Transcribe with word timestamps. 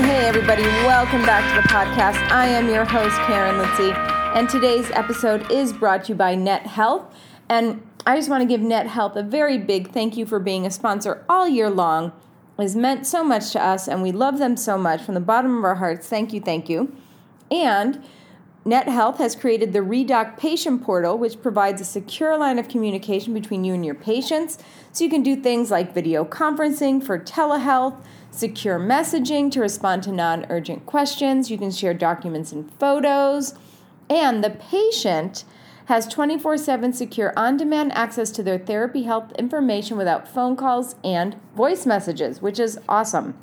Hey, 0.00 0.24
everybody, 0.26 0.62
welcome 0.62 1.20
back 1.26 1.54
to 1.54 1.60
the 1.60 1.68
podcast. 1.68 2.16
I 2.30 2.46
am 2.46 2.70
your 2.70 2.86
host, 2.86 3.14
Karen 3.26 3.56
Litzy, 3.56 3.94
and 4.34 4.48
today's 4.48 4.90
episode 4.92 5.50
is 5.50 5.74
brought 5.74 6.04
to 6.04 6.12
you 6.12 6.14
by 6.14 6.34
Net 6.34 6.66
Health. 6.66 7.14
And 7.50 7.86
I 8.06 8.16
just 8.16 8.30
want 8.30 8.40
to 8.40 8.48
give 8.48 8.62
Net 8.62 8.86
Health 8.86 9.14
a 9.14 9.22
very 9.22 9.58
big 9.58 9.90
thank 9.92 10.16
you 10.16 10.24
for 10.24 10.38
being 10.38 10.64
a 10.64 10.70
sponsor 10.70 11.22
all 11.28 11.46
year 11.46 11.68
long. 11.68 12.12
It 12.56 12.62
has 12.62 12.74
meant 12.74 13.06
so 13.06 13.22
much 13.22 13.50
to 13.50 13.62
us, 13.62 13.88
and 13.88 14.02
we 14.02 14.10
love 14.10 14.38
them 14.38 14.56
so 14.56 14.78
much 14.78 15.02
from 15.02 15.12
the 15.12 15.20
bottom 15.20 15.58
of 15.58 15.64
our 15.64 15.74
hearts. 15.74 16.08
Thank 16.08 16.32
you, 16.32 16.40
thank 16.40 16.70
you. 16.70 16.96
And 17.50 18.02
Net 18.64 18.88
Health 18.88 19.18
has 19.18 19.36
created 19.36 19.74
the 19.74 19.80
Redoc 19.80 20.38
Patient 20.38 20.82
Portal, 20.82 21.18
which 21.18 21.42
provides 21.42 21.80
a 21.82 21.84
secure 21.84 22.38
line 22.38 22.58
of 22.58 22.68
communication 22.68 23.34
between 23.34 23.64
you 23.64 23.74
and 23.74 23.84
your 23.84 23.94
patients. 23.94 24.58
So 24.92 25.04
you 25.04 25.10
can 25.10 25.22
do 25.22 25.36
things 25.36 25.70
like 25.70 25.92
video 25.92 26.24
conferencing 26.24 27.04
for 27.04 27.18
telehealth, 27.18 28.02
secure 28.30 28.78
messaging 28.78 29.50
to 29.52 29.60
respond 29.60 30.02
to 30.04 30.12
non 30.12 30.46
urgent 30.50 30.86
questions. 30.86 31.50
You 31.50 31.58
can 31.58 31.70
share 31.70 31.94
documents 31.94 32.52
and 32.52 32.72
photos. 32.74 33.54
And 34.08 34.42
the 34.42 34.50
patient 34.50 35.44
has 35.86 36.06
24 36.06 36.56
7 36.56 36.92
secure 36.92 37.32
on 37.36 37.56
demand 37.56 37.92
access 37.92 38.30
to 38.30 38.42
their 38.42 38.58
therapy 38.58 39.02
health 39.02 39.32
information 39.32 39.96
without 39.96 40.28
phone 40.28 40.56
calls 40.56 40.94
and 41.02 41.36
voice 41.54 41.84
messages, 41.86 42.40
which 42.40 42.58
is 42.58 42.78
awesome. 42.88 43.36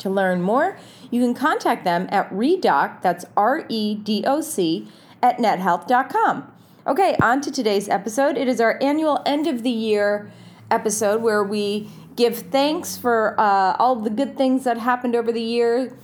To 0.00 0.10
learn 0.10 0.42
more, 0.42 0.78
you 1.10 1.20
can 1.20 1.34
contact 1.34 1.84
them 1.84 2.08
at 2.10 2.30
redoc, 2.30 3.02
that's 3.02 3.24
R 3.36 3.64
E 3.68 3.94
D 3.94 4.24
O 4.26 4.40
C, 4.40 4.88
at 5.22 5.38
nethealth.com. 5.38 6.52
Okay, 6.86 7.16
on 7.20 7.40
to 7.42 7.50
today's 7.50 7.88
episode. 7.88 8.36
It 8.36 8.48
is 8.48 8.60
our 8.60 8.78
annual 8.82 9.22
end 9.26 9.46
of 9.46 9.62
the 9.62 9.70
year 9.70 10.30
episode 10.70 11.22
where 11.22 11.42
we 11.44 11.88
give 12.18 12.36
thanks 12.36 12.96
for 12.96 13.38
uh, 13.38 13.76
all 13.78 13.94
the 13.94 14.10
good 14.10 14.36
things 14.36 14.64
that 14.64 14.76
happened 14.76 15.14
over 15.14 15.30
the 15.30 15.40
year. 15.40 15.96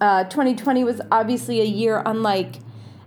Uh, 0.00 0.24
2020 0.24 0.82
was 0.82 1.00
obviously 1.12 1.60
a 1.60 1.64
year 1.64 2.02
unlike 2.04 2.56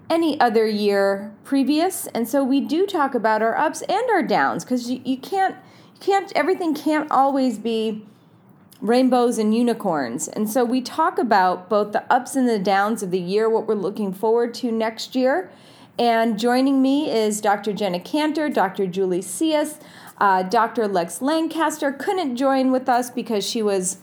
any 0.09 0.39
other 0.39 0.65
year 0.65 1.35
previous, 1.43 2.07
and 2.07 2.27
so 2.27 2.41
we 2.41 2.61
do 2.61 2.87
talk 2.87 3.13
about 3.13 3.41
our 3.41 3.57
ups 3.57 3.81
and 3.83 4.09
our 4.09 4.23
downs 4.23 4.63
because 4.63 4.89
you, 4.89 5.01
you 5.03 5.17
can't 5.17 5.55
you 5.93 5.99
can't 5.99 6.31
everything 6.35 6.73
can't 6.73 7.11
always 7.11 7.59
be 7.59 8.05
rainbows 8.79 9.37
and 9.37 9.53
unicorns. 9.53 10.27
And 10.27 10.49
so 10.49 10.63
we 10.63 10.81
talk 10.81 11.17
about 11.17 11.69
both 11.69 11.91
the 11.91 12.03
ups 12.11 12.35
and 12.35 12.47
the 12.47 12.59
downs 12.59 13.03
of 13.03 13.11
the 13.11 13.19
year, 13.19 13.49
what 13.49 13.67
we're 13.67 13.75
looking 13.75 14.13
forward 14.13 14.53
to 14.55 14.71
next 14.71 15.15
year. 15.15 15.51
And 15.97 16.39
joining 16.39 16.81
me 16.81 17.09
is 17.09 17.39
Dr. 17.39 17.71
Jenna 17.71 17.99
Kantor, 17.99 18.49
Dr. 18.49 18.87
Julie 18.87 19.21
Sias, 19.21 19.79
uh, 20.17 20.43
Dr. 20.43 20.87
Lex 20.87 21.21
Lancaster 21.21 21.91
couldn't 21.91 22.35
join 22.35 22.71
with 22.71 22.87
us 22.87 23.09
because 23.09 23.47
she 23.47 23.61
was 23.61 23.97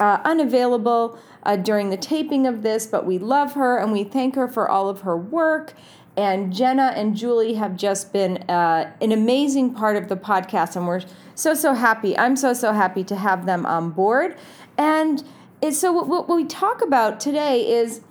uh, 0.00 0.20
unavailable 0.24 1.18
uh, 1.44 1.56
during 1.56 1.90
the 1.90 1.96
taping 1.96 2.46
of 2.46 2.62
this, 2.62 2.86
but 2.86 3.06
we 3.06 3.18
love 3.18 3.54
her 3.54 3.78
and 3.78 3.92
we 3.92 4.04
thank 4.04 4.34
her 4.34 4.48
for 4.48 4.68
all 4.68 4.88
of 4.88 5.02
her 5.02 5.16
work. 5.16 5.74
And 6.16 6.52
Jenna 6.52 6.92
and 6.94 7.16
Julie 7.16 7.54
have 7.54 7.76
just 7.76 8.12
been 8.12 8.38
uh, 8.48 8.92
an 9.00 9.12
amazing 9.12 9.74
part 9.74 9.96
of 9.96 10.08
the 10.08 10.16
podcast, 10.16 10.76
and 10.76 10.86
we're 10.86 11.00
so, 11.34 11.54
so 11.54 11.72
happy. 11.72 12.16
I'm 12.18 12.36
so, 12.36 12.52
so 12.52 12.72
happy 12.72 13.02
to 13.04 13.16
have 13.16 13.46
them 13.46 13.64
on 13.64 13.90
board. 13.90 14.36
And 14.76 15.24
so, 15.70 15.92
what 15.92 16.28
we 16.28 16.44
talk 16.44 16.82
about 16.82 17.18
today 17.18 17.66
is 17.66 18.02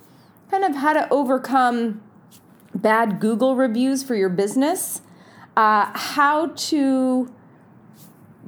kind 0.50 0.64
of 0.64 0.76
how 0.76 0.94
to 0.94 1.08
overcome 1.12 2.02
bad 2.74 3.20
Google 3.20 3.56
reviews 3.56 4.04
for 4.04 4.16
your 4.16 4.30
business, 4.30 5.02
uh, 5.56 5.92
how 5.94 6.48
to 6.48 7.32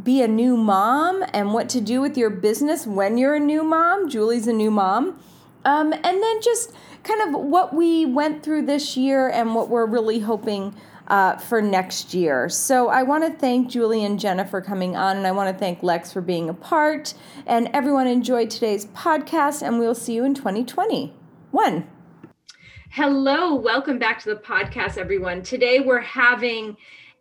be 0.02 0.22
a 0.22 0.28
new 0.28 0.58
mom 0.58 1.24
and 1.34 1.54
what 1.54 1.70
to 1.70 1.82
do 1.82 2.02
with 2.02 2.18
your 2.18 2.30
business 2.30 2.88
when 2.88 3.18
you're 3.18 3.36
a 3.36 3.40
new 3.40 3.64
mom. 3.64 4.10
Julie's 4.10 4.48
a 4.48 4.54
new 4.54 4.72
mom. 4.72 5.20
Um, 5.66 5.94
and 5.94 6.04
then 6.04 6.42
just 6.42 6.74
kind 7.04 7.22
of 7.22 7.42
what 7.42 7.74
we 7.74 8.06
went 8.06 8.44
through 8.44 8.66
this 8.66 8.98
year 8.98 9.30
and 9.30 9.56
what 9.56 9.70
we're 9.70 9.86
really 9.86 10.20
hoping 10.20 10.76
uh, 11.08 11.38
for 11.38 11.62
next 11.62 12.14
year. 12.14 12.50
So 12.50 12.88
I 12.88 13.04
want 13.04 13.24
to 13.26 13.40
thank 13.40 13.70
Julie 13.70 14.04
and 14.04 14.20
Jenna 14.20 14.46
for 14.46 14.62
coming 14.62 14.96
on, 14.96 15.18
and 15.18 15.28
I 15.28 15.32
want 15.32 15.54
to 15.54 15.60
thank 15.60 15.84
Lex 15.84 16.12
for 16.12 16.22
being 16.22 16.50
a 16.50 16.54
part. 16.54 17.14
And 17.46 17.70
everyone 17.74 18.08
enjoyed 18.08 18.50
today's 18.50 18.86
podcast, 18.88 19.62
and 19.62 19.80
we'll 19.80 19.96
see 19.96 20.16
you 20.16 20.24
in 20.24 20.34
2021. 20.34 21.88
Hello, 22.96 23.56
welcome 23.56 23.98
back 23.98 24.22
to 24.22 24.30
the 24.30 24.40
podcast, 24.40 25.00
everyone. 25.00 25.42
Today 25.42 25.80
we're 25.80 26.00
having 26.00 26.78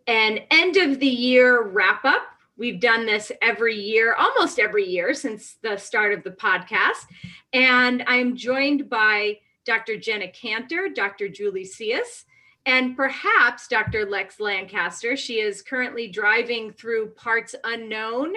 an 0.06 0.40
end 0.50 0.76
of 0.76 1.00
the 1.00 1.06
year 1.06 1.62
wrap 1.62 2.04
up 2.04 2.24
We've 2.58 2.78
done 2.78 3.06
this 3.06 3.32
every 3.40 3.76
year, 3.76 4.14
almost 4.14 4.58
every 4.58 4.86
year 4.86 5.14
since 5.14 5.54
the 5.62 5.78
start 5.78 6.12
of 6.12 6.22
the 6.24 6.30
podcast. 6.32 7.06
And 7.54 8.04
I'm 8.06 8.36
joined 8.36 8.90
by 8.90 9.38
Dr. 9.64 9.96
Jenna 9.96 10.28
Kantor, 10.28 10.90
Dr. 10.90 11.28
Julie 11.28 11.64
Sias, 11.64 12.24
and 12.66 12.94
perhaps 12.94 13.66
Dr. 13.66 14.04
Lex 14.04 14.40
Lancaster. 14.40 15.16
She 15.16 15.40
is 15.40 15.62
currently 15.62 16.06
driving 16.06 16.72
through 16.74 17.12
parts 17.12 17.54
unknown 17.64 18.34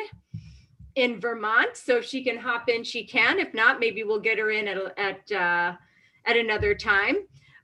in 0.95 1.19
Vermont. 1.19 1.75
So 1.75 1.97
if 1.97 2.05
she 2.05 2.23
can 2.23 2.37
hop 2.37 2.69
in, 2.69 2.85
she 2.85 3.03
can. 3.03 3.39
If 3.39 3.53
not, 3.53 3.81
maybe 3.81 4.05
we'll 4.05 4.21
get 4.21 4.39
her 4.39 4.51
in 4.51 4.69
at, 4.69 4.97
at, 4.97 5.31
uh, 5.33 5.75
at 6.25 6.37
another 6.37 6.75
time. 6.75 7.17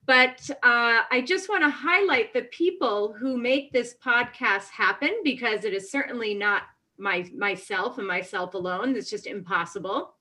But 0.06 0.50
uh, 0.64 1.04
I 1.12 1.24
just 1.26 1.48
want 1.48 1.64
to 1.64 1.70
highlight 1.70 2.34
the 2.34 2.44
people 2.44 3.14
who 3.18 3.38
make 3.38 3.72
this 3.72 3.96
podcast 4.04 4.70
happen 4.70 5.12
because 5.24 5.64
it 5.64 5.74
is 5.74 5.92
certainly 5.92 6.34
not 6.34 6.64
my 6.98 7.30
myself 7.36 7.98
and 7.98 8.08
myself 8.08 8.54
alone. 8.54 8.96
It's 8.96 9.10
just 9.10 9.28
impossible. 9.28 10.16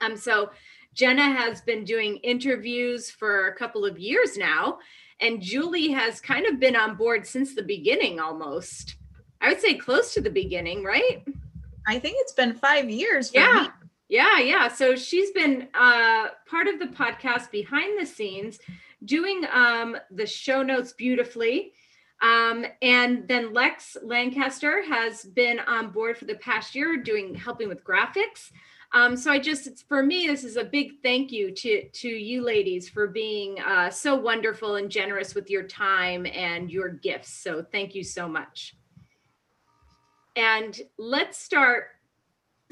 Um, 0.00 0.16
so 0.16 0.50
Jenna 0.94 1.22
has 1.22 1.60
been 1.60 1.84
doing 1.84 2.16
interviews 2.18 3.10
for 3.10 3.48
a 3.48 3.56
couple 3.56 3.84
of 3.84 3.98
years 3.98 4.36
now, 4.36 4.78
and 5.20 5.40
Julie 5.40 5.90
has 5.90 6.20
kind 6.20 6.46
of 6.46 6.60
been 6.60 6.76
on 6.76 6.96
board 6.96 7.26
since 7.26 7.54
the 7.54 7.62
beginning 7.62 8.20
almost. 8.20 8.96
I 9.40 9.48
would 9.48 9.60
say 9.60 9.74
close 9.74 10.14
to 10.14 10.20
the 10.20 10.30
beginning, 10.30 10.84
right? 10.84 11.24
I 11.86 11.98
think 11.98 12.16
it's 12.20 12.32
been 12.32 12.54
five 12.54 12.88
years. 12.88 13.32
yeah. 13.34 13.68
Me. 13.68 13.83
Yeah, 14.08 14.38
yeah. 14.38 14.68
So 14.68 14.96
she's 14.96 15.30
been 15.30 15.68
uh, 15.74 16.28
part 16.46 16.68
of 16.68 16.78
the 16.78 16.86
podcast 16.86 17.50
behind 17.50 17.98
the 17.98 18.06
scenes 18.06 18.58
doing 19.04 19.44
um, 19.52 19.96
the 20.10 20.26
show 20.26 20.62
notes 20.62 20.92
beautifully. 20.92 21.72
Um, 22.22 22.64
and 22.80 23.26
then 23.28 23.52
Lex 23.52 23.96
Lancaster 24.02 24.82
has 24.82 25.24
been 25.24 25.58
on 25.60 25.90
board 25.90 26.16
for 26.16 26.26
the 26.26 26.36
past 26.36 26.74
year 26.74 26.96
doing 26.96 27.34
helping 27.34 27.68
with 27.68 27.84
graphics. 27.84 28.50
Um, 28.92 29.16
so 29.16 29.32
I 29.32 29.40
just, 29.40 29.88
for 29.88 30.02
me, 30.02 30.28
this 30.28 30.44
is 30.44 30.56
a 30.56 30.64
big 30.64 31.02
thank 31.02 31.32
you 31.32 31.50
to 31.50 31.88
to 31.88 32.08
you 32.08 32.44
ladies 32.44 32.88
for 32.88 33.08
being 33.08 33.58
uh, 33.60 33.90
so 33.90 34.14
wonderful 34.14 34.76
and 34.76 34.88
generous 34.88 35.34
with 35.34 35.50
your 35.50 35.64
time 35.64 36.26
and 36.26 36.70
your 36.70 36.90
gifts. 36.90 37.32
So 37.32 37.64
thank 37.72 37.94
you 37.96 38.04
so 38.04 38.28
much. 38.28 38.76
And 40.36 40.80
let's 40.96 41.38
start. 41.38 41.86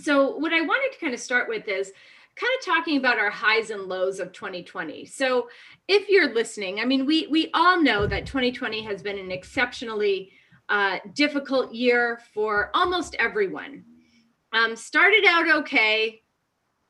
So 0.03 0.37
what 0.37 0.53
I 0.53 0.61
wanted 0.61 0.93
to 0.93 0.99
kind 0.99 1.15
of 1.15 1.21
start 1.21 1.49
with 1.49 1.69
is 1.69 1.93
kind 2.35 2.53
of 2.59 2.65
talking 2.65 2.97
about 2.97 3.19
our 3.19 3.31
highs 3.31 3.71
and 3.71 3.83
lows 3.85 4.19
of 4.19 4.33
2020. 4.33 5.05
So 5.07 5.49
if 5.87 6.09
you're 6.09 6.35
listening, 6.35 6.81
I 6.81 6.85
mean, 6.85 7.07
we 7.07 7.27
we 7.29 7.51
all 7.55 7.81
know 7.81 8.07
that 8.07 8.27
2020 8.27 8.83
has 8.83 9.03
been 9.03 9.19
an 9.19 9.31
exceptionally 9.31 10.33
uh, 10.69 10.99
difficult 11.15 11.73
year 11.73 12.21
for 12.35 12.71
almost 12.75 13.15
everyone. 13.19 13.85
Um, 14.53 14.77
started 14.77 15.25
out 15.27 15.49
okay 15.61 16.23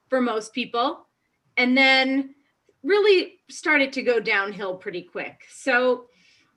for 0.08 0.20
most 0.20 0.52
people, 0.52 1.06
and 1.56 1.76
then 1.76 2.34
really 2.82 3.40
started 3.50 3.92
to 3.92 4.02
go 4.02 4.20
downhill 4.20 4.76
pretty 4.76 5.02
quick. 5.02 5.42
So 5.50 6.06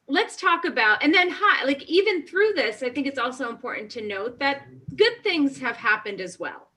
let's 0.07 0.36
talk 0.36 0.66
about 0.66 1.04
and 1.04 1.13
then 1.13 1.30
high 1.31 1.66
like 1.66 1.84
even 1.84 2.25
through 2.25 2.54
this 2.54 2.84
i 2.84 2.90
think 2.90 3.07
it's 3.07 3.18
also 3.18 3.50
important 3.50 3.90
to 3.90 4.06
note 4.06 4.38
that 4.40 4.63
good 4.96 5.24
things 5.24 5.60
have 5.60 5.75
happened 5.75 6.22
as 6.22 6.40
well 6.40 6.69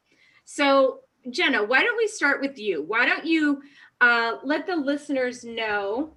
so 0.44 1.00
Jenna, 1.30 1.62
why 1.62 1.82
don't 1.82 1.96
we 1.96 2.08
start 2.08 2.40
with 2.40 2.58
you? 2.58 2.82
Why 2.82 3.06
don't 3.06 3.24
you 3.24 3.62
uh, 4.00 4.36
let 4.44 4.66
the 4.66 4.76
listeners 4.76 5.44
know 5.44 6.14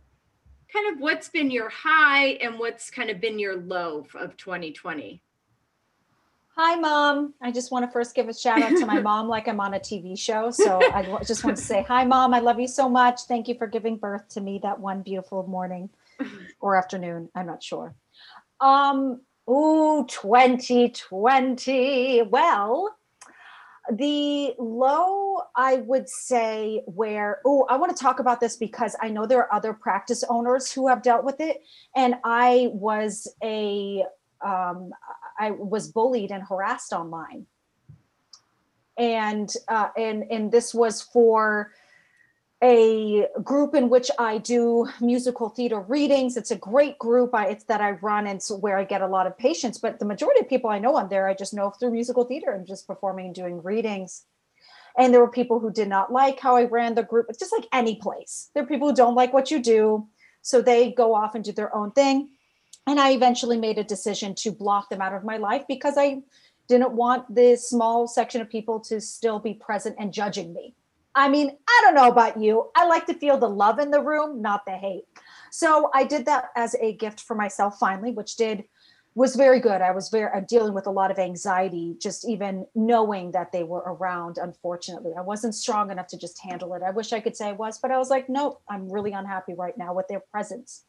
kind 0.71 0.93
of 0.93 1.01
what's 1.01 1.27
been 1.27 1.51
your 1.51 1.69
high 1.69 2.27
and 2.41 2.57
what's 2.57 2.89
kind 2.89 3.09
of 3.09 3.19
been 3.19 3.39
your 3.39 3.57
low 3.57 4.05
of 4.15 4.37
2020? 4.37 5.21
Hi, 6.55 6.75
mom. 6.75 7.33
I 7.41 7.51
just 7.51 7.71
want 7.71 7.85
to 7.85 7.91
first 7.91 8.13
give 8.13 8.29
a 8.29 8.33
shout 8.33 8.61
out 8.61 8.77
to 8.77 8.85
my 8.85 8.99
mom, 9.01 9.27
like 9.27 9.47
I'm 9.47 9.59
on 9.59 9.73
a 9.73 9.79
TV 9.79 10.17
show. 10.17 10.51
So 10.51 10.79
I 10.93 11.23
just 11.25 11.43
want 11.43 11.57
to 11.57 11.63
say, 11.63 11.83
Hi, 11.87 12.05
mom. 12.05 12.33
I 12.33 12.39
love 12.39 12.59
you 12.59 12.67
so 12.67 12.87
much. 12.87 13.21
Thank 13.21 13.47
you 13.47 13.55
for 13.55 13.67
giving 13.67 13.97
birth 13.97 14.27
to 14.29 14.41
me 14.41 14.59
that 14.63 14.79
one 14.79 15.01
beautiful 15.01 15.47
morning 15.47 15.89
or 16.61 16.75
afternoon. 16.75 17.29
I'm 17.35 17.47
not 17.47 17.63
sure. 17.63 17.95
Um, 18.59 19.21
ooh, 19.49 20.05
2020. 20.07 22.23
Well, 22.23 22.95
the 23.91 24.53
low, 24.59 25.41
I 25.55 25.77
would 25.77 26.07
say, 26.07 26.83
where, 26.85 27.39
oh, 27.45 27.65
I 27.69 27.77
want 27.77 27.95
to 27.95 28.01
talk 28.01 28.19
about 28.19 28.39
this 28.39 28.55
because 28.55 28.95
I 29.01 29.09
know 29.09 29.25
there 29.25 29.39
are 29.39 29.53
other 29.53 29.73
practice 29.73 30.23
owners 30.29 30.71
who 30.71 30.87
have 30.87 31.01
dealt 31.01 31.25
with 31.25 31.39
it. 31.39 31.63
And 31.95 32.15
I 32.23 32.69
was 32.71 33.27
a, 33.43 34.03
um, 34.45 34.91
I 35.39 35.51
was 35.51 35.89
bullied 35.89 36.31
and 36.31 36.43
harassed 36.43 36.93
online. 36.93 37.47
And 38.97 39.51
uh, 39.67 39.87
and 39.97 40.25
and 40.29 40.51
this 40.51 40.75
was 40.75 41.01
for 41.01 41.71
a 42.63 43.27
group 43.43 43.73
in 43.73 43.89
which 43.89 44.11
I 44.19 44.37
do 44.37 44.87
musical 44.99 45.49
theater 45.49 45.79
readings. 45.79 46.37
It's 46.37 46.51
a 46.51 46.55
great 46.55 46.99
group 46.99 47.33
I, 47.33 47.47
it's 47.47 47.63
that 47.65 47.81
I 47.81 47.91
run 47.91 48.27
and 48.27 48.37
it's 48.37 48.51
where 48.51 48.77
I 48.77 48.83
get 48.83 49.01
a 49.01 49.07
lot 49.07 49.25
of 49.25 49.37
patients. 49.37 49.79
But 49.79 49.97
the 49.99 50.05
majority 50.05 50.41
of 50.41 50.49
people 50.49 50.69
I 50.69 50.79
know 50.79 50.95
on 50.95 51.09
there, 51.09 51.27
I 51.27 51.33
just 51.33 51.53
know 51.53 51.71
through 51.71 51.91
musical 51.91 52.23
theater 52.23 52.51
and 52.51 52.67
just 52.67 52.85
performing 52.85 53.27
and 53.27 53.35
doing 53.35 53.63
readings. 53.63 54.25
And 54.97 55.13
there 55.13 55.21
were 55.21 55.31
people 55.31 55.59
who 55.59 55.71
did 55.71 55.87
not 55.87 56.11
like 56.11 56.39
how 56.39 56.55
I 56.55 56.65
ran 56.65 56.93
the 56.93 57.03
group. 57.03 57.27
Just 57.39 57.53
like 57.53 57.67
any 57.73 57.95
place. 57.95 58.51
There 58.53 58.63
are 58.63 58.67
people 58.67 58.89
who 58.89 58.95
don't 58.95 59.15
like 59.15 59.33
what 59.33 59.49
you 59.49 59.61
do. 59.61 60.07
So 60.43 60.61
they 60.61 60.91
go 60.91 61.15
off 61.15 61.33
and 61.33 61.43
do 61.43 61.51
their 61.51 61.75
own 61.75 61.91
thing. 61.91 62.29
And 62.85 62.99
I 62.99 63.11
eventually 63.11 63.57
made 63.57 63.77
a 63.77 63.83
decision 63.83 64.35
to 64.35 64.51
block 64.51 64.89
them 64.89 65.01
out 65.01 65.13
of 65.13 65.23
my 65.23 65.37
life 65.37 65.63
because 65.67 65.95
I 65.97 66.21
didn't 66.67 66.93
want 66.93 67.33
this 67.33 67.69
small 67.69 68.07
section 68.07 68.41
of 68.41 68.49
people 68.49 68.79
to 68.81 69.01
still 69.01 69.39
be 69.39 69.53
present 69.53 69.95
and 69.99 70.13
judging 70.13 70.53
me. 70.53 70.75
I 71.13 71.29
mean, 71.29 71.57
I 71.67 71.81
don't 71.83 71.95
know 71.95 72.09
about 72.09 72.39
you. 72.39 72.69
I 72.75 72.85
like 72.85 73.05
to 73.07 73.13
feel 73.13 73.37
the 73.37 73.49
love 73.49 73.79
in 73.79 73.91
the 73.91 74.01
room, 74.01 74.41
not 74.41 74.65
the 74.65 74.71
hate. 74.71 75.03
So 75.51 75.89
I 75.93 76.05
did 76.05 76.25
that 76.27 76.49
as 76.55 76.75
a 76.81 76.93
gift 76.93 77.21
for 77.21 77.35
myself 77.35 77.77
finally, 77.77 78.11
which 78.11 78.37
did 78.37 78.63
was 79.13 79.35
very 79.35 79.59
good. 79.59 79.81
I 79.81 79.91
was 79.91 80.07
very 80.07 80.31
I'm 80.33 80.45
dealing 80.45 80.73
with 80.73 80.87
a 80.87 80.91
lot 80.91 81.11
of 81.11 81.19
anxiety, 81.19 81.97
just 81.99 82.25
even 82.27 82.65
knowing 82.75 83.31
that 83.31 83.51
they 83.51 83.63
were 83.63 83.83
around. 83.85 84.37
Unfortunately, 84.37 85.11
I 85.17 85.21
wasn't 85.21 85.53
strong 85.53 85.91
enough 85.91 86.07
to 86.07 86.17
just 86.17 86.41
handle 86.41 86.73
it. 86.75 86.81
I 86.81 86.91
wish 86.91 87.11
I 87.11 87.19
could 87.19 87.35
say 87.35 87.49
I 87.49 87.53
was, 87.53 87.77
but 87.77 87.91
I 87.91 87.97
was 87.97 88.09
like, 88.09 88.29
nope, 88.29 88.61
I'm 88.69 88.89
really 88.89 89.11
unhappy 89.11 89.53
right 89.53 89.77
now 89.77 89.93
with 89.93 90.07
their 90.07 90.21
presence 90.31 90.85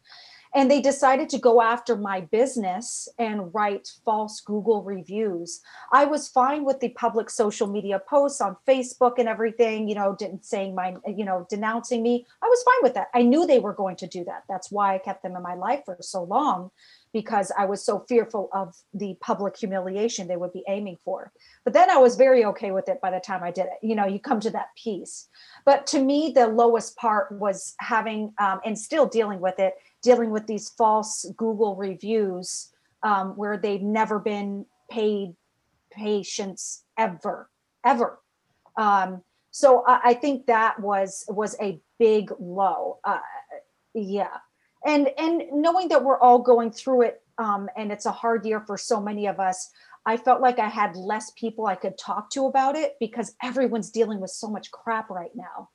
and 0.54 0.70
they 0.70 0.80
decided 0.80 1.28
to 1.30 1.38
go 1.38 1.62
after 1.62 1.96
my 1.96 2.20
business 2.20 3.08
and 3.18 3.52
write 3.54 3.90
false 4.04 4.40
Google 4.40 4.82
reviews. 4.82 5.60
I 5.92 6.04
was 6.04 6.28
fine 6.28 6.64
with 6.64 6.80
the 6.80 6.90
public 6.90 7.30
social 7.30 7.66
media 7.66 8.00
posts 8.08 8.40
on 8.40 8.56
Facebook 8.68 9.14
and 9.18 9.28
everything, 9.28 9.88
you 9.88 9.94
know, 9.94 10.14
didn't 10.18 10.44
saying 10.44 10.74
my, 10.74 10.94
you 11.06 11.24
know, 11.24 11.46
denouncing 11.48 12.02
me. 12.02 12.26
I 12.42 12.46
was 12.46 12.62
fine 12.62 12.82
with 12.82 12.94
that. 12.94 13.08
I 13.14 13.22
knew 13.22 13.46
they 13.46 13.60
were 13.60 13.72
going 13.72 13.96
to 13.96 14.06
do 14.06 14.24
that. 14.24 14.44
That's 14.48 14.70
why 14.70 14.94
I 14.94 14.98
kept 14.98 15.22
them 15.22 15.36
in 15.36 15.42
my 15.42 15.54
life 15.54 15.82
for 15.84 15.96
so 16.00 16.22
long 16.24 16.70
because 17.12 17.52
I 17.56 17.66
was 17.66 17.84
so 17.84 18.04
fearful 18.08 18.48
of 18.52 18.74
the 18.94 19.16
public 19.20 19.56
humiliation 19.56 20.26
they 20.26 20.36
would 20.36 20.52
be 20.52 20.64
aiming 20.66 20.96
for. 21.04 21.30
But 21.64 21.74
then 21.74 21.90
I 21.90 21.98
was 21.98 22.16
very 22.16 22.44
okay 22.46 22.70
with 22.70 22.88
it 22.88 23.00
by 23.02 23.10
the 23.10 23.20
time 23.20 23.42
I 23.42 23.50
did 23.50 23.66
it. 23.66 23.86
You 23.86 23.94
know, 23.94 24.06
you 24.06 24.18
come 24.18 24.40
to 24.40 24.50
that 24.50 24.68
piece. 24.82 25.28
But 25.64 25.86
to 25.88 26.02
me, 26.02 26.32
the 26.34 26.46
lowest 26.46 26.96
part 26.96 27.30
was 27.32 27.74
having 27.80 28.32
um, 28.38 28.60
and 28.64 28.78
still 28.78 29.06
dealing 29.06 29.40
with 29.40 29.58
it 29.58 29.74
dealing 30.02 30.30
with 30.30 30.46
these 30.46 30.70
false 30.70 31.26
Google 31.36 31.76
reviews 31.76 32.72
um, 33.02 33.30
where 33.36 33.56
they've 33.56 33.82
never 33.82 34.18
been 34.18 34.66
paid 34.90 35.34
patients 35.90 36.84
ever, 36.98 37.48
ever. 37.84 38.20
Um, 38.76 39.22
so 39.50 39.84
I, 39.86 40.00
I, 40.04 40.14
think 40.14 40.46
that 40.46 40.80
was 40.80 41.24
was 41.28 41.56
a 41.60 41.80
big 41.98 42.30
low. 42.40 42.98
Uh, 43.04 43.18
yeah, 43.94 44.38
and 44.86 45.10
and 45.18 45.42
knowing 45.52 45.88
that 45.88 46.02
we're 46.02 46.18
all 46.18 46.38
going 46.38 46.70
through 46.70 47.02
it, 47.02 47.22
um, 47.38 47.68
and 47.76 47.92
it's 47.92 48.06
a 48.06 48.12
hard 48.12 48.46
year 48.46 48.60
for 48.60 48.78
so 48.78 49.00
many 49.00 49.26
of 49.26 49.38
us. 49.40 49.70
I 50.04 50.16
felt 50.16 50.40
like 50.40 50.58
I 50.58 50.68
had 50.68 50.96
less 50.96 51.30
people 51.36 51.66
I 51.66 51.76
could 51.76 51.96
talk 51.96 52.30
to 52.30 52.46
about 52.46 52.74
it 52.74 52.94
because 52.98 53.36
everyone's 53.42 53.90
dealing 53.90 54.20
with 54.20 54.30
so 54.30 54.48
much 54.48 54.70
crap 54.72 55.10
right 55.10 55.30
now. 55.34 55.68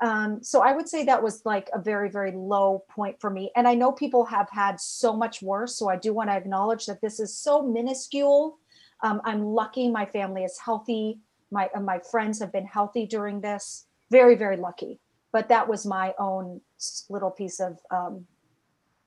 Um, 0.00 0.42
so 0.42 0.60
I 0.60 0.72
would 0.72 0.88
say 0.88 1.04
that 1.04 1.22
was 1.22 1.42
like 1.44 1.70
a 1.72 1.80
very, 1.80 2.10
very 2.10 2.32
low 2.32 2.84
point 2.90 3.20
for 3.20 3.30
me. 3.30 3.50
And 3.56 3.66
I 3.68 3.74
know 3.74 3.92
people 3.92 4.24
have 4.26 4.48
had 4.50 4.80
so 4.80 5.16
much 5.16 5.40
worse. 5.40 5.76
So 5.78 5.88
I 5.88 5.96
do 5.96 6.12
want 6.12 6.30
to 6.30 6.34
acknowledge 6.34 6.86
that 6.86 7.00
this 7.00 7.20
is 7.20 7.36
so 7.36 7.62
minuscule. 7.62 8.58
Um, 9.02 9.20
I'm 9.24 9.42
lucky 9.44 9.90
my 9.90 10.06
family 10.06 10.44
is 10.44 10.58
healthy. 10.58 11.20
My, 11.50 11.68
uh, 11.74 11.80
my 11.80 12.00
friends 12.10 12.40
have 12.40 12.52
been 12.52 12.66
healthy 12.66 13.06
during 13.06 13.40
this. 13.40 13.86
Very, 14.10 14.34
very 14.34 14.56
lucky. 14.56 15.00
But 15.32 15.48
that 15.48 15.68
was 15.68 15.86
my 15.86 16.14
own 16.18 16.60
little 17.08 17.30
piece 17.30 17.60
of 17.60 17.78
um, 17.90 18.26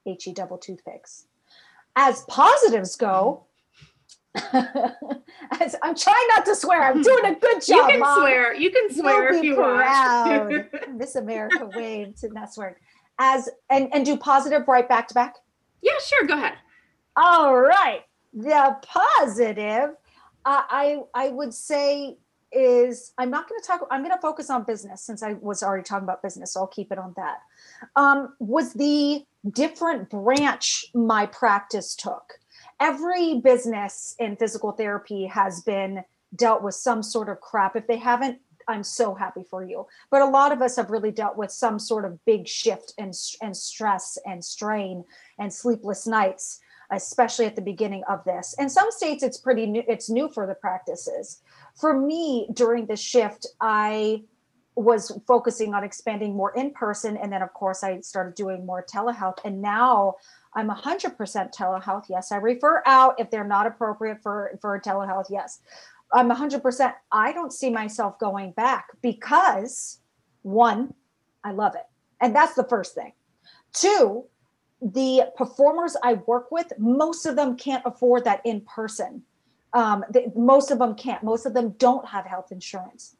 HE 0.05 0.33
double 0.33 0.57
toothpicks. 0.57 1.25
As 1.95 2.23
positives 2.23 2.95
go, 2.95 3.45
I'm 5.83 5.95
trying 5.95 6.27
not 6.35 6.45
to 6.45 6.55
swear. 6.55 6.83
I'm 6.83 7.01
doing 7.01 7.25
a 7.25 7.35
good 7.35 7.65
job. 7.65 7.69
You 7.69 7.87
can 7.87 7.99
Mom. 7.99 8.19
swear. 8.19 8.55
You 8.55 8.71
can 8.71 8.93
swear 8.93 9.29
You'll 9.33 9.37
if 9.39 9.43
you 9.43 9.55
proud. 9.55 10.51
want. 10.51 10.97
Miss 10.97 11.15
America 11.15 11.69
wave 11.73 12.15
to 12.17 12.29
not 12.29 12.53
swearing. 12.53 12.75
As 13.19 13.49
and 13.69 13.89
and 13.93 14.05
do 14.05 14.15
positive 14.17 14.67
right 14.67 14.87
back 14.87 15.07
to 15.07 15.13
back. 15.13 15.35
yeah, 15.81 15.93
sure. 16.05 16.25
Go 16.27 16.35
ahead. 16.35 16.53
All 17.15 17.57
right. 17.57 18.01
The 18.33 18.77
positive, 18.83 19.91
uh, 20.45 20.61
I 20.69 20.99
I 21.15 21.29
would 21.29 21.53
say 21.53 22.17
is 22.51 23.13
I'm 23.17 23.29
not 23.31 23.49
going 23.49 23.59
to 23.59 23.65
talk. 23.67 23.87
I'm 23.89 24.01
going 24.03 24.15
to 24.15 24.21
focus 24.21 24.49
on 24.49 24.63
business 24.63 25.01
since 25.01 25.23
I 25.23 25.33
was 25.33 25.63
already 25.63 25.83
talking 25.83 26.03
about 26.03 26.21
business. 26.21 26.53
So 26.53 26.61
I'll 26.61 26.67
keep 26.67 26.91
it 26.91 26.99
on 26.99 27.13
that. 27.17 27.37
Um, 27.95 28.35
was 28.39 28.73
the 28.73 29.23
different 29.51 30.09
branch 30.09 30.85
my 30.93 31.25
practice 31.25 31.95
took 31.95 32.33
every 32.79 33.39
business 33.39 34.15
in 34.19 34.35
physical 34.35 34.71
therapy 34.71 35.25
has 35.25 35.61
been 35.61 36.03
dealt 36.35 36.61
with 36.61 36.75
some 36.75 37.01
sort 37.01 37.29
of 37.29 37.39
crap. 37.39 37.75
If 37.75 37.87
they 37.87 37.97
haven't, 37.97 38.39
I'm 38.67 38.83
so 38.83 39.15
happy 39.15 39.43
for 39.49 39.63
you. 39.63 39.87
But 40.11 40.21
a 40.21 40.25
lot 40.25 40.51
of 40.51 40.61
us 40.61 40.75
have 40.75 40.89
really 40.89 41.11
dealt 41.11 41.37
with 41.37 41.51
some 41.51 41.79
sort 41.79 42.05
of 42.05 42.23
big 42.25 42.47
shift 42.47 42.93
and, 42.97 43.13
and 43.41 43.55
stress 43.55 44.17
and 44.25 44.43
strain 44.43 45.05
and 45.39 45.53
sleepless 45.53 46.05
nights, 46.05 46.59
especially 46.91 47.45
at 47.45 47.55
the 47.55 47.61
beginning 47.61 48.03
of 48.09 48.23
this. 48.25 48.55
And 48.59 48.71
some 48.71 48.91
states 48.91 49.23
it's 49.23 49.37
pretty 49.37 49.65
new, 49.65 49.83
it's 49.87 50.09
new 50.09 50.29
for 50.29 50.45
the 50.45 50.55
practices. 50.55 51.41
For 51.79 51.97
me, 51.97 52.49
during 52.53 52.87
this 52.87 52.99
shift, 52.99 53.47
I 53.61 54.23
was 54.75 55.19
focusing 55.25 55.73
on 55.73 55.83
expanding 55.83 56.35
more 56.35 56.53
in 56.53 56.71
person. 56.71 57.17
And 57.17 57.31
then, 57.31 57.41
of 57.41 57.53
course, 57.53 57.83
I 57.83 57.99
started 58.01 58.35
doing 58.35 58.65
more 58.65 58.85
telehealth. 58.85 59.39
And 59.43 59.61
now 59.61 60.15
I'm 60.57 60.69
100% 60.69 61.15
telehealth. 61.55 62.05
Yes, 62.09 62.31
I 62.31 62.37
refer 62.37 62.81
out 62.87 63.19
if 63.19 63.29
they're 63.29 63.43
not 63.43 63.67
appropriate 63.67 64.23
for, 64.23 64.57
for 64.59 64.79
telehealth. 64.79 65.25
Yes, 65.29 65.59
I'm 66.11 66.31
100%. 66.31 66.93
I 67.11 67.31
don't 67.31 67.53
see 67.53 67.69
myself 67.69 68.17
going 68.17 68.53
back 68.53 68.87
because 69.03 69.99
one, 70.41 70.95
I 71.43 71.51
love 71.51 71.75
it. 71.75 71.85
And 72.21 72.35
that's 72.35 72.55
the 72.55 72.63
first 72.63 72.95
thing. 72.95 73.13
Two, 73.71 74.25
the 74.81 75.31
performers 75.37 75.95
I 76.03 76.13
work 76.25 76.49
with, 76.49 76.73
most 76.79 77.27
of 77.27 77.35
them 77.35 77.55
can't 77.55 77.83
afford 77.85 78.23
that 78.23 78.41
in 78.43 78.61
person. 78.61 79.21
Um, 79.73 80.05
they, 80.09 80.31
most 80.35 80.71
of 80.71 80.79
them 80.79 80.95
can't. 80.95 81.21
Most 81.23 81.45
of 81.45 81.53
them 81.53 81.75
don't 81.77 82.07
have 82.07 82.25
health 82.25 82.51
insurance. 82.51 83.15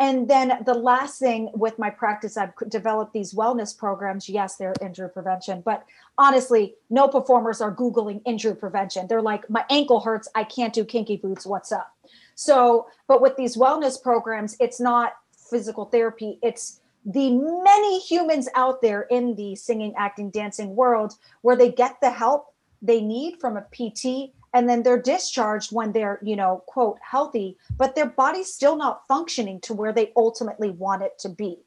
And 0.00 0.28
then 0.28 0.62
the 0.64 0.74
last 0.74 1.18
thing 1.18 1.50
with 1.54 1.78
my 1.78 1.90
practice, 1.90 2.36
I've 2.36 2.52
developed 2.68 3.12
these 3.12 3.34
wellness 3.34 3.76
programs. 3.76 4.28
Yes, 4.28 4.56
they're 4.56 4.74
injury 4.80 5.08
prevention, 5.10 5.60
but 5.64 5.84
honestly, 6.16 6.74
no 6.88 7.08
performers 7.08 7.60
are 7.60 7.74
Googling 7.74 8.22
injury 8.24 8.54
prevention. 8.54 9.08
They're 9.08 9.22
like, 9.22 9.50
my 9.50 9.64
ankle 9.70 10.00
hurts. 10.00 10.28
I 10.36 10.44
can't 10.44 10.72
do 10.72 10.84
kinky 10.84 11.16
boots. 11.16 11.44
What's 11.44 11.72
up? 11.72 11.92
So, 12.36 12.86
but 13.08 13.20
with 13.20 13.36
these 13.36 13.56
wellness 13.56 14.00
programs, 14.00 14.56
it's 14.60 14.78
not 14.78 15.14
physical 15.50 15.86
therapy. 15.86 16.38
It's 16.42 16.80
the 17.04 17.30
many 17.30 17.98
humans 18.00 18.48
out 18.54 18.82
there 18.82 19.02
in 19.02 19.34
the 19.34 19.56
singing, 19.56 19.94
acting, 19.96 20.30
dancing 20.30 20.76
world 20.76 21.14
where 21.42 21.56
they 21.56 21.72
get 21.72 21.96
the 22.00 22.10
help 22.10 22.54
they 22.82 23.00
need 23.00 23.40
from 23.40 23.56
a 23.56 23.62
PT 23.72 24.32
and 24.54 24.68
then 24.68 24.82
they're 24.82 25.00
discharged 25.00 25.72
when 25.72 25.92
they're 25.92 26.18
you 26.22 26.36
know 26.36 26.62
quote 26.66 26.98
healthy 27.02 27.56
but 27.76 27.94
their 27.94 28.08
body's 28.08 28.52
still 28.52 28.76
not 28.76 29.02
functioning 29.08 29.60
to 29.60 29.74
where 29.74 29.92
they 29.92 30.12
ultimately 30.16 30.70
want 30.70 31.02
it 31.02 31.18
to 31.20 31.28
be. 31.28 31.58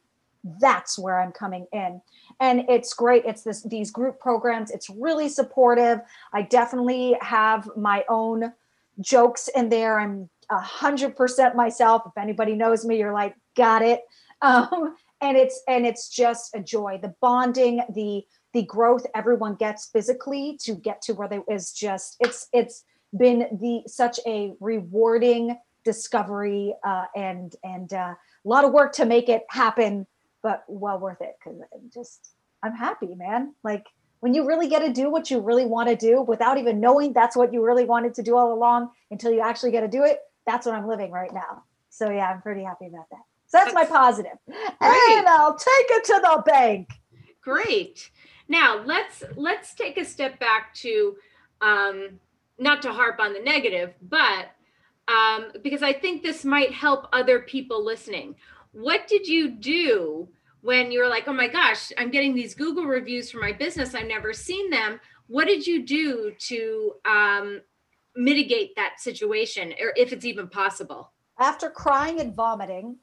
That's 0.60 0.98
where 0.98 1.22
i'm 1.22 1.32
coming 1.32 1.68
in. 1.72 2.02
And 2.40 2.66
it's 2.68 2.94
great. 2.94 3.26
It's 3.26 3.44
this 3.44 3.62
these 3.64 3.92
group 3.92 4.20
programs. 4.20 4.72
It's 4.72 4.90
really 4.90 5.30
supportive. 5.30 6.02
I 6.34 6.42
definitely 6.42 7.16
have 7.22 7.70
my 7.78 8.04
own 8.10 8.54
jokes 9.00 9.50
in 9.56 9.70
there. 9.70 10.00
I'm 10.00 10.30
a 10.50 10.60
hundred 10.60 11.16
percent 11.16 11.56
myself. 11.56 12.04
If 12.06 12.18
anybody 12.18 12.56
knows 12.56 12.86
me 12.86 12.98
you're 12.98 13.14
like 13.14 13.36
got 13.56 13.82
it. 13.82 14.02
Um, 14.44 14.96
and 15.22 15.38
it's 15.38 15.62
and 15.68 15.86
it's 15.86 16.10
just 16.10 16.56
a 16.56 16.60
joy. 16.60 16.98
The 17.00 17.14
bonding 17.22 17.84
the 17.94 18.26
the 18.54 18.64
growth 18.64 19.06
everyone 19.16 19.56
gets 19.56 19.88
physically 19.88 20.58
to 20.62 20.76
get 20.76 21.02
to 21.02 21.14
where 21.14 21.28
they 21.28 21.40
is 21.50 21.72
just 21.72 22.18
it's 22.20 22.48
it's 22.54 22.84
been 23.18 23.48
the 23.60 23.84
such 23.88 24.20
a 24.26 24.54
rewarding 24.60 25.58
discovery 25.84 26.76
uh, 26.84 27.06
and 27.16 27.56
and 27.64 27.94
uh, 27.94 28.14
a 28.14 28.48
lot 28.48 28.66
of 28.66 28.72
work 28.72 28.94
to 28.94 29.06
make 29.06 29.30
it 29.30 29.44
happen, 29.50 30.06
but 30.44 30.64
well 30.68 31.00
worth 31.00 31.22
it 31.22 31.36
because 31.44 31.60
I'm 31.74 31.90
just 31.94 32.34
I'm 32.64 32.76
happy, 32.76 33.16
man. 33.16 33.54
Like 33.64 33.88
when 34.20 34.34
you 34.34 34.48
really 34.48 34.68
get 34.68 34.80
to 34.80 34.94
do 34.94 35.10
what 35.10 35.32
you 35.32 35.40
really 35.40 35.66
want 35.66 35.90
to 35.90 35.96
do 35.96 36.22
without 36.22 36.58
even 36.58 36.80
knowing 36.80 37.14
that's 37.14 37.36
what 37.36 37.52
you 37.54 37.66
really 37.66 37.86
wanted 37.86 38.14
to 38.16 38.24
do 38.24 38.38
all 38.38 38.54
along 38.54 38.90
until 39.10 39.32
you 39.32 39.42
actually 39.42 39.72
get 39.72 39.82
to 39.82 39.88
do 39.88 40.04
it. 40.04 40.20
That's 40.46 40.66
what 40.66 40.76
I'm 40.76 40.88
living 40.88 41.12
right 41.12 41.34
now. 41.34 41.64
So 41.90 42.10
yeah, 42.10 42.32
I'm 42.32 42.42
pretty 42.42 42.64
happy 42.64 42.88
about 42.88 43.10
that. 43.10 43.22
So 43.48 43.58
that's, 43.58 43.74
that's 43.74 43.92
my 43.92 43.98
positive. 43.98 44.38
And 44.50 45.28
I'll 45.28 45.56
take 45.56 45.88
it 45.90 46.04
to 46.06 46.20
the 46.22 46.44
bank. 46.46 46.90
Great. 47.42 48.10
Now 48.52 48.84
let's 48.86 49.24
let's 49.38 49.74
take 49.74 49.98
a 49.98 50.04
step 50.04 50.38
back 50.38 50.74
to 50.76 51.16
um, 51.62 52.20
not 52.60 52.82
to 52.82 52.92
harp 52.92 53.18
on 53.22 53.32
the 53.32 53.40
negative, 53.40 53.94
but 54.02 54.48
um, 55.08 55.54
because 55.64 55.82
I 55.82 55.94
think 55.94 56.22
this 56.22 56.44
might 56.44 56.74
help 56.74 57.08
other 57.14 57.40
people 57.40 57.84
listening. 57.84 58.36
What 58.74 59.08
did 59.08 59.26
you 59.26 59.52
do 59.52 60.28
when 60.60 60.92
you're 60.92 61.08
like, 61.08 61.30
oh 61.30 61.34
my 61.34 61.48
gosh, 61.48 61.94
I'm 61.98 62.12
getting 62.12 62.36
these 62.36 62.54
Google 62.54 62.84
reviews 62.84 63.32
for 63.32 63.40
my 63.40 63.54
business. 63.54 63.96
I've 63.96 64.08
never 64.08 64.34
seen 64.34 64.70
them. 64.70 65.00
What 65.28 65.48
did 65.48 65.66
you 65.66 65.86
do 65.86 66.34
to 66.50 66.94
um, 67.06 67.62
mitigate 68.18 68.76
that 68.76 69.00
situation, 69.00 69.74
or 69.82 69.94
if 69.96 70.12
it's 70.12 70.26
even 70.26 70.50
possible? 70.50 71.14
After 71.40 71.70
crying 71.70 72.20
and 72.20 72.36
vomiting, 72.36 72.98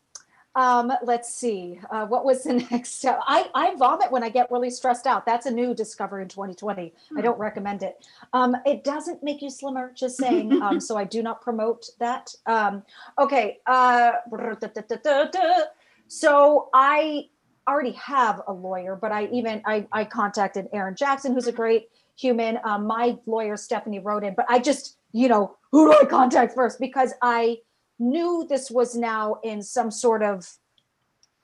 um, 0.59 0.93
let's 1.05 1.33
see. 1.33 1.79
Uh, 1.89 2.05
what 2.07 2.25
was 2.25 2.43
the 2.43 2.55
next 2.73 2.99
step? 2.99 3.21
I, 3.29 3.49
I 3.55 3.77
vomit 3.77 4.11
when 4.11 4.25
I 4.25 4.29
get 4.29 4.51
really 4.51 4.71
stressed 4.71 5.07
out. 5.07 5.25
That's 5.25 5.47
a 5.47 5.53
new 5.53 5.73
discovery 5.73 6.23
in 6.23 6.29
2020. 6.29 6.93
Hmm. 7.11 7.19
I 7.19 7.21
don't 7.21 7.39
recommend 7.39 7.85
it. 7.85 8.05
Um, 8.33 8.57
it 8.67 8.83
doesn't 8.83 9.23
make 9.23 9.41
you 9.41 9.51
slimmer, 9.51 9.93
just 9.95 10.17
saying. 10.17 10.49
Um, 10.69 10.81
so 10.81 10.97
I 10.97 11.05
do 11.05 11.23
not 11.23 11.41
promote 11.41 11.87
that. 12.01 12.35
Um, 12.47 12.83
okay. 13.17 13.59
Uh, 13.67 14.13
so 16.09 16.69
I 16.75 17.29
already 17.69 17.93
have 17.93 18.43
a 18.49 18.53
lawyer, 18.53 18.97
but 18.97 19.13
I 19.13 19.27
even 19.27 19.63
I, 19.65 19.87
I 19.93 20.05
contacted 20.05 20.69
Aaron 20.73 20.97
Jackson, 20.97 21.33
who's 21.33 21.47
a 21.47 21.53
great 21.53 21.91
human. 22.17 22.59
Um, 22.65 22.87
my 22.87 23.17
lawyer 23.27 23.57
Stephanie 23.57 24.01
wrote 24.01 24.25
in, 24.25 24.35
but 24.35 24.47
I 24.49 24.59
just 24.59 24.97
you 25.13 25.29
know 25.29 25.57
who 25.71 25.87
do 25.87 25.99
I 25.99 26.05
contact 26.07 26.55
first 26.55 26.81
because 26.81 27.15
I 27.23 27.59
knew 27.99 28.47
this 28.49 28.71
was 28.71 28.95
now 28.95 29.39
in 29.43 29.63
some 29.63 29.91
sort 29.91 30.23
of 30.23 30.49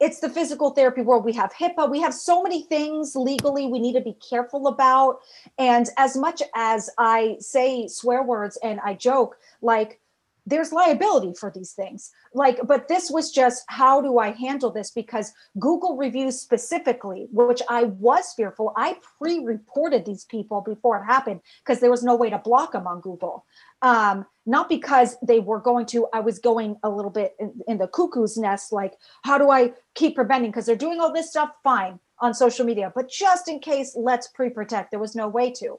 it's 0.01 0.21
the 0.21 0.29
physical 0.29 0.71
therapy 0.71 1.03
world. 1.03 1.25
We 1.25 1.33
have 1.35 1.53
HIPAA. 1.55 1.89
We 1.89 2.01
have 2.01 2.13
so 2.13 2.43
many 2.43 2.65
things 2.65 3.15
legally 3.15 3.67
we 3.67 3.79
need 3.79 3.95
to 3.95 4.01
be 4.01 4.17
careful 4.29 4.67
about. 4.67 5.21
And 5.57 5.89
as 5.97 6.17
much 6.17 6.43
as 6.55 6.91
I 6.99 7.37
say 7.39 7.87
swear 7.87 8.23
words 8.23 8.59
and 8.63 8.81
I 8.81 8.95
joke, 8.95 9.37
like 9.63 10.01
there's 10.47 10.73
liability 10.73 11.33
for 11.39 11.51
these 11.51 11.73
things. 11.73 12.11
Like 12.33 12.61
but 12.67 12.89
this 12.89 13.11
was 13.11 13.31
just 13.31 13.65
how 13.69 14.01
do 14.01 14.19
i 14.19 14.31
handle 14.31 14.71
this? 14.71 14.91
Because 14.91 15.33
google 15.59 15.97
reviews 15.97 16.41
specifically 16.41 17.29
which 17.31 17.63
i 17.69 17.85
was 17.85 18.33
fearful 18.35 18.73
i 18.77 18.97
pre-reported 19.21 20.05
these 20.05 20.25
people 20.25 20.61
before 20.61 20.99
it 20.99 21.05
happened 21.05 21.41
because 21.61 21.81
there 21.81 21.91
was 21.91 22.03
no 22.03 22.15
way 22.17 22.31
to 22.31 22.39
block 22.39 22.73
them 22.73 22.87
on 22.87 23.01
google. 23.01 23.45
Um, 23.83 24.25
not 24.47 24.69
because 24.69 25.17
they 25.23 25.41
were 25.41 25.61
going 25.61 25.87
to 25.87 26.07
i 26.13 26.21
was 26.21 26.39
going 26.39 26.77
a 26.83 26.91
little 26.91 27.11
bit 27.11 27.35
in, 27.39 27.53
in 27.69 27.79
the 27.79 27.89
cuckoo's 27.89 28.37
nest 28.37 28.73
like 28.73 28.95
how 29.25 29.39
do 29.39 29.51
i 29.51 29.73
keep 29.95 30.17
preventing? 30.17 30.51
Because 30.51 30.67
they're 30.67 30.77
doing 30.77 31.01
all 31.01 31.13
this 31.13 31.31
stuff 31.31 31.51
fine 31.63 31.99
on 32.21 32.35
social 32.35 32.65
media 32.65 32.93
but 32.95 33.11
just 33.11 33.49
in 33.49 33.59
case 33.59 33.95
let's 33.97 34.29
pre-protect. 34.29 34.91
There 34.91 35.01
was 35.01 35.15
no 35.15 35.29
way 35.29 35.51
to 35.53 35.79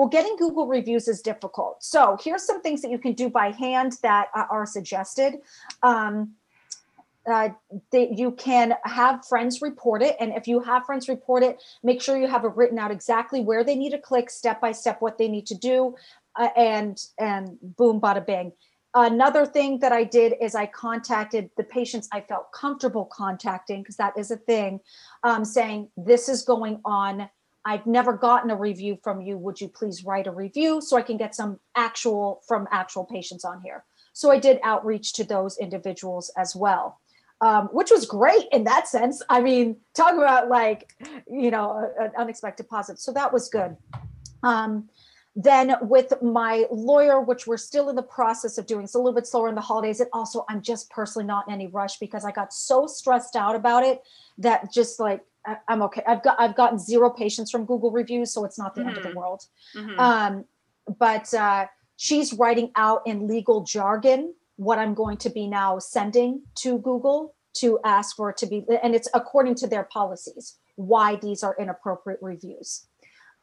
well, 0.00 0.08
getting 0.08 0.34
Google 0.36 0.66
reviews 0.66 1.08
is 1.08 1.20
difficult. 1.20 1.84
So 1.84 2.16
here's 2.24 2.42
some 2.42 2.62
things 2.62 2.80
that 2.80 2.90
you 2.90 2.98
can 2.98 3.12
do 3.12 3.28
by 3.28 3.50
hand 3.50 3.98
that 4.02 4.28
are 4.34 4.64
suggested. 4.64 5.40
Um, 5.82 6.36
uh, 7.30 7.50
that 7.92 8.16
you 8.18 8.30
can 8.30 8.72
have 8.84 9.26
friends 9.26 9.60
report 9.60 10.00
it. 10.00 10.16
And 10.18 10.32
if 10.32 10.48
you 10.48 10.60
have 10.60 10.86
friends 10.86 11.06
report 11.06 11.42
it, 11.42 11.62
make 11.82 12.00
sure 12.00 12.16
you 12.16 12.26
have 12.28 12.46
it 12.46 12.56
written 12.56 12.78
out 12.78 12.90
exactly 12.90 13.42
where 13.42 13.62
they 13.62 13.76
need 13.76 13.90
to 13.90 13.98
click, 13.98 14.30
step 14.30 14.58
by 14.58 14.72
step, 14.72 15.02
what 15.02 15.18
they 15.18 15.28
need 15.28 15.46
to 15.48 15.54
do, 15.54 15.94
uh, 16.36 16.48
and 16.56 16.98
and 17.18 17.58
boom, 17.60 18.00
bada 18.00 18.26
bing. 18.26 18.52
Another 18.94 19.44
thing 19.44 19.80
that 19.80 19.92
I 19.92 20.04
did 20.04 20.32
is 20.40 20.54
I 20.54 20.64
contacted 20.64 21.50
the 21.58 21.64
patients 21.64 22.08
I 22.10 22.22
felt 22.22 22.50
comfortable 22.52 23.04
contacting 23.04 23.82
because 23.82 23.96
that 23.96 24.16
is 24.16 24.30
a 24.30 24.38
thing, 24.38 24.80
um, 25.24 25.44
saying 25.44 25.90
this 25.98 26.30
is 26.30 26.42
going 26.42 26.80
on 26.86 27.28
I've 27.64 27.86
never 27.86 28.14
gotten 28.14 28.50
a 28.50 28.56
review 28.56 28.98
from 29.02 29.20
you. 29.20 29.36
Would 29.38 29.60
you 29.60 29.68
please 29.68 30.04
write 30.04 30.26
a 30.26 30.30
review 30.30 30.80
so 30.80 30.96
I 30.96 31.02
can 31.02 31.16
get 31.16 31.34
some 31.34 31.60
actual 31.76 32.42
from 32.46 32.66
actual 32.70 33.04
patients 33.04 33.44
on 33.44 33.60
here? 33.62 33.84
So 34.12 34.30
I 34.30 34.38
did 34.38 34.58
outreach 34.62 35.12
to 35.14 35.24
those 35.24 35.58
individuals 35.58 36.32
as 36.36 36.56
well, 36.56 37.00
um, 37.40 37.68
which 37.68 37.90
was 37.90 38.06
great 38.06 38.46
in 38.50 38.64
that 38.64 38.88
sense. 38.88 39.22
I 39.28 39.40
mean, 39.40 39.76
talk 39.94 40.14
about 40.14 40.48
like, 40.48 40.94
you 41.30 41.50
know, 41.50 41.90
an 41.98 42.12
unexpected 42.18 42.68
positive. 42.68 42.98
So 42.98 43.12
that 43.12 43.32
was 43.32 43.48
good. 43.48 43.76
Um, 44.42 44.88
then 45.36 45.76
with 45.82 46.12
my 46.22 46.64
lawyer, 46.72 47.20
which 47.20 47.46
we're 47.46 47.56
still 47.56 47.88
in 47.88 47.94
the 47.94 48.02
process 48.02 48.58
of 48.58 48.66
doing, 48.66 48.82
it's 48.82 48.94
a 48.94 48.98
little 48.98 49.14
bit 49.14 49.26
slower 49.26 49.48
in 49.48 49.54
the 49.54 49.60
holidays. 49.60 50.00
And 50.00 50.10
also, 50.12 50.44
I'm 50.48 50.60
just 50.60 50.90
personally 50.90 51.26
not 51.26 51.46
in 51.46 51.54
any 51.54 51.68
rush 51.68 51.98
because 51.98 52.24
I 52.24 52.32
got 52.32 52.52
so 52.52 52.86
stressed 52.86 53.36
out 53.36 53.54
about 53.54 53.84
it 53.84 54.02
that 54.38 54.72
just 54.72 54.98
like 54.98 55.20
I, 55.46 55.56
am 55.68 55.82
okay. 55.82 56.02
I've 56.06 56.22
got 56.22 56.38
I've 56.38 56.56
gotten 56.56 56.78
zero 56.78 57.10
patients 57.10 57.50
from 57.50 57.64
Google 57.64 57.90
reviews, 57.90 58.32
so 58.32 58.44
it's 58.44 58.58
not 58.58 58.74
the 58.74 58.82
mm-hmm. 58.82 58.88
end 58.88 58.98
of 58.98 59.02
the 59.02 59.08
mm-hmm. 59.10 59.18
world. 59.18 59.42
Mm-hmm. 59.74 60.00
Um, 60.00 60.44
but 60.98 61.32
uh, 61.34 61.66
she's 61.96 62.32
writing 62.32 62.70
out 62.76 63.02
in 63.06 63.26
legal 63.26 63.62
jargon 63.62 64.34
what 64.56 64.78
I'm 64.78 64.94
going 64.94 65.16
to 65.18 65.30
be 65.30 65.46
now 65.46 65.78
sending 65.78 66.42
to 66.56 66.78
Google 66.78 67.34
to 67.54 67.78
ask 67.84 68.14
for 68.16 68.30
it 68.30 68.36
to 68.38 68.46
be, 68.46 68.64
and 68.82 68.94
it's 68.94 69.08
according 69.14 69.54
to 69.56 69.66
their 69.66 69.84
policies 69.84 70.58
why 70.76 71.16
these 71.16 71.42
are 71.42 71.56
inappropriate 71.58 72.20
reviews. 72.22 72.86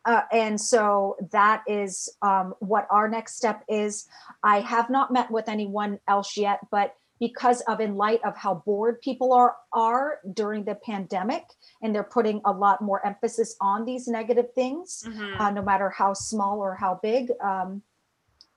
Uh, 0.05 0.21
and 0.31 0.59
so 0.59 1.17
that 1.31 1.63
is 1.67 2.09
um, 2.21 2.53
what 2.59 2.87
our 2.89 3.09
next 3.09 3.35
step 3.35 3.63
is. 3.67 4.07
I 4.41 4.61
have 4.61 4.89
not 4.89 5.11
met 5.11 5.29
with 5.29 5.49
anyone 5.49 5.99
else 6.07 6.37
yet, 6.37 6.59
but 6.71 6.95
because 7.19 7.61
of 7.61 7.79
in 7.79 7.95
light 7.95 8.19
of 8.23 8.35
how 8.37 8.55
bored 8.65 9.01
people 9.01 9.33
are 9.33 9.55
are 9.73 10.19
during 10.33 10.63
the 10.63 10.75
pandemic 10.75 11.43
and 11.81 11.93
they're 11.93 12.03
putting 12.03 12.41
a 12.45 12.51
lot 12.51 12.81
more 12.81 13.05
emphasis 13.05 13.55
on 13.61 13.85
these 13.85 14.07
negative 14.07 14.53
things 14.53 15.03
mm-hmm. 15.07 15.41
uh, 15.41 15.51
no 15.51 15.61
matter 15.61 15.89
how 15.89 16.13
small 16.13 16.59
or 16.59 16.75
how 16.75 16.99
big 17.01 17.31
um, 17.41 17.81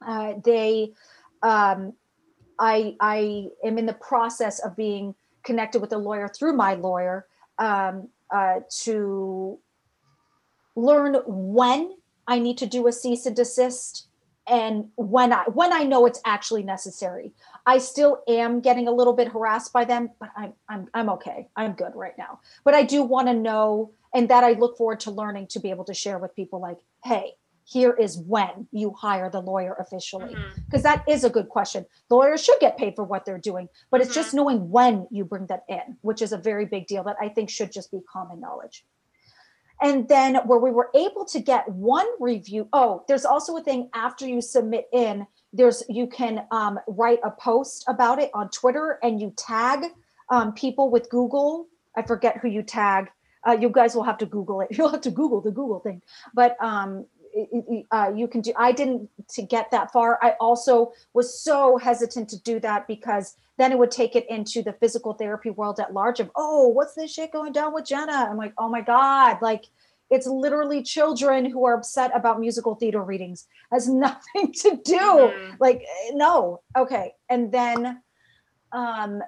uh, 0.06 0.34
they 0.44 0.92
um, 1.42 1.92
i 2.58 2.94
i 3.00 3.46
am 3.64 3.78
in 3.78 3.86
the 3.86 3.94
process 3.94 4.58
of 4.60 4.76
being 4.76 5.14
connected 5.42 5.80
with 5.80 5.92
a 5.92 5.98
lawyer 5.98 6.28
through 6.28 6.54
my 6.54 6.74
lawyer 6.74 7.26
um, 7.58 8.08
uh, 8.30 8.60
to 8.70 9.58
learn 10.76 11.16
when 11.26 11.96
i 12.26 12.38
need 12.38 12.58
to 12.58 12.66
do 12.66 12.86
a 12.86 12.92
cease 12.92 13.26
and 13.26 13.36
desist 13.36 14.06
and 14.46 14.88
when 14.96 15.32
i 15.32 15.44
when 15.44 15.72
i 15.72 15.82
know 15.82 16.06
it's 16.06 16.20
actually 16.24 16.62
necessary 16.62 17.32
I 17.70 17.78
still 17.78 18.24
am 18.26 18.60
getting 18.60 18.88
a 18.88 18.90
little 18.90 19.12
bit 19.12 19.28
harassed 19.28 19.72
by 19.72 19.84
them, 19.84 20.10
but 20.18 20.30
I'm 20.36 20.54
I'm 20.68 20.88
I'm 20.92 21.08
okay. 21.10 21.46
I'm 21.54 21.74
good 21.74 21.92
right 21.94 22.18
now. 22.18 22.40
But 22.64 22.74
I 22.74 22.82
do 22.82 23.04
want 23.04 23.28
to 23.28 23.32
know, 23.32 23.92
and 24.12 24.28
that 24.28 24.42
I 24.42 24.54
look 24.54 24.76
forward 24.76 24.98
to 25.00 25.12
learning 25.12 25.46
to 25.50 25.60
be 25.60 25.70
able 25.70 25.84
to 25.84 25.94
share 25.94 26.18
with 26.18 26.34
people 26.34 26.60
like, 26.60 26.78
hey, 27.04 27.34
here 27.64 27.92
is 27.92 28.18
when 28.18 28.66
you 28.72 28.92
hire 28.92 29.30
the 29.30 29.40
lawyer 29.40 29.76
officially 29.78 30.34
because 30.66 30.82
mm-hmm. 30.82 31.10
is 31.10 31.22
a 31.22 31.30
good 31.30 31.48
question 31.48 31.86
lawyers 32.10 32.42
should 32.42 32.58
get 32.58 32.76
paid 32.76 32.96
for 32.96 33.04
what 33.04 33.24
they're 33.24 33.38
doing 33.38 33.68
but 33.90 34.00
it's 34.00 34.10
mm-hmm. 34.10 34.14
just 34.14 34.34
knowing 34.34 34.68
when 34.70 35.06
you 35.12 35.24
bring 35.24 35.46
that 35.46 35.62
in 35.68 35.96
which 36.00 36.20
is 36.20 36.32
a 36.32 36.38
very 36.38 36.66
big 36.66 36.86
deal 36.88 37.04
that 37.04 37.16
i 37.20 37.28
think 37.28 37.48
should 37.48 37.70
just 37.70 37.92
be 37.92 38.00
common 38.12 38.40
knowledge 38.40 38.84
and 39.82 40.08
then 40.08 40.37
where 40.46 40.58
we 40.58 40.70
were 40.70 40.90
able 40.94 41.25
to 41.25 41.40
get 41.40 41.68
one 41.68 42.06
review 42.18 42.68
oh 42.72 43.04
there's 43.08 43.25
also 43.25 43.56
a 43.56 43.62
thing 43.62 43.88
after 43.94 44.26
you 44.26 44.40
submit 44.40 44.88
in 44.92 45.26
there's 45.52 45.82
you 45.88 46.06
can 46.06 46.46
um, 46.50 46.78
write 46.87 47.18
a 47.25 47.30
post 47.30 47.84
about 47.88 48.18
it 48.18 48.30
on 48.34 48.49
twitter 48.50 48.99
and 49.02 49.20
you 49.20 49.32
tag 49.37 49.84
um, 50.30 50.52
people 50.52 50.90
with 50.90 51.10
google. 51.10 51.66
I 51.96 52.02
forget 52.02 52.38
who 52.38 52.49
you 52.49 52.62
tag. 52.62 53.10
Uh, 53.46 53.56
you 53.60 53.68
guys 53.68 53.94
will 53.94 54.04
have 54.04 54.18
to 54.18 54.26
google 54.26 54.60
it. 54.60 54.68
You'll 54.76 54.88
have 54.88 55.00
to 55.02 55.10
google 55.10 55.40
the 55.40 55.50
google 55.50 55.80
thing. 55.80 56.02
But 56.34 56.56
um, 56.62 57.06
uh, 57.92 58.10
you 58.12 58.26
can 58.26 58.40
do 58.40 58.52
i 58.56 58.72
didn't 58.72 59.08
to 59.28 59.42
get 59.42 59.70
that 59.70 59.92
far. 59.92 60.18
I 60.22 60.34
also 60.40 60.92
was 61.14 61.38
so 61.42 61.76
hesitant 61.76 62.28
to 62.30 62.40
do 62.40 62.58
that 62.60 62.88
because 62.88 63.37
then 63.60 63.72
it 63.72 63.78
would 63.78 63.90
take 63.90 64.16
it 64.16 64.28
into 64.30 64.62
the 64.62 64.72
physical 64.74 65.12
therapy 65.12 65.50
world 65.50 65.78
at 65.80 65.92
large 65.92 66.20
of 66.20 66.30
oh 66.36 66.68
what's 66.68 66.94
this 66.94 67.12
shit 67.12 67.32
going 67.32 67.52
down 67.52 67.74
with 67.74 67.84
jenna 67.84 68.28
i'm 68.30 68.36
like 68.36 68.54
oh 68.58 68.68
my 68.68 68.80
god 68.80 69.38
like 69.42 69.66
it's 70.10 70.26
literally 70.26 70.82
children 70.82 71.44
who 71.44 71.64
are 71.64 71.74
upset 71.74 72.10
about 72.14 72.40
musical 72.40 72.74
theater 72.74 73.02
readings. 73.02 73.46
Has 73.72 73.88
nothing 74.06 74.52
to 74.52 74.76
do. 74.84 74.98
Mm-hmm. 74.98 75.54
Like, 75.60 75.84
no. 76.12 76.62
Okay. 76.76 77.14
And 77.28 77.50
then 77.52 78.02
um, 78.72 79.22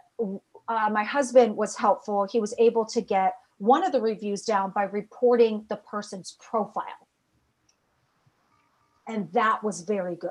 uh, 0.69 0.91
my 0.91 1.05
husband 1.05 1.57
was 1.57 1.77
helpful. 1.77 2.27
He 2.31 2.41
was 2.41 2.55
able 2.59 2.85
to 2.87 3.01
get 3.01 3.35
one 3.59 3.85
of 3.85 3.93
the 3.93 4.01
reviews 4.01 4.43
down 4.43 4.73
by 4.75 4.85
reporting 4.85 5.65
the 5.69 5.77
person's 5.77 6.37
profile. 6.41 6.85
And 9.07 9.33
that 9.33 9.63
was 9.65 9.81
very 9.83 10.15
good 10.17 10.31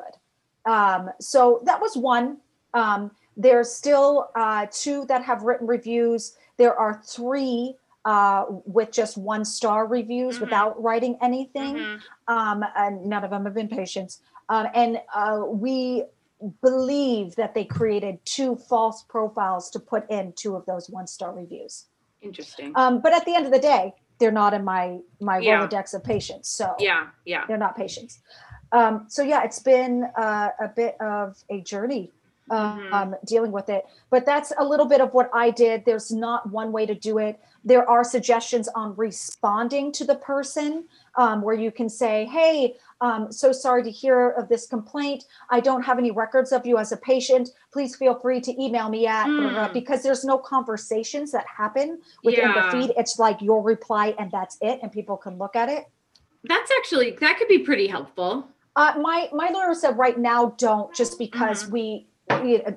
Um, 0.65 1.09
so 1.19 1.61
that 1.65 1.81
was 1.81 1.95
one. 1.95 2.37
Um, 2.73 3.11
there's 3.41 3.71
still 3.71 4.29
uh, 4.35 4.67
two 4.71 5.05
that 5.05 5.23
have 5.23 5.43
written 5.43 5.67
reviews. 5.67 6.35
There 6.57 6.75
are 6.77 7.01
three 7.05 7.75
uh, 8.03 8.45
with 8.65 8.91
just 8.91 9.15
one 9.15 9.45
star 9.45 9.85
reviews 9.85 10.37
Mhm. 10.37 10.41
without 10.41 10.81
writing 10.81 11.17
anything. 11.21 11.75
Mhm. 11.75 12.01
Um, 12.27 12.65
and 12.75 13.05
none 13.05 13.23
of 13.23 13.29
them 13.29 13.45
have 13.45 13.53
been 13.53 13.67
patients. 13.67 14.21
Um, 14.49 14.67
and 14.73 15.01
uh, 15.13 15.43
we 15.47 16.05
believe 16.63 17.35
that 17.35 17.53
they 17.53 17.63
created 17.63 18.17
two 18.25 18.55
false 18.55 19.03
profiles 19.03 19.69
to 19.71 19.79
put 19.79 20.09
in 20.09 20.33
two 20.33 20.55
of 20.55 20.65
those 20.65 20.89
one 20.89 21.05
star 21.05 21.31
reviews. 21.31 21.85
Interesting. 22.21 22.73
Um, 22.75 23.01
but 23.01 23.13
at 23.13 23.23
the 23.25 23.35
end 23.35 23.45
of 23.45 23.51
the 23.51 23.59
day, 23.59 23.93
they're 24.17 24.31
not 24.31 24.53
in 24.55 24.63
my 24.63 24.99
my 25.19 25.37
Yeah. 25.37 25.59
Rolodex 25.67 25.93
of 25.93 26.03
patients. 26.03 26.49
So 26.49 26.73
yeah, 26.79 27.07
yeah. 27.25 27.45
they're 27.47 27.57
not 27.57 27.75
patients. 27.75 28.19
Um, 28.71 29.05
so 29.09 29.21
yeah, 29.21 29.43
it's 29.43 29.59
been 29.59 30.05
uh, 30.17 30.49
a 30.59 30.67
bit 30.69 30.95
of 31.01 31.43
a 31.49 31.61
journey 31.61 32.11
um, 32.51 32.79
Mhm. 32.79 32.93
um, 32.93 33.15
dealing 33.25 33.51
with 33.51 33.69
it. 33.69 33.85
But 34.09 34.25
that's 34.25 34.51
a 34.57 34.63
little 34.65 34.85
bit 34.85 34.99
of 35.01 35.13
what 35.13 35.29
I 35.33 35.49
did. 35.49 35.85
There's 35.85 36.11
not 36.11 36.49
one 36.51 36.71
way 36.71 36.85
to 36.85 36.93
do 36.93 37.17
it. 37.17 37.39
There 37.63 37.89
are 37.89 38.03
suggestions 38.03 38.67
on 38.75 38.95
responding 38.95 39.91
to 39.93 40.03
the 40.05 40.15
person 40.15 40.85
um, 41.15 41.41
where 41.41 41.55
you 41.55 41.71
can 41.71 41.89
say, 41.89 42.25
"Hey, 42.25 42.75
um, 43.01 43.31
so 43.31 43.51
sorry 43.51 43.83
to 43.83 43.91
hear 43.91 44.29
of 44.31 44.47
this 44.49 44.65
complaint. 44.67 45.25
I 45.49 45.59
don't 45.59 45.81
have 45.83 45.97
any 45.99 46.11
records 46.11 46.51
of 46.51 46.65
you 46.65 46.77
as 46.77 46.91
a 46.91 46.97
patient. 46.97 47.49
Please 47.73 47.95
feel 47.95 48.15
free 48.15 48.39
to 48.41 48.61
email 48.63 48.87
me 48.89 49.07
at 49.07 49.25
blah, 49.25 49.39
blah, 49.41 49.49
blah," 49.49 49.67
Mm. 49.69 49.73
because 49.73 50.03
there's 50.03 50.23
no 50.23 50.37
conversations 50.37 51.31
that 51.31 51.45
happen 51.47 51.99
within 52.23 52.49
Yeah. 52.49 52.53
the 52.71 52.71
feed. 52.71 52.93
It's 52.97 53.17
like 53.19 53.41
your 53.41 53.61
reply 53.61 54.15
and 54.19 54.31
that's 54.31 54.57
it, 54.61 54.79
and 54.81 54.91
people 54.91 55.17
can 55.17 55.37
look 55.37 55.55
at 55.55 55.67
it. 55.69 55.85
That's 56.45 56.71
actually 56.77 57.11
that 57.21 57.37
could 57.37 57.47
be 57.47 57.59
pretty 57.59 57.87
helpful. 57.87 58.45
Uh, 58.75 58.93
my 59.01 59.29
my 59.33 59.49
lawyer 59.49 59.73
said 59.75 59.97
right 59.97 60.17
now 60.17 60.53
don't 60.57 60.93
just 60.95 61.19
because 61.19 61.63
Mm-hmm. 61.63 61.73
we, 61.73 62.07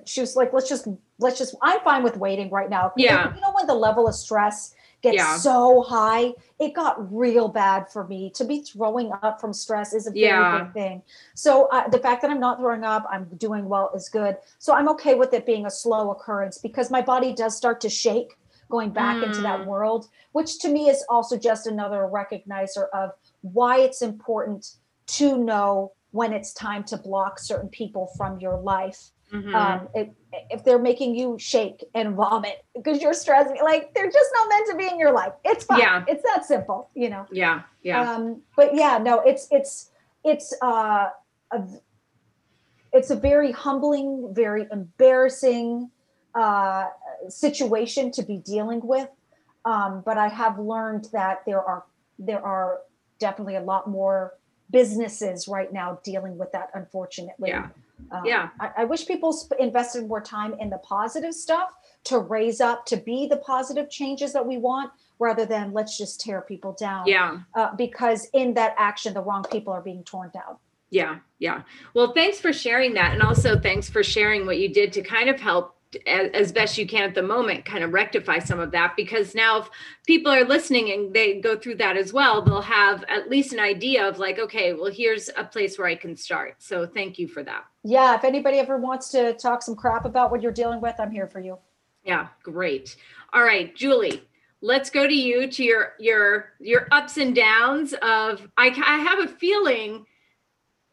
she 0.05 0.21
was 0.21 0.37
like 0.37 0.53
let's 0.53 0.69
just 0.69 0.87
let's 1.19 1.39
just 1.39 1.55
I'm 1.63 1.81
fine 1.81 2.03
with 2.03 2.17
waiting 2.17 2.51
right 2.51 2.71
now 2.71 2.93
Yeah. 2.97 3.35
You 3.35 3.41
know 3.41 3.53
when 3.53 3.67
the 3.67 3.75
level 3.75 4.07
of 4.09 4.15
stress 4.15 4.75
gets 5.03 5.17
Yeah. 5.17 5.37
so 5.37 5.83
high, 5.83 6.33
it 6.59 6.75
got 6.75 6.95
real 7.15 7.49
bad 7.49 7.91
for 7.93 8.07
me. 8.07 8.31
To 8.37 8.45
be 8.45 8.63
throwing 8.63 9.13
up 9.23 9.39
from 9.41 9.53
stress 9.53 9.93
is 9.93 10.07
a 10.07 10.11
very 10.11 10.21
Yeah. 10.23 10.65
big 10.65 10.73
thing. 10.73 11.03
So 11.35 11.67
uh, 11.67 11.89
the 11.89 11.99
fact 11.99 12.23
that 12.23 12.31
I'm 12.31 12.41
not 12.41 12.59
throwing 12.59 12.85
up, 12.85 13.05
I'm 13.11 13.25
doing 13.37 13.69
well 13.69 13.91
is 13.95 14.09
good. 14.09 14.39
So 14.59 14.73
I'm 14.73 14.89
okay 14.91 15.15
with 15.15 15.35
it 15.35 15.45
being 15.45 15.67
a 15.67 15.71
slow 15.71 16.11
occurrence 16.11 16.57
because 16.59 16.91
my 16.91 17.03
body 17.03 17.35
does 17.35 17.55
start 17.55 17.83
to 17.83 17.91
shake 17.91 18.31
going 18.71 18.91
back 18.91 19.23
into 19.23 19.43
that 19.43 19.59
Mm. 19.61 19.67
world, 19.67 20.09
which 20.33 20.59
to 20.61 20.69
me 20.71 20.89
is 20.89 21.05
also 21.11 21.37
just 21.37 21.67
another 21.67 22.09
recognizer 22.11 22.87
of 22.95 23.11
why 23.43 23.81
it's 23.81 24.01
important 24.01 24.61
to 25.19 25.37
know 25.37 25.93
when 26.13 26.33
it's 26.33 26.55
time 26.55 26.83
to 26.85 26.97
block 26.97 27.39
certain 27.39 27.69
people 27.69 28.07
from 28.17 28.41
your 28.41 28.57
life. 28.57 29.11
Mhm. 29.35 29.53
Um, 29.53 29.89
if, 29.95 30.09
if 30.51 30.65
they're 30.65 30.79
making 30.79 31.17
you 31.17 31.37
shake 31.41 31.85
and 31.95 32.15
vomit 32.15 32.65
because 32.73 33.03
you're 33.03 33.13
stressing, 33.13 33.57
like 33.65 33.93
they're 33.93 34.11
just 34.11 34.31
not 34.33 34.49
meant 34.49 34.71
to 34.71 34.77
be 34.77 34.87
in 34.87 34.97
your 34.97 35.11
life. 35.13 35.33
It's 35.45 35.65
fine. 35.65 35.81
Yeah. 35.81 36.05
It's 36.07 36.23
that 36.23 36.45
simple, 36.45 36.89
you 36.95 37.11
know. 37.11 37.27
yeah, 37.33 37.63
yeah. 37.83 38.13
Um, 38.13 38.43
but 38.57 38.77
yeah, 38.77 38.99
no, 38.99 39.21
it's 39.21 39.49
it's 39.51 39.91
it's 40.23 40.55
uh, 40.63 41.09
a 41.51 41.63
it's 42.93 43.11
a 43.11 43.17
very 43.17 43.51
humbling, 43.51 44.33
very 44.33 44.69
embarrassing 44.71 45.91
uh, 46.37 46.87
situation 47.29 48.13
to 48.13 48.23
be 48.23 48.39
dealing 48.39 48.81
with. 48.85 49.09
Um, 49.65 50.03
but 50.07 50.17
I 50.17 50.29
have 50.29 50.61
learned 50.61 51.09
that 51.13 51.43
there 51.45 51.61
are 51.61 51.85
there 52.21 52.41
are 52.41 52.81
definitely 53.19 53.57
a 53.57 53.63
lot 53.63 53.89
more 53.91 54.35
businesses 54.71 55.49
right 55.49 55.73
now 55.73 55.99
dealing 56.05 56.39
with 56.39 56.53
that. 56.53 56.71
Unfortunately, 56.75 57.51
Yeah. 57.51 57.69
Um, 58.11 58.25
Yeah. 58.25 58.49
I, 58.61 58.71
I 58.79 58.85
wish 58.85 59.07
people 59.07 59.33
sp- 59.33 59.59
invested 59.59 60.07
more 60.07 60.21
time 60.21 60.55
in 60.61 60.71
the 60.71 60.79
positive 60.79 61.35
stuff 61.35 61.71
to 62.05 62.19
raise 62.19 62.61
up 62.61 62.85
to 62.87 62.97
be 62.97 63.27
the 63.27 63.39
positive 63.39 63.91
changes 63.91 64.33
that 64.33 64.47
we 64.47 64.59
want, 64.59 64.91
rather 65.19 65.47
than 65.47 65.73
let's 65.73 65.97
just 65.97 66.21
tear 66.21 66.41
people 66.43 66.73
down 66.73 67.07
yeah. 67.07 67.39
uh, 67.55 67.75
because 67.77 68.29
in 68.35 68.53
that 68.55 68.75
action, 68.77 69.15
the 69.15 69.23
wrong 69.23 69.45
people 69.51 69.73
are 69.73 69.81
being 69.81 70.03
torn 70.03 70.31
down. 70.35 70.57
Yeah, 70.91 71.19
yeah. 71.39 71.63
Well, 71.95 72.13
thanks 72.13 72.39
for 72.39 72.53
sharing 72.53 72.95
that. 72.95 73.13
And 73.13 73.23
also 73.23 73.59
thanks 73.59 73.89
for 73.89 74.03
sharing 74.03 74.45
what 74.45 74.59
you 74.59 74.69
did 74.69 74.93
to 74.93 75.03
kind 75.03 75.29
of 75.29 75.41
help 75.41 75.74
as, 76.07 76.31
as 76.33 76.53
best 76.53 76.79
you 76.79 76.87
can 76.87 77.03
at 77.03 77.15
the 77.15 77.23
moment, 77.23 77.65
kind 77.65 77.85
of 77.85 77.93
rectify 77.93 78.39
some 78.39 78.61
of 78.61 78.71
that. 78.73 78.95
Because 78.97 79.35
now, 79.35 79.61
if 79.61 79.71
people 80.07 80.33
are 80.33 80.45
listening 80.45 80.93
and 80.93 81.13
they 81.15 81.41
go 81.41 81.57
through 81.57 81.77
that 81.77 81.97
as 81.97 82.13
well, 82.13 82.43
they'll 82.43 82.61
have 82.61 83.05
at 83.09 83.29
least 83.29 83.53
an 83.53 83.61
idea 83.61 84.07
of 84.09 84.19
like, 84.19 84.39
okay, 84.39 84.73
well, 84.73 84.91
here's 84.91 85.31
a 85.37 85.45
place 85.45 85.79
where 85.79 85.89
I 85.89 85.95
can 85.95 86.17
start. 86.17 86.57
So 86.59 86.87
thank 86.87 87.19
you 87.19 87.29
for 87.29 87.43
that. 87.43 87.65
Yeah, 87.83 88.15
if 88.15 88.25
anybody 88.25 88.59
ever 88.59 88.77
wants 88.79 89.11
to 89.11 89.35
talk 89.35 89.63
some 89.63 89.77
crap 89.77 90.05
about 90.05 90.31
what 90.31 90.43
you're 90.43 90.53
dealing 90.53 90.81
with, 90.81 90.95
I'm 90.99 91.11
here 91.11 91.27
for 91.27 91.41
you. 91.41 91.59
Yeah, 92.05 92.29
great. 92.43 92.97
All 93.33 93.43
right, 93.43 93.75
Julie, 93.75 94.23
let's 94.61 94.91
go 94.91 95.07
to 95.07 95.15
you 95.15 95.47
to 95.47 95.63
your 95.63 95.93
your 95.99 96.53
your 96.59 96.87
ups 96.91 97.19
and 97.19 97.35
downs 97.35 97.93
of 98.01 98.49
I, 98.57 98.69
I 98.69 98.99
have 98.99 99.19
a 99.19 99.29
feeling 99.29 100.07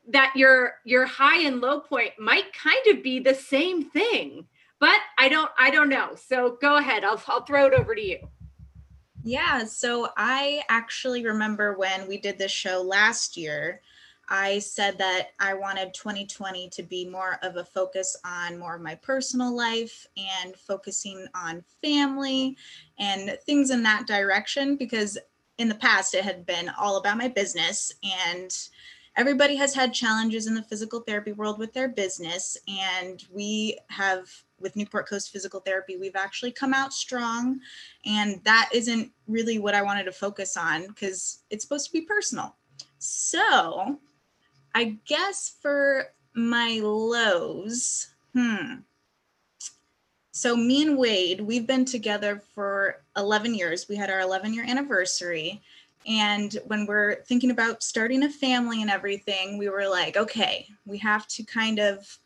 that 0.10 0.34
your 0.36 0.74
your 0.84 1.06
high 1.06 1.42
and 1.42 1.62
low 1.62 1.80
point 1.80 2.12
might 2.20 2.52
kind 2.54 2.88
of 2.88 3.04
be 3.04 3.20
the 3.20 3.36
same 3.36 3.90
thing, 3.90 4.46
but 4.82 5.00
I 5.18 5.30
don't 5.30 5.52
I 5.58 5.70
don't 5.70 5.88
know. 5.88 6.16
So 6.16 6.58
go 6.62 6.76
ahead. 6.78 7.06
I'll 7.06 7.22
I'll 7.28 7.46
throw 7.46 7.68
it 7.68 7.74
over 7.74 7.96
to 7.96 8.02
you. 8.02 8.18
Yeah, 9.24 9.64
so 9.66 10.10
I 10.18 10.64
actually 10.68 11.24
remember 11.24 11.78
when 11.78 12.08
we 12.08 12.18
did 12.18 12.40
this 12.40 12.52
show 12.52 12.82
last 12.82 13.38
year, 13.38 13.82
I 14.28 14.58
said 14.58 14.98
that 14.98 15.34
I 15.40 15.54
wanted 15.54 15.94
2020 15.94 16.70
to 16.70 16.84
be 16.84 17.08
more 17.08 17.38
of 17.44 17.58
a 17.58 17.64
focus 17.64 18.18
on 18.26 18.58
more 18.58 18.76
of 18.76 18.82
my 18.82 18.96
personal 18.96 19.56
life 19.56 20.08
and 20.18 20.56
focusing 20.56 21.28
on 21.36 21.64
family 21.84 22.58
and 22.98 23.38
things 23.46 23.70
in 23.70 23.84
that 23.84 24.08
direction 24.08 24.76
because 24.76 25.20
in 25.60 25.70
the 25.70 25.76
past 25.76 26.16
it 26.16 26.24
had 26.24 26.44
been 26.46 26.72
all 26.80 26.98
about 26.98 27.18
my 27.18 27.28
business 27.28 27.92
and 28.28 28.70
everybody 29.18 29.56
has 29.56 29.74
had 29.74 29.94
challenges 29.94 30.48
in 30.48 30.56
the 30.56 30.62
physical 30.64 31.02
therapy 31.02 31.34
world 31.34 31.60
with 31.60 31.74
their 31.74 31.90
business 31.90 32.58
and 32.68 33.26
we 33.32 33.78
have 33.90 34.30
with 34.60 34.76
Newport 34.76 35.10
Coast 35.10 35.32
Physical 35.32 35.60
Therapy 35.60 35.98
we've 35.98 36.16
actually 36.16 36.52
come 36.52 36.74
out 36.74 36.94
strong 36.94 37.60
and 38.06 38.42
that 38.44 38.70
isn't 38.74 39.12
really 39.28 39.60
what 39.60 39.76
I 39.76 39.82
wanted 39.82 40.04
to 40.06 40.12
focus 40.12 40.56
on 40.56 40.88
because 40.88 41.40
it's 41.50 41.64
supposed 41.64 41.88
to 41.88 41.94
be 41.94 42.02
personal. 42.02 42.56
So, 43.00 44.00
I 44.76 44.98
guess 45.06 45.58
for 45.62 46.14
my 46.34 46.80
lows, 46.82 48.08
hmm. 48.34 48.76
So, 50.34 50.56
me 50.56 50.82
and 50.84 50.98
Wade, 50.98 51.42
we've 51.42 51.68
been 51.68 51.84
together 51.84 52.42
for 52.56 53.04
11 53.18 53.54
years. 53.54 53.90
We 53.90 53.98
had 53.98 54.10
our 54.10 54.22
11 54.22 54.54
year 54.54 54.64
anniversary. 54.66 55.62
And 56.08 56.58
when 56.66 56.86
we're 56.86 57.24
thinking 57.24 57.52
about 57.52 57.84
starting 57.84 58.24
a 58.24 58.30
family 58.30 58.82
and 58.82 58.90
everything, 58.90 59.58
we 59.58 59.70
were 59.70 59.88
like, 59.88 60.18
okay, 60.18 60.68
we 60.86 60.98
have 61.00 61.28
to 61.28 61.44
kind 61.44 61.80
of 61.80 62.18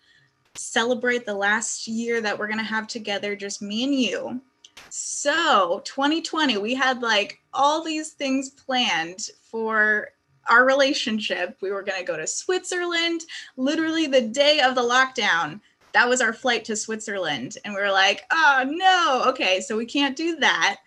celebrate 0.55 1.25
the 1.25 1.33
last 1.33 1.87
year 1.87 2.21
that 2.21 2.37
we're 2.37 2.47
going 2.47 2.59
to 2.59 2.63
have 2.63 2.87
together, 2.87 3.35
just 3.35 3.61
me 3.61 3.83
and 3.83 3.93
you. 3.93 4.41
So, 4.89 5.81
2020, 5.85 6.57
we 6.57 6.73
had 6.73 7.01
like 7.01 7.39
all 7.53 7.83
these 7.83 8.11
things 8.11 8.49
planned 8.49 9.29
for 9.41 10.09
our 10.47 10.65
relationship. 10.65 11.57
We 11.61 11.71
were 11.71 11.83
going 11.83 11.99
to 11.99 12.05
go 12.05 12.17
to 12.17 12.27
Switzerland 12.27 13.21
literally 13.57 14.07
the 14.07 14.21
day 14.21 14.61
of 14.61 14.75
the 14.75 14.81
lockdown. 14.81 15.59
That 15.93 16.09
was 16.09 16.21
our 16.21 16.33
flight 16.33 16.65
to 16.65 16.75
Switzerland. 16.75 17.57
And 17.63 17.73
we 17.73 17.81
were 17.81 17.91
like, 17.91 18.23
oh 18.31 18.65
no, 18.67 19.23
okay, 19.27 19.61
so 19.61 19.77
we 19.77 19.85
can't 19.85 20.15
do 20.15 20.35
that. 20.37 20.77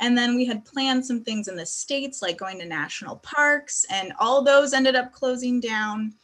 And 0.00 0.16
then 0.16 0.36
we 0.36 0.46
had 0.46 0.64
planned 0.64 1.04
some 1.04 1.22
things 1.22 1.48
in 1.48 1.56
the 1.56 1.66
States, 1.66 2.22
like 2.22 2.38
going 2.38 2.58
to 2.60 2.64
national 2.64 3.16
parks, 3.16 3.84
and 3.90 4.12
all 4.18 4.42
those 4.42 4.72
ended 4.72 4.94
up 4.94 5.12
closing 5.12 5.60
down. 5.60 6.14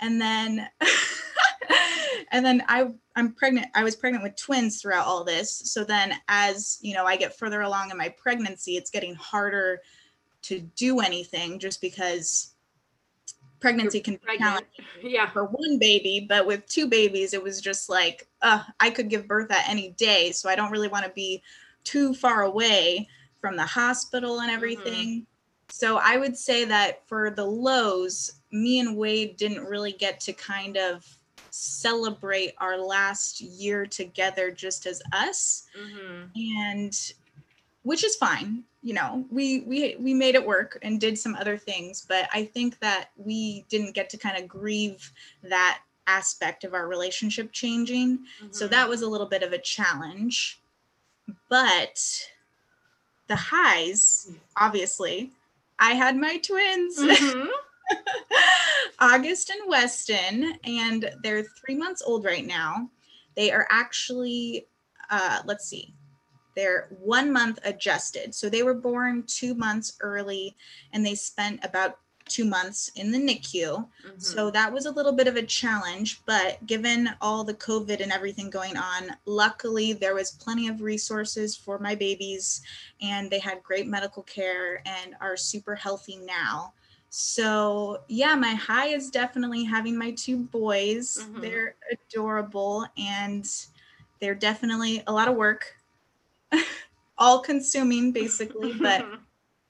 And 0.00 0.20
then, 0.20 0.68
and 2.32 2.44
then 2.44 2.62
I, 2.68 2.90
I'm 3.16 3.32
pregnant. 3.32 3.66
I 3.74 3.82
was 3.82 3.96
pregnant 3.96 4.22
with 4.22 4.36
twins 4.36 4.80
throughout 4.80 5.06
all 5.06 5.24
this. 5.24 5.50
So 5.50 5.82
then, 5.84 6.14
as 6.28 6.78
you 6.80 6.94
know, 6.94 7.06
I 7.06 7.16
get 7.16 7.36
further 7.36 7.62
along 7.62 7.90
in 7.90 7.96
my 7.96 8.08
pregnancy, 8.08 8.76
it's 8.76 8.90
getting 8.90 9.14
harder 9.14 9.80
to 10.42 10.60
do 10.60 11.00
anything 11.00 11.58
just 11.58 11.80
because 11.80 12.54
pregnancy 13.60 13.98
can 13.98 14.14
be 14.14 14.20
Pregnant. 14.20 14.66
Yeah. 15.02 15.30
for 15.30 15.46
one 15.46 15.78
baby, 15.78 16.26
but 16.28 16.46
with 16.46 16.66
two 16.66 16.86
babies, 16.86 17.32
it 17.32 17.42
was 17.42 17.62
just 17.62 17.88
like, 17.88 18.28
uh, 18.42 18.62
I 18.78 18.90
could 18.90 19.08
give 19.08 19.26
birth 19.26 19.50
at 19.50 19.68
any 19.68 19.92
day. 19.92 20.32
So 20.32 20.50
I 20.50 20.54
don't 20.54 20.70
really 20.70 20.88
want 20.88 21.06
to 21.06 21.10
be 21.12 21.42
too 21.82 22.14
far 22.14 22.42
away 22.42 23.08
from 23.44 23.56
the 23.56 23.66
hospital 23.66 24.40
and 24.40 24.50
everything. 24.50 25.26
So 25.68 25.98
I 26.02 26.16
would 26.16 26.34
say 26.34 26.64
that 26.64 27.06
for 27.06 27.28
the 27.28 27.44
lows, 27.44 28.40
me 28.50 28.80
and 28.80 28.96
Wade 28.96 29.36
didn't 29.36 29.66
really 29.66 29.92
get 29.92 30.18
to 30.20 30.32
kind 30.32 30.78
of 30.78 31.04
celebrate 31.50 32.54
our 32.56 32.78
last 32.78 33.42
year 33.42 33.84
together 33.84 34.50
just 34.50 34.86
as 34.86 35.02
us 35.12 35.64
Mhm. 35.76 36.30
and 36.34 37.12
which 37.82 38.02
is 38.02 38.16
fine 38.16 38.64
you 38.82 38.92
know 38.94 39.24
we 39.30 39.60
we 39.60 39.94
we 40.00 40.12
made 40.14 40.34
it 40.34 40.44
work 40.44 40.78
and 40.82 41.00
did 41.00 41.16
some 41.16 41.36
other 41.36 41.56
things 41.56 42.04
but 42.08 42.28
i 42.32 42.44
think 42.44 42.80
that 42.80 43.10
we 43.16 43.64
didn't 43.68 43.92
get 43.92 44.10
to 44.10 44.16
kind 44.16 44.36
of 44.36 44.48
grieve 44.48 45.12
that 45.44 45.80
aspect 46.08 46.64
of 46.64 46.74
our 46.74 46.88
relationship 46.88 47.52
changing. 47.52 48.26
So 48.50 48.66
Mhm. 48.66 48.70
that 48.70 48.88
was 48.88 49.02
a 49.02 49.08
little 49.08 49.26
bit 49.28 49.42
of 49.42 49.52
a 49.52 49.58
challenge. 49.58 50.60
But 51.48 51.98
the 53.28 53.36
highs, 53.36 54.30
obviously, 54.56 55.30
I 55.78 55.92
had 55.92 56.16
my 56.16 56.38
twins. 56.38 56.98
Mhm. 56.98 57.48
August 58.98 59.50
and 59.50 59.68
Weston, 59.68 60.58
and 60.64 61.10
they're 61.22 61.42
three 61.42 61.74
months 61.74 62.02
old 62.02 62.24
right 62.24 62.46
now. 62.46 62.88
They 63.36 63.50
are 63.50 63.66
actually, 63.70 64.66
uh, 65.10 65.42
let's 65.44 65.66
see, 65.66 65.94
they're 66.56 66.88
one 67.00 67.32
month 67.32 67.58
adjusted. 67.64 68.34
So 68.34 68.48
they 68.48 68.62
were 68.62 68.74
born 68.74 69.24
two 69.26 69.54
months 69.54 69.96
early 70.00 70.56
and 70.92 71.04
they 71.04 71.14
spent 71.14 71.64
about 71.64 71.98
two 72.26 72.44
months 72.44 72.88
in 72.96 73.10
the 73.10 73.18
NICU. 73.18 73.86
Mhm. 74.04 74.22
So 74.22 74.50
that 74.50 74.72
was 74.72 74.86
a 74.86 74.90
little 74.90 75.12
bit 75.12 75.26
of 75.28 75.36
a 75.36 75.42
challenge, 75.42 76.22
but 76.26 76.64
given 76.66 77.10
all 77.20 77.44
the 77.44 77.54
COVID 77.54 78.00
and 78.00 78.10
everything 78.12 78.50
going 78.50 78.76
on, 78.76 79.16
luckily 79.26 79.92
there 79.92 80.14
was 80.14 80.30
plenty 80.32 80.68
of 80.68 80.80
resources 80.80 81.56
for 81.56 81.78
my 81.78 81.94
babies 81.94 82.62
and 83.02 83.30
they 83.30 83.38
had 83.38 83.62
great 83.62 83.86
medical 83.86 84.22
care 84.22 84.82
and 84.86 85.14
are 85.20 85.36
super 85.36 85.74
healthy 85.74 86.16
now. 86.16 86.72
So, 87.10 88.02
yeah, 88.08 88.34
my 88.34 88.54
high 88.54 88.88
is 88.88 89.10
definitely 89.10 89.62
having 89.64 89.96
my 89.96 90.10
two 90.12 90.36
boys. 90.38 91.18
Mhm. 91.18 91.40
They're 91.42 91.76
adorable 91.92 92.86
and 92.96 93.48
they're 94.20 94.34
definitely 94.34 95.02
a 95.06 95.12
lot 95.12 95.28
of 95.28 95.36
work, 95.36 95.76
all 97.18 97.40
consuming 97.40 98.12
basically, 98.12 98.72
but 98.72 99.04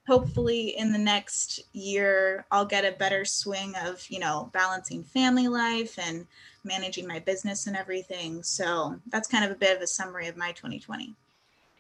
hopefully 0.07 0.77
in 0.77 0.93
the 0.93 0.99
next 0.99 1.61
year 1.73 2.45
i'll 2.51 2.67
get 2.67 2.85
a 2.85 2.93
better 2.99 3.25
swing 3.25 3.75
of 3.85 4.05
you 4.11 4.19
know 4.19 4.51
balancing 4.53 5.03
family 5.03 5.49
life 5.49 5.99
and 5.99 6.27
managing 6.65 7.07
my 7.07 7.19
business 7.19 7.67
and 7.67 7.77
everything. 7.77 8.43
So 8.43 8.99
that's 9.09 9.29
kind 9.29 9.45
of 9.45 9.51
a 9.51 9.55
bit 9.55 9.77
of 9.77 9.83
a 9.83 9.87
summary 9.87 10.27
of 10.29 10.37
my 10.37 10.53
2020 10.53 11.15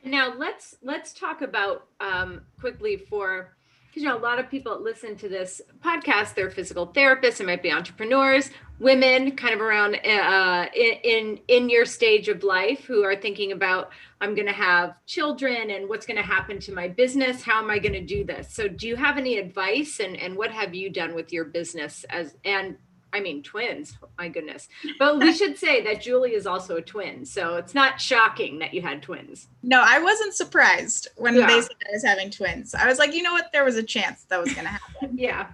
Now 0.05 0.35
let's 0.37 0.77
let's 0.83 1.13
talk 1.13 1.43
about 1.43 1.87
um, 2.01 2.43
quickly 2.61 2.97
for 2.97 3.55
because 3.95 4.03
you 4.03 4.09
know 4.09 4.19
a 4.19 4.19
lot 4.19 4.41
of 4.41 4.51
people 4.51 4.83
listen 4.83 5.15
to 5.15 5.29
this 5.29 5.63
podcast 5.81 6.35
they're 6.35 6.51
physical 6.51 6.89
therapists 6.89 7.41
it 7.41 7.47
might 7.47 7.63
be 7.63 7.71
entrepreneurs 7.71 8.51
women 8.81 9.37
kind 9.37 9.55
of 9.55 9.61
around 9.61 9.95
uh, 10.05 10.67
in, 10.75 10.95
in 11.05 11.41
in 11.47 11.71
your 11.71 11.85
stage 11.85 12.29
of 12.29 12.43
life 12.43 12.85
who 12.85 13.05
are 13.05 13.15
thinking 13.15 13.53
about 13.53 13.91
i'm 14.21 14.35
going 14.35 14.49
to 14.49 14.53
have 14.53 14.95
children 15.07 15.71
and 15.71 15.89
what's 15.89 16.07
going 16.07 16.17
to 16.17 16.23
happen 16.23 16.59
to 16.59 16.73
my 16.73 16.89
business? 16.89 17.43
How 17.43 17.63
am 17.63 17.71
i 17.71 17.79
going 17.79 17.93
to 17.93 18.01
do 18.01 18.25
this? 18.25 18.53
So 18.53 18.67
do 18.69 18.89
you 18.89 18.97
have 18.97 19.17
any 19.17 19.39
advice 19.39 20.01
and 20.01 20.17
and 20.17 20.37
what 20.37 20.51
have 20.51 20.75
you 20.75 20.91
done 20.91 21.15
with 21.15 21.33
your 21.33 21.45
business 21.45 22.05
as 22.11 22.37
and 22.45 22.77
I 23.15 23.21
mean, 23.21 23.43
twins. 23.43 23.97
Oh 24.03 24.09
my 24.19 24.29
goodness. 24.29 24.69
But 24.99 25.19
we 25.21 25.33
should 25.39 25.57
say 25.57 25.83
that 25.85 26.03
Julie 26.03 26.35
is 26.35 26.47
also 26.47 26.77
a 26.77 26.83
twin. 26.83 27.25
So 27.25 27.57
it's 27.57 27.75
not 27.75 28.01
shocking 28.01 28.59
that 28.59 28.75
you 28.75 28.83
had 28.83 29.03
twins. 29.03 29.49
no 29.63 29.81
i 29.85 29.99
wasn't 29.99 30.35
surprised 30.35 31.09
when 31.17 31.35
Yeah. 31.37 31.47
they 31.47 31.61
said 31.63 31.77
i 31.89 31.93
was 31.93 32.05
having 32.05 32.31
twins 32.31 32.75
i 32.75 32.87
was 32.87 32.99
like 32.99 33.15
you 33.15 33.23
know 33.23 33.33
what 33.33 33.51
there 33.53 33.65
was 33.65 33.77
a 33.77 33.83
chance 33.83 34.25
that 34.25 34.41
was 34.43 34.53
going 34.53 34.67
to 34.67 34.71
happen 34.73 35.17
Yeah. 35.29 35.47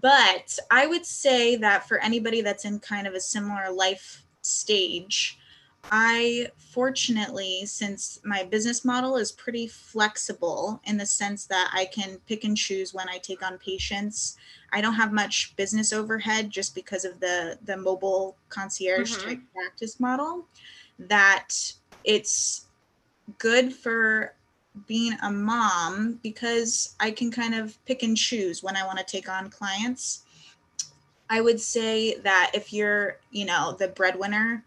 but 0.00 0.58
I 0.70 0.86
would 0.86 1.04
say 1.04 1.56
that 1.56 1.86
for 1.88 1.98
anybody 1.98 2.40
that's 2.42 2.64
in 2.64 2.78
kind 2.78 3.06
of 3.06 3.14
a 3.14 3.20
similar 3.20 3.70
life 3.70 4.22
stage, 4.42 5.38
I 5.90 6.48
fortunately, 6.56 7.66
since 7.66 8.20
my 8.24 8.42
business 8.42 8.84
model 8.84 9.16
is 9.16 9.30
pretty 9.30 9.66
flexible 9.68 10.80
in 10.84 10.96
the 10.96 11.06
sense 11.06 11.46
that 11.46 11.70
I 11.72 11.84
can 11.84 12.18
pick 12.26 12.44
and 12.44 12.56
choose 12.56 12.94
when 12.94 13.08
I 13.08 13.18
take 13.18 13.42
on 13.42 13.58
patients. 13.58 14.36
I 14.72 14.80
don't 14.80 14.94
have 14.94 15.12
much 15.12 15.54
business 15.56 15.92
overhead 15.92 16.50
just 16.50 16.74
because 16.74 17.04
of 17.04 17.20
the 17.20 17.58
the 17.64 17.76
mobile 17.76 18.36
concierge 18.48 19.16
Mhm. 19.16 19.24
type 19.24 19.40
practice 19.52 20.00
model. 20.00 20.48
That 20.98 21.74
it's 22.02 22.66
good 23.38 23.74
for 23.74 24.34
being 24.86 25.12
a 25.22 25.30
mom 25.30 26.18
because 26.22 26.96
I 26.98 27.12
can 27.12 27.30
kind 27.30 27.54
of 27.54 27.82
pick 27.84 28.02
and 28.02 28.16
choose 28.16 28.62
when 28.62 28.76
I 28.76 28.84
want 28.84 28.98
to 28.98 29.04
take 29.04 29.28
on 29.28 29.48
clients. 29.50 30.22
I 31.30 31.40
would 31.40 31.60
say 31.60 32.16
that 32.16 32.50
if 32.54 32.72
you're, 32.72 33.18
you 33.30 33.44
know, 33.44 33.76
the 33.78 33.88
breadwinner 33.88 34.64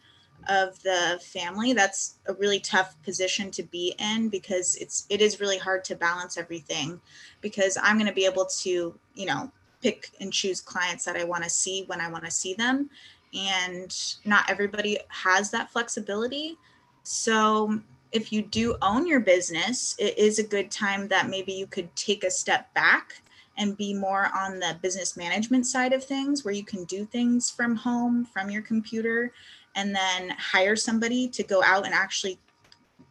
of 0.49 0.81
the 0.83 1.19
family, 1.21 1.73
that's 1.73 2.15
a 2.27 2.33
really 2.33 2.59
tough 2.59 2.95
position 3.03 3.51
to 3.51 3.63
be 3.63 3.95
in 3.99 4.29
because 4.29 4.75
it's 4.75 5.05
it 5.09 5.21
is 5.21 5.39
really 5.39 5.57
hard 5.57 5.83
to 5.85 5.95
balance 5.95 6.37
everything 6.37 6.99
because 7.41 7.77
I'm 7.81 7.97
going 7.97 8.07
to 8.07 8.13
be 8.13 8.25
able 8.25 8.45
to, 8.45 8.97
you 9.15 9.25
know, 9.25 9.51
pick 9.81 10.11
and 10.19 10.33
choose 10.33 10.61
clients 10.61 11.05
that 11.05 11.15
I 11.15 11.23
want 11.23 11.43
to 11.43 11.49
see 11.49 11.83
when 11.87 12.01
I 12.01 12.09
want 12.09 12.25
to 12.25 12.31
see 12.31 12.53
them 12.53 12.89
and 13.33 13.95
not 14.25 14.49
everybody 14.49 14.97
has 15.09 15.51
that 15.51 15.71
flexibility. 15.71 16.57
So 17.03 17.79
if 18.11 18.31
you 18.31 18.41
do 18.41 18.75
own 18.81 19.05
your 19.05 19.19
business, 19.19 19.95
it 19.99 20.17
is 20.17 20.39
a 20.39 20.43
good 20.43 20.71
time 20.71 21.07
that 21.09 21.29
maybe 21.29 21.51
you 21.51 21.67
could 21.67 21.93
take 21.95 22.23
a 22.23 22.31
step 22.31 22.73
back 22.73 23.21
and 23.57 23.77
be 23.77 23.93
more 23.93 24.29
on 24.35 24.59
the 24.59 24.77
business 24.81 25.17
management 25.17 25.65
side 25.65 25.93
of 25.93 26.03
things 26.03 26.45
where 26.45 26.53
you 26.53 26.63
can 26.63 26.83
do 26.85 27.05
things 27.05 27.49
from 27.49 27.75
home, 27.75 28.25
from 28.25 28.51
your 28.51 28.61
computer, 28.61 29.33
and 29.77 29.95
then 29.95 30.31
hire 30.31 30.75
somebody 30.75 31.29
to 31.29 31.43
go 31.43 31.63
out 31.63 31.85
and 31.85 31.93
actually 31.93 32.37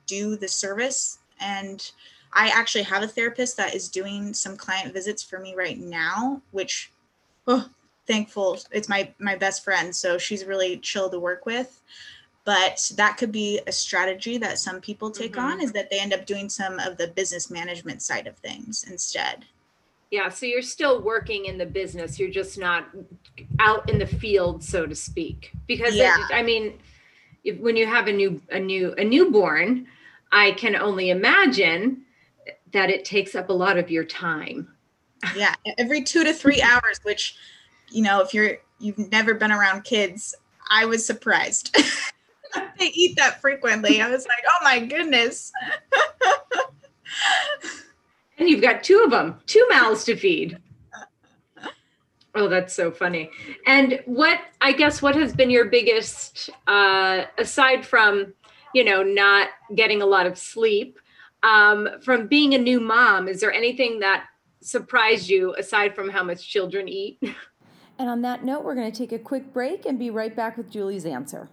do 0.06 0.36
the 0.36 0.48
service. 0.48 1.20
And 1.40 1.90
I 2.32 2.48
actually 2.48 2.82
have 2.82 3.02
a 3.02 3.08
therapist 3.08 3.56
that 3.56 3.74
is 3.74 3.88
doing 3.88 4.34
some 4.34 4.56
client 4.56 4.92
visits 4.92 5.22
for 5.22 5.38
me 5.38 5.54
right 5.54 5.78
now, 5.78 6.42
which 6.50 6.90
oh 7.46 7.70
thankful 8.06 8.58
it's 8.70 8.88
my 8.88 9.12
my 9.18 9.34
best 9.34 9.64
friend 9.64 9.94
so 9.94 10.16
she's 10.16 10.44
really 10.44 10.78
chill 10.78 11.10
to 11.10 11.18
work 11.18 11.44
with 11.44 11.80
but 12.44 12.92
that 12.94 13.16
could 13.16 13.32
be 13.32 13.60
a 13.66 13.72
strategy 13.72 14.38
that 14.38 14.58
some 14.58 14.80
people 14.80 15.10
take 15.10 15.32
Mhm. 15.34 15.42
on 15.42 15.60
is 15.60 15.72
that 15.72 15.90
they 15.90 15.98
end 15.98 16.14
up 16.14 16.24
doing 16.24 16.48
some 16.48 16.78
of 16.78 16.96
the 16.98 17.08
business 17.08 17.50
management 17.50 18.02
side 18.02 18.28
of 18.28 18.36
things 18.38 18.84
instead 18.84 19.44
Yeah. 20.10 20.28
So 20.28 20.46
you're 20.46 20.62
still 20.62 21.02
working 21.02 21.46
in 21.46 21.58
the 21.58 21.66
business. 21.66 22.18
You're 22.18 22.30
just 22.30 22.58
not 22.58 22.88
out 23.58 23.88
in 23.90 23.98
the 23.98 24.06
field, 24.06 24.62
so 24.62 24.86
to 24.86 24.94
speak. 24.94 25.50
Because 25.66 25.94
it- 25.94 26.34
I 26.36 26.42
mean, 26.42 26.78
if, 27.44 27.58
when 27.58 27.76
you 27.76 27.86
have 27.86 28.06
a 28.08 28.12
new 28.12 28.40
a 28.50 28.58
new 28.58 28.92
a 28.98 29.04
newborn, 29.04 29.86
I 30.32 30.52
can 30.52 30.76
only 30.76 31.10
imagine 31.10 32.02
that 32.72 32.90
it 32.90 33.04
takes 33.04 33.34
up 33.34 33.48
a 33.48 33.52
lot 33.52 33.78
of 33.78 33.90
your 33.90 34.04
time. 34.04 34.68
yeah 35.34 35.54
every 35.78 36.02
two 36.02 36.22
to 36.24 36.32
three 36.32 36.60
hours 36.60 37.00
which 37.02 37.36
you 37.90 38.02
know 38.02 38.20
if 38.20 38.34
you're 38.34 38.58
you've 38.78 38.98
never 39.10 39.32
been 39.32 39.50
around 39.50 39.82
kids 39.82 40.34
i 40.70 40.84
was 40.84 41.04
surprised 41.06 41.74
they 42.78 42.88
eat 42.88 43.16
that 43.16 43.40
frequently 43.40 44.02
i 44.02 44.10
was 44.10 44.24
like 44.26 44.44
oh 44.46 44.62
my 44.62 44.78
goodness 44.78 45.50
And 48.38 48.48
you've 48.48 48.62
got 48.62 48.82
two 48.82 49.02
of 49.04 49.10
them, 49.10 49.40
two 49.46 49.66
mouths 49.70 50.04
to 50.04 50.16
feed. 50.16 50.58
Oh, 52.38 52.48
that's 52.48 52.74
so 52.74 52.90
funny. 52.90 53.30
And 53.66 54.02
what 54.04 54.38
I 54.60 54.72
guess 54.72 55.00
what 55.00 55.14
has 55.14 55.32
been 55.34 55.48
your 55.48 55.64
biggest 55.70 56.50
uh 56.66 57.22
aside 57.38 57.86
from, 57.86 58.34
you 58.74 58.84
know, 58.84 59.02
not 59.02 59.48
getting 59.74 60.02
a 60.02 60.06
lot 60.06 60.26
of 60.26 60.36
sleep, 60.36 60.98
um 61.42 61.88
from 62.02 62.26
being 62.26 62.52
a 62.52 62.58
new 62.58 62.78
mom, 62.78 63.26
is 63.26 63.40
there 63.40 63.54
anything 63.54 64.00
that 64.00 64.26
surprised 64.60 65.30
you 65.30 65.54
aside 65.54 65.94
from 65.94 66.10
how 66.10 66.22
much 66.22 66.46
children 66.46 66.88
eat? 66.88 67.18
And 67.98 68.10
on 68.10 68.22
that 68.22 68.44
note, 68.44 68.64
we're 68.64 68.74
going 68.74 68.90
to 68.90 68.98
take 68.98 69.12
a 69.12 69.18
quick 69.18 69.52
break 69.52 69.86
and 69.86 69.98
be 69.98 70.10
right 70.10 70.34
back 70.34 70.56
with 70.56 70.70
Julie's 70.70 71.06
answer. 71.06 71.48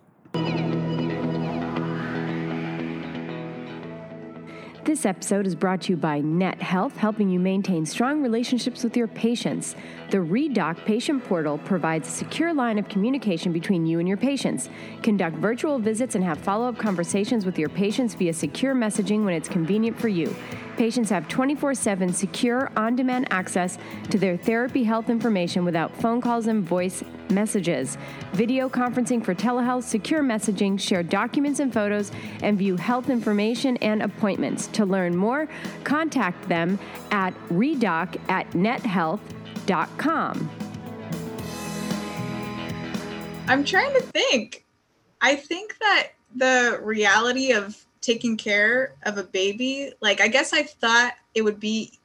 This 4.94 5.08
episode 5.08 5.48
is 5.48 5.56
brought 5.56 5.82
to 5.82 5.94
you 5.94 5.98
by 5.98 6.22
Net 6.22 6.62
Health, 6.62 6.98
helping 6.98 7.28
you 7.28 7.40
maintain 7.40 7.84
strong 7.84 8.22
relationships 8.22 8.84
with 8.84 8.96
your 8.96 9.08
patients. 9.08 9.76
The 10.14 10.20
ReDoc 10.20 10.86
patient 10.86 11.24
portal 11.24 11.58
provides 11.58 12.08
a 12.08 12.12
secure 12.12 12.54
line 12.54 12.78
of 12.78 12.88
communication 12.88 13.52
between 13.52 13.88
you 13.88 13.98
and 13.98 14.08
your 14.08 14.16
patients. 14.16 14.70
Conduct 15.02 15.36
virtual 15.38 15.80
visits 15.80 16.14
and 16.14 16.24
have 16.24 16.38
follow 16.38 16.70
up 16.70 16.78
conversations 16.78 17.48
with 17.48 17.58
your 17.58 17.70
patients 17.70 18.14
via 18.14 18.32
secure 18.32 18.76
messaging 18.76 19.26
when 19.26 19.34
it's 19.34 19.50
convenient 19.50 20.00
for 20.00 20.10
you. 20.10 20.36
Patients 20.78 21.10
have 21.10 21.28
24 21.30 21.74
7 21.74 22.14
secure, 22.14 22.72
on 22.78 22.96
demand 22.96 23.28
access 23.32 23.80
to 24.12 24.20
their 24.20 24.38
therapy 24.38 24.84
health 24.84 25.10
information 25.10 25.66
without 25.66 26.00
phone 26.00 26.22
calls 26.22 26.46
and 26.46 26.64
voice 26.64 27.04
messages. 27.32 27.98
Video 28.34 28.70
conferencing 28.70 29.26
for 29.26 29.34
telehealth, 29.34 29.82
secure 29.82 30.22
messaging, 30.22 30.80
share 30.80 31.02
documents 31.02 31.60
and 31.60 31.74
photos, 31.74 32.12
and 32.44 32.60
view 32.60 32.78
health 32.78 33.10
information 33.10 33.78
and 33.78 34.04
appointments. 34.04 34.68
To 34.74 34.86
learn 34.86 35.16
more, 35.16 35.48
contact 35.84 36.48
them 36.48 36.78
at 37.10 37.34
redoc 37.50 38.16
at 38.30 38.48
nethealth.com. 38.52 39.43
i'm 43.48 43.64
trying 43.64 43.94
to 43.94 44.02
think 44.02 44.66
i 45.22 45.36
think 45.36 45.78
that 45.80 46.10
the 46.36 46.80
reality 46.84 47.52
of 47.52 47.86
taking 48.02 48.36
care 48.36 48.96
of 49.04 49.18
a 49.18 49.24
baby 49.24 49.92
like 50.02 50.22
i 50.22 50.28
guess 50.28 50.54
i 50.54 50.64
thought 50.64 51.14
it 51.36 51.42
would 51.42 51.60
be 51.60 52.00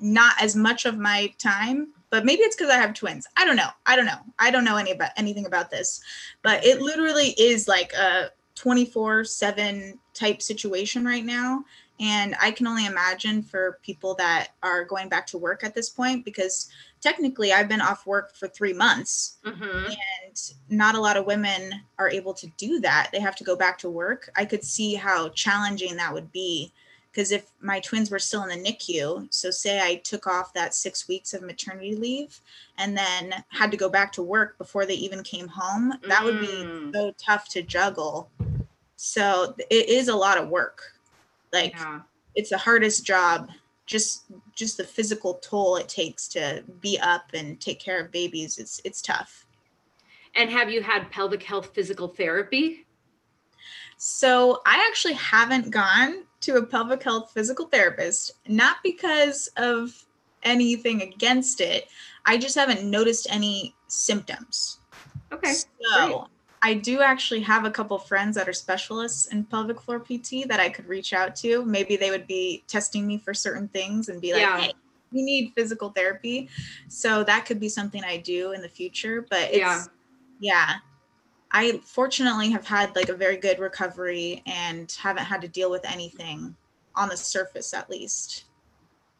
not 0.00 0.34
as 0.40 0.56
much 0.56 0.84
of 0.84 0.98
my 0.98 1.32
time 1.38 1.88
but 2.10 2.24
maybe 2.24 2.42
it's 2.42 2.56
because 2.56 2.70
I 2.70 2.76
have 2.78 2.94
twins. 2.94 3.26
I 3.36 3.44
don't 3.44 3.56
know. 3.56 3.68
I 3.86 3.96
don't 3.96 4.06
know. 4.06 4.18
I 4.38 4.50
don't 4.50 4.64
know 4.64 4.76
any 4.76 4.92
about 4.92 5.10
anything 5.16 5.46
about 5.46 5.70
this, 5.70 6.00
but 6.42 6.64
it 6.64 6.80
literally 6.80 7.34
is 7.38 7.68
like 7.68 7.92
a 7.92 8.30
24 8.54 9.24
7 9.24 9.98
type 10.14 10.42
situation 10.42 11.04
right 11.04 11.24
now. 11.24 11.64
And 12.00 12.36
I 12.40 12.50
can 12.52 12.66
only 12.66 12.86
imagine 12.86 13.42
for 13.42 13.78
people 13.82 14.14
that 14.16 14.48
are 14.62 14.84
going 14.84 15.08
back 15.08 15.26
to 15.28 15.38
work 15.38 15.64
at 15.64 15.74
this 15.74 15.88
point 15.90 16.24
because 16.24 16.68
technically 17.00 17.52
I've 17.52 17.68
been 17.68 17.80
off 17.80 18.06
work 18.06 18.34
for 18.36 18.46
three 18.46 18.72
months 18.72 19.38
Mhm. 19.44 19.86
and 19.88 20.52
not 20.68 20.94
a 20.94 21.00
lot 21.00 21.16
of 21.16 21.26
women 21.26 21.82
are 21.98 22.08
able 22.08 22.34
to 22.34 22.46
do 22.56 22.78
that. 22.80 23.10
They 23.12 23.20
have 23.20 23.36
to 23.36 23.44
go 23.44 23.56
back 23.56 23.78
to 23.78 23.90
work. 23.90 24.30
I 24.36 24.44
could 24.44 24.62
see 24.64 24.94
how 24.94 25.30
challenging 25.30 25.96
that 25.96 26.14
would 26.14 26.30
be 26.30 26.72
because 27.10 27.32
if 27.32 27.46
my 27.60 27.80
twins 27.80 28.10
were 28.12 28.18
still 28.20 28.44
in 28.44 28.48
the 28.50 28.70
NICU, 28.70 29.26
so 29.30 29.50
say 29.50 29.80
I 29.80 29.96
took 29.96 30.26
off 30.28 30.52
that 30.52 30.74
six 30.74 31.08
weeks 31.08 31.34
of 31.34 31.42
maternity 31.42 31.96
leave 31.96 32.40
and 32.76 32.96
then 32.96 33.42
had 33.48 33.72
to 33.72 33.76
go 33.76 33.88
back 33.88 34.12
to 34.12 34.22
work 34.22 34.56
before 34.56 34.86
they 34.86 34.94
even 34.94 35.24
came 35.24 35.48
home, 35.48 35.94
that 36.06 36.22
would 36.22 36.38
be 36.38 36.46
Mm. 36.46 36.92
so 36.94 37.12
tough 37.18 37.48
to 37.50 37.62
juggle. 37.62 38.30
So 38.94 39.54
it 39.70 39.88
is 39.88 40.06
a 40.08 40.14
lot 40.14 40.38
of 40.38 40.48
work. 40.48 40.92
Like 41.52 41.72
Yeah. 41.76 42.00
it's 42.34 42.50
the 42.50 42.58
hardest 42.58 43.04
job 43.04 43.50
just 43.86 44.24
just 44.54 44.76
the 44.76 44.84
physical 44.84 45.34
toll 45.34 45.76
it 45.76 45.88
takes 45.88 46.28
to 46.28 46.62
be 46.80 46.98
up 47.00 47.30
and 47.32 47.58
take 47.60 47.80
care 47.80 48.00
of 48.04 48.12
babies 48.12 48.58
it's 48.58 48.80
it's 48.84 49.00
tough 49.00 49.46
And 50.34 50.50
have 50.50 50.70
you 50.70 50.82
had 50.82 51.10
pelvic 51.10 51.42
health 51.42 51.70
physical 51.74 52.08
therapy? 52.08 52.84
so 53.96 54.60
i 54.66 54.86
actually 54.88 55.14
haven't 55.14 55.70
gone 55.70 56.24
to 56.40 56.56
a 56.56 56.62
pelvic 56.66 57.02
health 57.02 57.32
physical 57.32 57.66
therapist 57.66 58.32
not 58.46 58.76
because 58.84 59.48
of 59.56 59.90
anything 60.44 61.02
against 61.02 61.60
it 61.60 61.88
i 62.26 62.36
just 62.36 62.54
haven't 62.54 62.88
noticed 62.88 63.26
any 63.30 63.74
symptoms 63.88 64.78
Okay. 65.32 65.52
so 65.52 65.66
great. 66.06 66.16
I 66.62 66.74
do 66.74 67.00
actually 67.00 67.40
have 67.40 67.64
a 67.64 67.70
couple 67.70 67.98
friends 67.98 68.34
that 68.36 68.48
are 68.48 68.52
specialists 68.52 69.26
in 69.26 69.44
pelvic 69.44 69.80
floor 69.80 70.00
PT 70.00 70.48
that 70.48 70.58
I 70.60 70.68
could 70.68 70.86
reach 70.86 71.12
out 71.12 71.36
to. 71.36 71.64
Maybe 71.64 71.96
they 71.96 72.10
would 72.10 72.26
be 72.26 72.64
testing 72.66 73.06
me 73.06 73.18
for 73.18 73.32
certain 73.32 73.68
things 73.68 74.08
and 74.08 74.20
be 74.20 74.32
like, 74.32 74.42
Yeah. 74.42 74.60
hey, 74.60 74.72
you 75.12 75.24
need 75.24 75.52
physical 75.54 75.90
therapy. 75.90 76.48
So 76.88 77.22
that 77.24 77.46
could 77.46 77.60
be 77.60 77.68
something 77.68 78.02
I 78.02 78.16
do 78.18 78.52
in 78.52 78.60
the 78.62 78.68
future. 78.68 79.26
But 79.28 79.50
it's, 79.50 79.58
Yeah. 79.58 79.84
yeah. 80.40 80.74
I 81.50 81.80
fortunately 81.84 82.50
have 82.50 82.66
had 82.66 82.94
like 82.94 83.08
a 83.08 83.14
very 83.14 83.36
good 83.36 83.58
recovery 83.58 84.42
and 84.46 84.90
haven't 85.00 85.24
had 85.24 85.40
to 85.42 85.48
deal 85.48 85.70
with 85.70 85.84
anything 85.84 86.54
on 86.94 87.08
the 87.08 87.16
surface 87.16 87.72
at 87.72 87.88
least. 87.88 88.44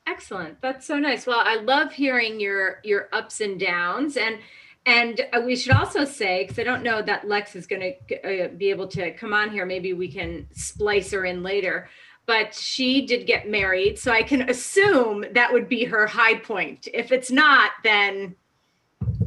Excellent. 0.06 0.60
That's 0.60 0.86
so 0.86 0.98
nice. 0.98 1.26
Well, 1.26 1.42
I 1.42 1.56
love 1.56 1.92
hearing 1.92 2.40
your 2.40 2.80
your 2.82 3.08
ups 3.12 3.40
and 3.40 3.60
downs 3.60 4.16
and 4.16 4.38
and 4.86 5.20
uh, 5.32 5.40
we 5.44 5.56
should 5.56 5.72
also 5.72 6.04
say 6.04 6.44
because 6.44 6.58
I 6.58 6.64
don't 6.64 6.82
know 6.82 7.02
that 7.02 7.28
Lex 7.28 7.54
is 7.54 7.66
going 7.66 7.94
to 8.08 8.46
uh, 8.46 8.48
be 8.48 8.70
able 8.70 8.88
to 8.88 9.12
come 9.12 9.32
on 9.32 9.50
here. 9.50 9.66
Maybe 9.66 9.92
we 9.92 10.10
can 10.10 10.46
splice 10.52 11.10
her 11.10 11.24
in 11.24 11.42
later. 11.42 11.88
But 12.26 12.54
she 12.54 13.06
did 13.06 13.26
get 13.26 13.48
married, 13.48 13.98
so 13.98 14.12
I 14.12 14.22
can 14.22 14.50
assume 14.50 15.24
that 15.32 15.50
would 15.50 15.66
be 15.66 15.84
her 15.84 16.06
high 16.06 16.36
point. 16.36 16.86
If 16.92 17.10
it's 17.10 17.30
not, 17.30 17.70
then 17.82 18.34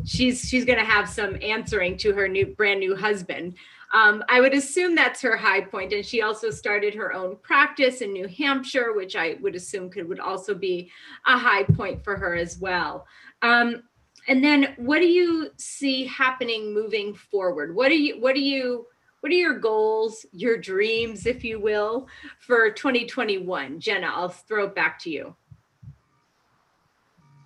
she's 0.05 0.47
she's 0.47 0.65
going 0.65 0.77
to 0.77 0.85
have 0.85 1.09
some 1.09 1.37
answering 1.41 1.97
to 1.97 2.13
her 2.13 2.27
new 2.27 2.45
brand 2.45 2.79
new 2.79 2.95
husband. 2.95 3.55
Um, 3.93 4.23
I 4.29 4.39
would 4.39 4.53
assume 4.53 4.95
that's 4.95 5.21
her 5.21 5.35
high 5.35 5.61
point, 5.61 5.93
and 5.93 6.05
she 6.05 6.21
also 6.21 6.49
started 6.49 6.93
her 6.95 7.13
own 7.13 7.37
practice 7.41 8.01
in 8.01 8.13
New 8.13 8.27
Hampshire, 8.27 8.93
which 8.93 9.15
I 9.15 9.37
would 9.41 9.55
assume 9.55 9.89
could 9.89 10.07
would 10.07 10.19
also 10.19 10.53
be 10.53 10.91
a 11.25 11.37
high 11.37 11.63
point 11.63 12.03
for 12.03 12.15
her 12.15 12.35
as 12.35 12.57
well. 12.57 13.05
Um, 13.41 13.83
and 14.27 14.43
then, 14.43 14.73
what 14.77 14.99
do 14.99 15.07
you 15.07 15.49
see 15.57 16.05
happening 16.05 16.73
moving 16.73 17.13
forward? 17.13 17.75
What 17.75 17.91
are 17.91 17.95
you 17.95 18.19
what 18.19 18.35
do 18.35 18.41
you 18.41 18.85
what 19.21 19.31
are 19.31 19.35
your 19.35 19.59
goals, 19.59 20.25
your 20.31 20.57
dreams, 20.57 21.25
if 21.25 21.43
you 21.43 21.59
will, 21.59 22.07
for 22.39 22.71
2021? 22.71 23.79
Jenna, 23.79 24.07
I'll 24.07 24.29
throw 24.29 24.65
it 24.65 24.75
back 24.75 24.99
to 24.99 25.09
you. 25.11 25.35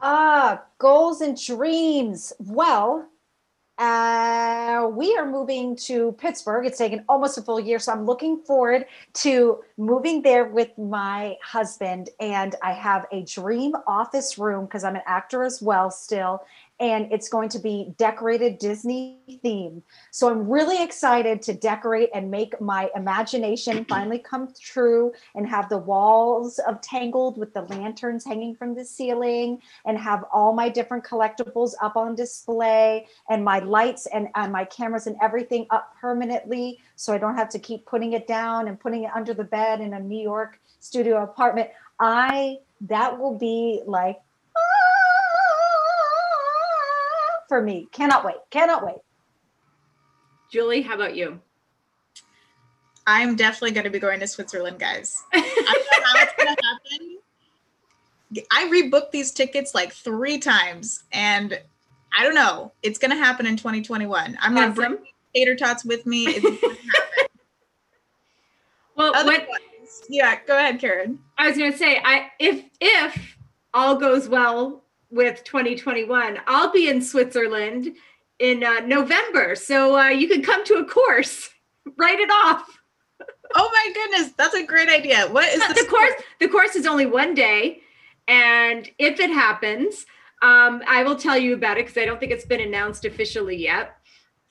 Ah, 0.02 0.64
goals 0.78 1.22
and 1.22 1.38
dreams. 1.38 2.32
Well, 2.40 3.10
uh, 3.78 4.90
we 4.94 5.18
are 5.18 5.30
moving 5.30 5.76
to 5.76 6.14
Pittsburgh. 6.14 6.66
It's 6.66 6.78
taken 6.78 7.04
almost 7.10 7.38
a 7.38 7.42
full 7.42 7.60
year, 7.60 7.78
so 7.78 7.92
I'm 7.92 8.06
looking 8.06 8.38
forward 8.38 8.86
to 9.16 9.64
moving 9.78 10.22
there 10.22 10.46
with 10.46 10.78
my 10.78 11.36
husband. 11.44 12.10
And 12.22 12.56
I 12.64 12.72
have 12.72 13.06
a 13.12 13.24
dream 13.24 13.74
office 13.86 14.38
room 14.38 14.66
because 14.66 14.86
I'm 14.86 14.96
an 14.96 15.02
actor 15.06 15.44
as 15.44 15.62
well, 15.62 15.92
still. 15.92 16.46
And 16.80 17.12
it's 17.12 17.30
going 17.30 17.50
to 17.50 17.60
be 17.60 17.94
decorated 17.98 18.60
Disney 18.60 19.40
theme. 19.42 19.82
So 20.12 20.30
I'm 20.30 20.50
really 20.50 20.84
excited 20.84 21.42
to 21.44 21.54
decorate 21.54 22.10
and 22.14 22.30
make 22.30 22.60
my 22.60 22.90
imagination 22.96 23.86
finally 23.90 24.20
come 24.20 24.54
true 24.60 25.14
and 25.36 25.48
have 25.48 25.70
the 25.70 25.78
walls 25.78 26.60
of 26.60 26.82
Tangled 26.82 27.38
with 27.38 27.54
the 27.54 27.62
lanterns 27.64 28.26
hanging 28.26 28.56
from 28.56 28.76
the 28.76 28.84
ceiling 28.84 29.62
and 29.86 29.98
have 29.98 30.26
all 30.34 30.54
my 30.54 30.70
different 30.70 31.04
collectibles 31.04 31.74
up 31.82 31.96
on 31.96 32.16
display 32.16 33.08
and 33.30 33.44
my 33.44 33.60
lights 33.60 34.08
and, 34.08 34.28
and 34.36 34.52
my 34.52 34.66
cameras 34.66 35.08
and 35.08 35.16
everything 35.22 35.66
up 35.70 35.96
permanently 36.00 36.80
so 36.96 37.14
I 37.14 37.18
don't 37.18 37.36
have 37.36 37.50
to 37.50 37.60
keep 37.60 37.86
putting 37.86 38.14
it 38.14 38.28
down 38.28 38.68
and 38.68 38.80
putting 38.80 39.04
it 39.04 39.12
under 39.16 39.34
the 39.34 39.44
bed 39.44 39.82
in 39.82 39.94
a 39.94 40.00
New 40.00 40.22
York 40.22 40.60
studio 40.80 41.24
apartment. 41.24 41.70
I 42.00 42.60
that 42.82 43.18
will 43.18 43.38
be 43.38 43.82
like 43.86 44.20
for 47.56 47.62
me. 47.62 47.88
Cannot 47.94 48.26
wait. 48.26 48.36
Cannot 48.50 48.86
wait. 48.86 48.98
Julie, 50.52 50.82
how 50.82 50.96
about 50.96 51.16
you? 51.16 51.40
I'm 53.08 53.38
definitely 53.38 53.72
going 53.72 53.86
to 53.86 53.90
be 53.90 54.00
going 54.00 54.20
to 54.20 54.28
Switzerland, 54.28 54.78
guys. 54.78 55.24
I 55.34 55.40
don't 55.40 55.56
know 55.56 56.06
how 56.06 56.24
it's 56.24 56.34
going 56.36 56.56
to 56.56 56.64
happen. 56.66 58.46
I 58.52 58.66
rebooked 58.66 59.12
these 59.12 59.32
tickets 59.32 59.74
like 59.74 59.94
three 59.94 60.38
times, 60.38 61.06
and 61.14 61.58
I 62.18 62.24
don't 62.26 62.36
know. 62.36 62.74
It's 62.84 63.00
going 63.00 63.12
to 63.12 63.18
happen 63.18 63.46
in 63.46 63.56
2021. 63.56 64.38
I'm 64.42 64.54
going 64.54 64.68
to 64.68 64.76
bring 64.76 64.94
Awesome. 64.94 65.06
tater 65.34 65.56
tots 65.56 65.86
with 65.86 66.06
me. 66.06 66.26
It's 66.28 66.42
going 66.42 66.58
to 66.58 66.66
happen. 66.66 66.78
Well, 68.98 69.12
what 69.26 69.46
yeah, 70.08 70.40
go 70.48 70.58
ahead, 70.58 70.80
Karen. 70.80 71.20
I 71.38 71.50
was 71.50 71.58
going 71.58 71.74
to 71.74 71.78
say, 71.78 72.00
I 72.02 72.32
if 72.40 72.64
if 72.80 73.38
all 73.74 73.98
goes 73.98 74.30
well 74.30 74.85
with 75.10 75.44
2021, 75.44 76.40
I'll 76.48 76.72
be 76.72 76.90
in 76.90 77.02
Switzerland 77.02 77.96
in 78.40 78.64
uh, 78.64 78.82
November, 78.82 79.56
so 79.56 79.98
uh, 79.98 80.10
you 80.10 80.28
can 80.28 80.42
come 80.42 80.64
to 80.66 80.76
a 80.76 80.86
course. 80.86 81.50
Write 81.98 82.20
it 82.20 82.30
off. 82.30 82.80
Oh 83.54 83.70
my 83.72 83.92
goodness, 83.94 84.34
that's 84.38 84.56
a 84.56 84.66
great 84.66 84.90
idea. 84.90 85.28
What 85.28 85.46
is 85.54 85.66
the, 85.68 85.74
the 85.74 85.88
course? 85.90 86.14
The 86.40 86.48
course 86.48 86.76
is 86.76 86.86
only 86.86 87.06
one 87.06 87.34
day, 87.34 87.82
and 88.28 88.90
if 88.98 89.20
it 89.20 89.30
happens, 89.30 90.06
um, 90.42 90.84
I 90.88 91.04
will 91.04 91.16
tell 91.16 91.38
you 91.38 91.54
about 91.54 91.78
it 91.78 91.86
because 91.86 92.02
I 92.02 92.06
don't 92.06 92.20
think 92.20 92.32
it's 92.32 92.46
been 92.46 92.62
announced 92.62 93.06
officially 93.06 93.56
yet. 93.56 93.96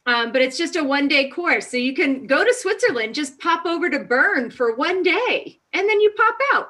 Um, 0.07 0.33
but 0.33 0.43
it's 0.43 0.59
just 0.59 0.77
a 0.77 0.85
one 0.85 1.09
day 1.09 1.31
course, 1.31 1.71
so 1.71 1.77
you 1.77 1.95
can 1.95 2.27
go 2.27 2.45
to 2.45 2.55
Switzerland, 2.55 3.15
just 3.15 3.39
pop 3.39 3.65
over 3.65 3.89
to 3.89 4.01
Bern 4.01 4.51
for 4.51 4.77
one 4.77 5.03
day, 5.03 5.61
and 5.73 5.89
then 5.89 6.01
you 6.01 6.13
pop 6.17 6.37
out. 6.53 6.69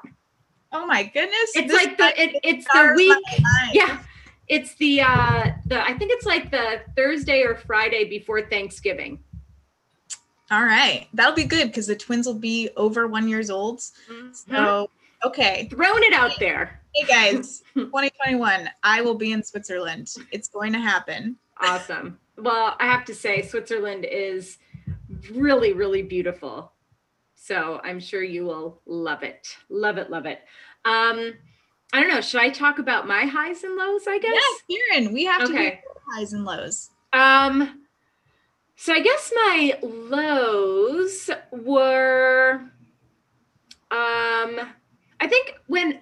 Oh 0.75 0.87
my 0.87 1.05
goodness. 1.05 1.53
It's 1.55 1.73
like 1.73 1.97
the 1.97 2.21
it, 2.21 2.41
it's 2.43 2.67
the 2.67 2.93
week. 2.97 3.17
Yeah, 3.73 4.01
it's 4.49 4.75
the 4.75 5.03
uh 5.03 5.53
the 5.67 5.83
I 5.83 5.97
think 5.97 6.11
it's 6.13 6.27
like 6.27 6.51
the 6.51 6.83
Thursday 6.97 7.43
or 7.43 7.55
Friday 7.55 8.05
before 8.05 8.43
Thanksgiving. 8.43 9.21
All 10.51 10.65
right. 10.65 11.07
That'll 11.15 11.35
be 11.35 11.45
good 11.45 11.69
because 11.69 11.87
the 11.87 11.95
twins 11.95 12.27
will 12.27 12.35
be 12.35 12.71
over 12.77 13.07
one 13.07 13.29
years 13.29 13.51
old. 13.51 13.83
So 14.33 14.91
okay. 15.25 15.69
Throwing 15.71 16.03
it 16.03 16.13
out 16.13 16.33
there. 16.41 16.81
Hey 16.95 17.07
guys, 17.07 17.63
2021, 17.75 18.69
I 18.83 19.01
will 19.01 19.15
be 19.15 19.33
in 19.33 19.43
Switzerland. 19.43 20.13
It's 20.31 20.49
going 20.49 20.73
to 20.73 20.79
happen. 20.79 21.37
Awesome. 21.61 22.19
Well, 22.37 22.77
I 22.79 22.87
have 22.87 23.05
to 23.07 23.15
say, 23.15 23.43
Switzerland 23.43 24.05
is 24.05 24.59
really, 25.33 25.73
really 25.73 26.03
beautiful. 26.03 26.73
So 27.47 27.79
I'm 27.85 28.01
sure 28.01 28.23
you 28.23 28.47
will 28.47 28.81
love 28.87 29.23
it. 29.23 29.55
Love 29.69 29.99
it, 29.99 30.09
love 30.09 30.25
it. 30.25 30.39
Um, 30.87 31.35
I 31.93 32.01
don't 32.01 32.09
know. 32.09 32.23
Should 32.23 32.41
I 32.41 32.49
talk 32.49 32.79
about 32.79 33.07
my 33.07 33.27
highs 33.27 33.65
and 33.65 33.77
lows? 33.77 34.07
I 34.09 34.19
guess. 34.19 34.33
Yes, 34.33 34.81
Karen, 34.91 35.13
we 35.13 35.27
have 35.27 35.45
to 35.45 35.53
Okay. 35.53 35.83
do 35.85 36.01
highs 36.11 36.33
and 36.33 36.47
lows. 36.47 36.89
Um, 37.13 37.85
so 38.77 38.95
I 38.95 39.01
guess 39.01 39.31
my 39.37 39.79
lows 39.83 41.29
were, 41.53 42.63
um, 43.91 44.59
I 45.21 45.27
think 45.29 45.55
when 45.67 46.01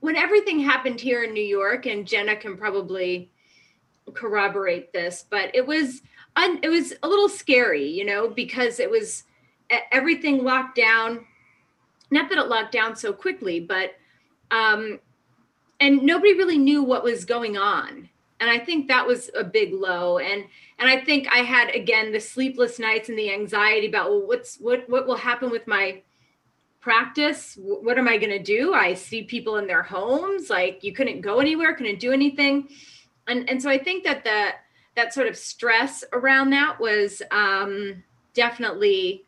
when 0.00 0.16
everything 0.16 0.60
happened 0.60 1.00
here 1.00 1.24
in 1.24 1.32
New 1.32 1.42
York, 1.42 1.86
and 1.86 2.06
Jenna 2.06 2.36
can 2.36 2.58
probably 2.58 3.32
corroborate 4.12 4.92
this, 4.92 5.24
but 5.30 5.50
it 5.54 5.66
was 5.66 6.02
un, 6.36 6.60
it 6.62 6.68
was 6.68 6.92
a 7.02 7.08
little 7.08 7.30
scary, 7.30 7.88
you 7.88 8.04
know, 8.04 8.28
because 8.28 8.80
it 8.80 8.90
was 8.90 9.24
everything 9.92 10.44
locked 10.44 10.76
down. 10.76 11.26
Not 12.10 12.28
that 12.28 12.38
it 12.38 12.48
locked 12.48 12.72
down 12.72 12.96
so 12.96 13.12
quickly, 13.12 13.60
but 13.60 13.94
um, 14.50 15.00
and 15.80 16.02
nobody 16.02 16.34
really 16.34 16.58
knew 16.58 16.82
what 16.82 17.02
was 17.02 17.24
going 17.24 17.56
on 17.56 18.08
and 18.40 18.50
I 18.50 18.58
think 18.62 18.88
that 18.88 19.06
was 19.06 19.30
a 19.34 19.42
big 19.42 19.72
low. 19.72 20.18
And 20.18 20.44
and 20.78 20.88
I 20.88 21.02
think 21.02 21.26
I 21.32 21.38
had 21.38 21.70
again 21.74 22.12
the 22.12 22.20
sleepless 22.20 22.78
nights 22.78 23.08
and 23.08 23.18
the 23.18 23.32
anxiety 23.32 23.86
about 23.86 24.10
well, 24.10 24.26
what's 24.26 24.56
what 24.56 24.88
what 24.88 25.06
will 25.06 25.16
happen 25.16 25.50
with 25.50 25.66
my 25.66 26.02
practice 26.80 27.56
what 27.56 27.96
am 27.96 28.06
i 28.06 28.18
going 28.18 28.28
to 28.28 28.38
do 28.38 28.74
i 28.74 28.92
see 28.92 29.22
people 29.22 29.56
in 29.56 29.66
their 29.66 29.82
homes 29.82 30.50
like 30.50 30.84
you 30.84 30.92
couldn't 30.92 31.22
go 31.22 31.38
anywhere 31.38 31.72
couldn't 31.72 31.98
do 31.98 32.12
anything 32.12 32.68
and 33.26 33.48
and 33.48 33.62
so 33.62 33.70
i 33.70 33.78
think 33.78 34.04
that 34.04 34.22
the 34.22 34.50
that 34.94 35.14
sort 35.14 35.26
of 35.26 35.34
stress 35.34 36.04
around 36.12 36.50
that 36.50 36.78
was 36.78 37.22
um, 37.30 38.04
definitely 38.34 39.24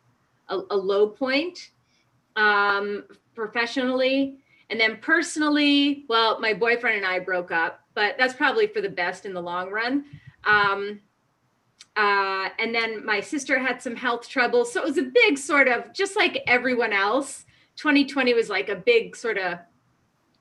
a, 0.49 0.59
a, 0.71 0.75
low 0.75 1.07
point 1.07 1.71
um, 2.35 3.05
professionally. 3.35 4.37
And 4.69 4.79
then 4.79 4.97
personally 5.01 6.05
well 6.09 6.41
my 6.41 6.53
boyfriend 6.53 6.97
and 6.97 7.05
i 7.05 7.19
broke 7.19 7.51
up 7.51 7.87
but 7.97 8.15
that's 8.19 8.35
probably 8.35 8.67
for 8.67 8.79
the 8.79 8.89
best 8.89 9.25
in 9.25 9.33
the 9.33 9.41
long 9.41 9.71
run. 9.71 10.05
Um, 10.43 10.99
uh, 11.95 12.49
and 12.59 12.73
then 12.73 13.03
my 13.03 13.19
sister 13.19 13.57
had 13.57 13.81
some 13.81 13.95
health 13.95 14.29
trouble. 14.29 14.65
So 14.65 14.79
it 14.79 14.85
was 14.85 14.99
a 14.99 15.09
big 15.11 15.35
sort 15.35 15.67
of 15.67 15.91
just 15.93 16.15
like 16.15 16.43
everyone 16.45 16.93
else 16.93 17.45
2020 17.77 18.35
was 18.35 18.49
like 18.51 18.69
a 18.69 18.75
big 18.75 19.15
sort 19.15 19.39
of 19.39 19.57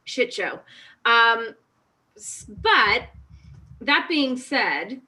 shit 0.05 0.35
show. 0.35 0.61
Um, 1.07 1.55
but 2.49 3.05
that 3.81 4.07
being 4.07 4.37
said, 4.37 5.01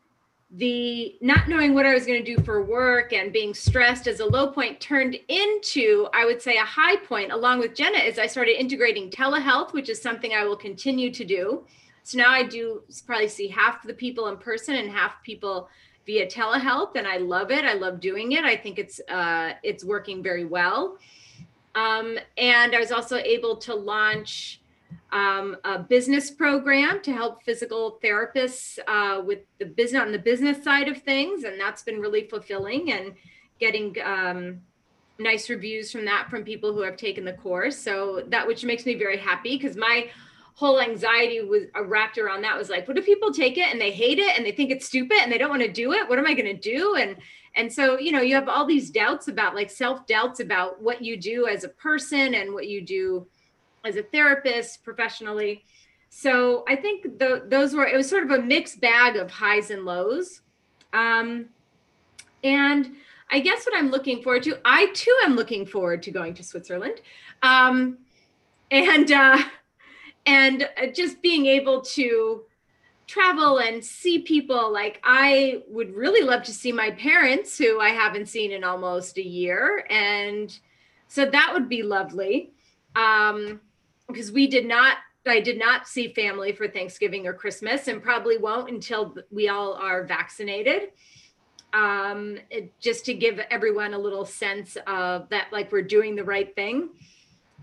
the 0.50 1.16
not 1.20 1.48
knowing 1.48 1.74
what 1.74 1.84
I 1.84 1.92
was 1.92 2.06
going 2.06 2.24
to 2.24 2.36
do 2.36 2.42
for 2.42 2.64
work 2.64 3.12
and 3.12 3.32
being 3.32 3.52
stressed 3.52 4.06
as 4.06 4.20
a 4.20 4.24
low 4.24 4.50
point 4.50 4.80
turned 4.80 5.18
into, 5.28 6.08
I 6.14 6.24
would 6.24 6.40
say, 6.40 6.56
a 6.56 6.64
high 6.64 6.96
point 6.96 7.32
along 7.32 7.58
with 7.58 7.74
Jenna 7.74 7.98
as 7.98 8.18
I 8.18 8.26
started 8.26 8.58
integrating 8.58 9.10
telehealth, 9.10 9.74
which 9.74 9.90
is 9.90 10.00
something 10.00 10.32
I 10.32 10.44
will 10.44 10.56
continue 10.56 11.12
to 11.12 11.24
do. 11.24 11.64
So 12.02 12.16
now 12.16 12.30
I 12.30 12.44
do 12.44 12.82
probably 13.06 13.28
see 13.28 13.48
half 13.48 13.82
the 13.82 13.92
people 13.92 14.28
in 14.28 14.38
person 14.38 14.76
and 14.76 14.90
half 14.90 15.22
people 15.22 15.68
via 16.06 16.26
telehealth, 16.26 16.96
and 16.96 17.06
I 17.06 17.18
love 17.18 17.50
it. 17.50 17.66
I 17.66 17.74
love 17.74 18.00
doing 18.00 18.32
it. 18.32 18.44
I 18.44 18.56
think 18.56 18.78
it's 18.78 18.98
uh, 19.10 19.52
it's 19.62 19.84
working 19.84 20.22
very 20.22 20.46
well. 20.46 20.96
Um, 21.74 22.18
and 22.38 22.74
I 22.74 22.78
was 22.80 22.90
also 22.90 23.18
able 23.18 23.56
to 23.58 23.74
launch 23.74 24.57
um, 25.12 25.56
a 25.64 25.78
business 25.78 26.30
program 26.30 27.00
to 27.02 27.12
help 27.12 27.42
physical 27.42 27.98
therapists 28.02 28.78
uh, 28.86 29.22
with 29.22 29.40
the 29.58 29.66
business 29.66 30.02
on 30.02 30.12
the 30.12 30.18
business 30.18 30.62
side 30.62 30.88
of 30.88 31.02
things, 31.02 31.44
and 31.44 31.58
that's 31.58 31.82
been 31.82 32.00
really 32.00 32.28
fulfilling 32.28 32.92
and 32.92 33.14
getting 33.58 33.96
um, 34.04 34.60
nice 35.18 35.50
reviews 35.50 35.90
from 35.90 36.04
that 36.04 36.28
from 36.30 36.44
people 36.44 36.72
who 36.72 36.82
have 36.82 36.96
taken 36.96 37.24
the 37.24 37.32
course. 37.32 37.78
So 37.78 38.24
that 38.28 38.46
which 38.46 38.64
makes 38.64 38.86
me 38.86 38.94
very 38.94 39.16
happy 39.16 39.56
because 39.56 39.76
my 39.76 40.10
whole 40.54 40.80
anxiety 40.80 41.40
was 41.40 41.64
uh, 41.76 41.84
wrapped 41.84 42.18
around 42.18 42.42
that 42.42 42.58
was 42.58 42.68
like, 42.68 42.86
what 42.88 42.98
if 42.98 43.06
people 43.06 43.32
take 43.32 43.56
it 43.56 43.68
and 43.70 43.80
they 43.80 43.92
hate 43.92 44.18
it 44.18 44.36
and 44.36 44.44
they 44.44 44.50
think 44.50 44.70
it's 44.70 44.86
stupid 44.86 45.18
and 45.18 45.30
they 45.30 45.38
don't 45.38 45.50
want 45.50 45.62
to 45.62 45.72
do 45.72 45.92
it? 45.92 46.08
What 46.08 46.18
am 46.18 46.26
I 46.26 46.34
going 46.34 46.46
to 46.46 46.60
do? 46.60 46.96
And 46.96 47.16
and 47.56 47.72
so 47.72 47.98
you 47.98 48.12
know 48.12 48.20
you 48.20 48.34
have 48.34 48.48
all 48.48 48.66
these 48.66 48.90
doubts 48.90 49.28
about 49.28 49.54
like 49.54 49.70
self 49.70 50.06
doubts 50.06 50.40
about 50.40 50.82
what 50.82 51.02
you 51.02 51.16
do 51.16 51.46
as 51.46 51.64
a 51.64 51.68
person 51.68 52.34
and 52.34 52.52
what 52.52 52.68
you 52.68 52.84
do 52.84 53.26
as 53.84 53.96
a 53.96 54.02
therapist 54.02 54.84
professionally. 54.84 55.64
So 56.10 56.64
i 56.68 56.74
think 56.74 57.18
the, 57.18 57.44
those 57.48 57.74
were 57.74 57.86
it 57.86 57.96
was 57.96 58.08
sort 58.08 58.24
of 58.24 58.30
a 58.30 58.42
mixed 58.42 58.80
bag 58.80 59.16
of 59.16 59.30
highs 59.30 59.70
and 59.70 59.84
lows. 59.84 60.42
Um, 60.92 61.46
and 62.44 62.92
i 63.30 63.40
guess 63.40 63.66
what 63.66 63.76
i'm 63.76 63.90
looking 63.90 64.22
forward 64.22 64.42
to 64.44 64.58
i 64.64 64.86
too 64.94 65.14
am 65.24 65.34
looking 65.34 65.66
forward 65.66 66.02
to 66.04 66.10
going 66.10 66.34
to 66.34 66.42
switzerland. 66.42 67.00
Um, 67.42 67.98
and 68.70 69.10
uh, 69.10 69.38
and 70.26 70.68
just 70.94 71.22
being 71.22 71.46
able 71.46 71.80
to 71.80 72.42
travel 73.06 73.58
and 73.58 73.82
see 73.82 74.18
people 74.18 74.70
like 74.70 75.00
i 75.02 75.62
would 75.66 75.94
really 75.94 76.22
love 76.22 76.42
to 76.42 76.52
see 76.52 76.72
my 76.72 76.90
parents 76.92 77.56
who 77.56 77.80
i 77.80 77.88
haven't 77.88 78.28
seen 78.28 78.52
in 78.52 78.64
almost 78.64 79.18
a 79.18 79.26
year. 79.26 79.86
And 79.90 80.56
so 81.06 81.24
that 81.24 81.50
would 81.54 81.68
be 81.68 81.82
lovely. 81.82 82.52
Um 82.94 83.60
because 84.08 84.32
we 84.32 84.46
did 84.46 84.66
not 84.66 84.98
i 85.26 85.40
did 85.40 85.58
not 85.58 85.86
see 85.86 86.12
family 86.14 86.52
for 86.52 86.66
thanksgiving 86.66 87.26
or 87.26 87.32
christmas 87.32 87.88
and 87.88 88.02
probably 88.02 88.38
won't 88.38 88.70
until 88.70 89.14
we 89.30 89.48
all 89.48 89.74
are 89.74 90.04
vaccinated 90.04 90.90
um 91.74 92.38
it, 92.50 92.72
just 92.80 93.04
to 93.04 93.12
give 93.12 93.38
everyone 93.50 93.92
a 93.92 93.98
little 93.98 94.24
sense 94.24 94.76
of 94.86 95.28
that 95.28 95.48
like 95.52 95.70
we're 95.70 95.82
doing 95.82 96.16
the 96.16 96.24
right 96.24 96.54
thing 96.54 96.88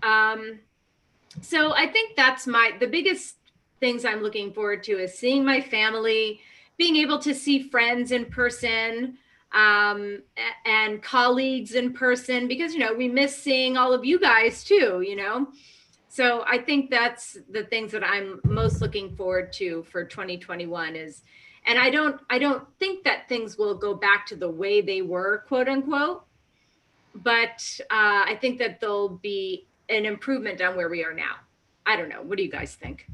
um 0.02 0.60
so 1.40 1.74
i 1.74 1.86
think 1.86 2.14
that's 2.14 2.46
my 2.46 2.70
the 2.78 2.86
biggest 2.86 3.36
things 3.80 4.04
I'm 4.04 4.22
looking 4.22 4.52
forward 4.52 4.82
to 4.84 4.98
is 4.98 5.18
seeing 5.18 5.44
my 5.44 5.60
family, 5.60 6.40
being 6.76 6.96
able 6.96 7.18
to 7.20 7.34
see 7.34 7.68
friends 7.68 8.12
in 8.12 8.26
person 8.26 9.18
um, 9.52 10.22
and 10.64 11.02
colleagues 11.02 11.72
in 11.74 11.92
person 11.92 12.48
because, 12.48 12.74
you 12.74 12.80
know, 12.80 12.94
we 12.94 13.08
miss 13.08 13.36
seeing 13.36 13.76
all 13.76 13.92
of 13.92 14.04
you 14.04 14.18
guys 14.18 14.64
too, 14.64 15.02
you 15.06 15.16
know. 15.16 15.48
So 16.16 16.44
I 16.46 16.56
think 16.56 16.88
that's 16.90 17.36
the 17.50 17.64
things 17.64 17.92
that 17.92 18.02
I'm 18.02 18.40
most 18.42 18.80
looking 18.80 19.14
forward 19.14 19.52
to 19.54 19.82
for 19.82 20.02
2021 20.02 20.96
is 20.96 21.20
and 21.66 21.78
I 21.78 21.90
don't 21.90 22.18
I 22.30 22.38
don't 22.38 22.66
think 22.78 23.04
that 23.04 23.28
things 23.28 23.58
will 23.58 23.74
go 23.74 23.92
back 23.92 24.24
to 24.28 24.34
the 24.36 24.48
way 24.48 24.80
they 24.80 25.02
were, 25.02 25.44
quote 25.46 25.68
unquote. 25.68 26.24
But 27.16 27.62
uh, 27.90 28.24
I 28.24 28.38
think 28.40 28.58
that 28.60 28.80
there'll 28.80 29.10
be 29.10 29.66
an 29.90 30.06
improvement 30.06 30.62
on 30.62 30.74
where 30.74 30.88
we 30.88 31.04
are 31.04 31.12
now. 31.12 31.34
I 31.84 31.96
don't 31.96 32.08
know. 32.08 32.22
What 32.22 32.38
do 32.38 32.44
you 32.44 32.50
guys 32.50 32.74
think? 32.74 33.06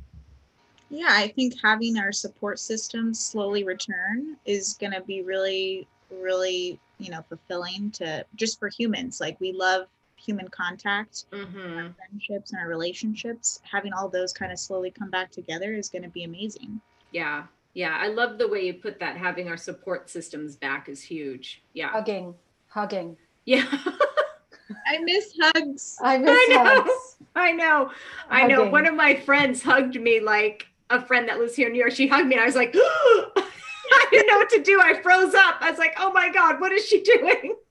Yeah, 0.88 1.08
I 1.10 1.26
think 1.26 1.54
having 1.60 1.98
our 1.98 2.12
support 2.12 2.60
system 2.60 3.14
slowly 3.14 3.64
return 3.64 4.36
is 4.44 4.74
going 4.74 4.92
to 4.92 5.00
be 5.00 5.22
really, 5.22 5.88
really, 6.08 6.78
you 6.98 7.10
know, 7.10 7.24
fulfilling 7.28 7.90
to 7.92 8.24
just 8.36 8.60
for 8.60 8.68
humans. 8.68 9.20
Like 9.20 9.40
we 9.40 9.52
love 9.52 9.88
human 10.24 10.48
contact, 10.48 11.26
mm-hmm. 11.32 11.78
our 11.78 11.94
friendships 11.96 12.52
and 12.52 12.60
our 12.60 12.68
relationships. 12.68 13.60
Having 13.70 13.92
all 13.92 14.08
those 14.08 14.32
kind 14.32 14.52
of 14.52 14.58
slowly 14.58 14.90
come 14.90 15.10
back 15.10 15.30
together 15.30 15.74
is 15.74 15.88
going 15.88 16.02
to 16.02 16.08
be 16.08 16.24
amazing. 16.24 16.80
Yeah. 17.10 17.44
Yeah. 17.74 17.96
I 18.00 18.08
love 18.08 18.38
the 18.38 18.48
way 18.48 18.64
you 18.64 18.74
put 18.74 19.00
that. 19.00 19.16
Having 19.16 19.48
our 19.48 19.56
support 19.56 20.10
systems 20.10 20.56
back 20.56 20.88
is 20.88 21.02
huge. 21.02 21.62
Yeah. 21.74 21.88
Hugging, 21.88 22.34
hugging. 22.68 23.16
Yeah. 23.44 23.66
I 24.86 24.98
miss 24.98 25.34
hugs. 25.40 25.98
I 26.02 26.18
miss 26.18 26.30
I 26.30 26.46
know. 26.48 26.64
hugs. 26.64 27.16
I 27.34 27.52
know. 27.52 27.90
I 28.30 28.46
know. 28.46 28.66
One 28.66 28.86
of 28.86 28.94
my 28.94 29.14
friends 29.14 29.62
hugged 29.62 30.00
me 30.00 30.20
like 30.20 30.66
a 30.90 31.04
friend 31.04 31.28
that 31.28 31.38
lives 31.38 31.56
here 31.56 31.66
in 31.66 31.72
New 31.72 31.78
York. 31.78 31.92
She 31.92 32.06
hugged 32.06 32.28
me 32.28 32.34
and 32.34 32.42
I 32.42 32.46
was 32.46 32.54
like, 32.54 32.72
I 32.76 34.06
didn't 34.10 34.28
know 34.28 34.36
what 34.36 34.50
to 34.50 34.62
do. 34.62 34.80
I 34.80 35.00
froze 35.02 35.34
up. 35.34 35.56
I 35.60 35.70
was 35.70 35.78
like, 35.78 35.94
oh 35.98 36.12
my 36.12 36.30
God, 36.30 36.60
what 36.60 36.72
is 36.72 36.86
she 36.86 37.02
doing? 37.02 37.56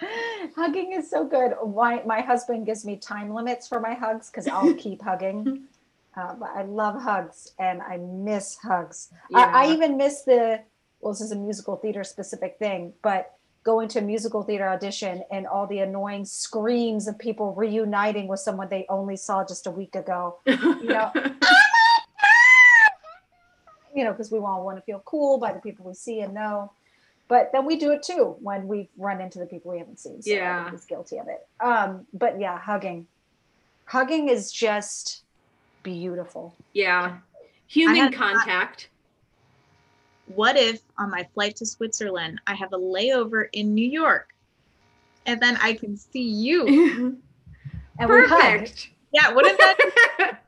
Hugging 0.56 0.92
is 0.92 1.10
so 1.10 1.24
good. 1.24 1.54
Why 1.62 2.02
my 2.06 2.20
husband 2.20 2.66
gives 2.66 2.84
me 2.84 2.96
time 2.96 3.34
limits 3.34 3.68
for 3.68 3.80
my 3.80 3.94
hugs 3.94 4.30
because 4.30 4.46
I'll 4.46 4.74
keep 4.86 5.02
hugging. 5.02 5.64
Uh, 6.16 6.34
but 6.34 6.50
I 6.54 6.62
love 6.62 7.00
hugs 7.00 7.52
and 7.58 7.80
I 7.82 7.98
miss 7.98 8.56
hugs. 8.56 9.12
Yeah. 9.30 9.38
I, 9.38 9.66
I 9.66 9.72
even 9.72 9.96
miss 9.96 10.22
the 10.22 10.60
well, 11.00 11.12
this 11.12 11.22
is 11.22 11.32
a 11.32 11.36
musical 11.36 11.76
theater 11.76 12.04
specific 12.04 12.58
thing, 12.58 12.92
but 13.02 13.34
going 13.62 13.88
to 13.88 13.98
a 13.98 14.02
musical 14.02 14.42
theater 14.42 14.68
audition 14.68 15.22
and 15.30 15.46
all 15.46 15.66
the 15.66 15.80
annoying 15.80 16.24
screams 16.24 17.06
of 17.08 17.18
people 17.18 17.54
reuniting 17.54 18.26
with 18.26 18.40
someone 18.40 18.68
they 18.68 18.86
only 18.88 19.16
saw 19.16 19.44
just 19.44 19.66
a 19.66 19.70
week 19.70 19.94
ago. 19.94 20.38
You 20.46 20.88
know, 20.88 21.12
you 23.94 24.04
know, 24.04 24.12
because 24.12 24.30
we 24.30 24.38
all 24.38 24.64
want 24.64 24.78
to 24.78 24.82
feel 24.82 25.02
cool 25.04 25.38
by 25.38 25.52
the 25.52 25.60
people 25.60 25.86
we 25.86 25.94
see 25.94 26.20
and 26.20 26.32
know. 26.32 26.72
But 27.30 27.52
then 27.52 27.64
we 27.64 27.76
do 27.76 27.92
it 27.92 28.02
too 28.02 28.34
when 28.40 28.66
we 28.66 28.88
run 28.98 29.20
into 29.20 29.38
the 29.38 29.46
people 29.46 29.70
we 29.70 29.78
haven't 29.78 30.00
seen. 30.00 30.20
So 30.20 30.32
yeah, 30.32 30.68
he's 30.68 30.84
guilty 30.84 31.16
of 31.18 31.28
it. 31.28 31.46
Um, 31.64 32.04
but 32.12 32.40
yeah, 32.40 32.58
hugging, 32.58 33.06
hugging 33.84 34.28
is 34.28 34.50
just 34.50 35.22
beautiful. 35.84 36.56
Yeah, 36.72 37.18
human 37.68 38.12
contact. 38.12 38.88
What 40.26 40.56
if 40.56 40.80
on 40.98 41.08
my 41.08 41.24
flight 41.32 41.54
to 41.56 41.66
Switzerland 41.66 42.40
I 42.48 42.54
have 42.56 42.72
a 42.72 42.78
layover 42.78 43.48
in 43.52 43.74
New 43.76 43.88
York, 43.88 44.30
and 45.24 45.40
then 45.40 45.56
I 45.62 45.74
can 45.74 45.96
see 45.96 46.28
you? 46.28 46.66
and 48.00 48.08
Perfect. 48.08 48.90
Yeah, 49.12 49.32
wouldn't 49.32 49.56
that? 49.56 49.78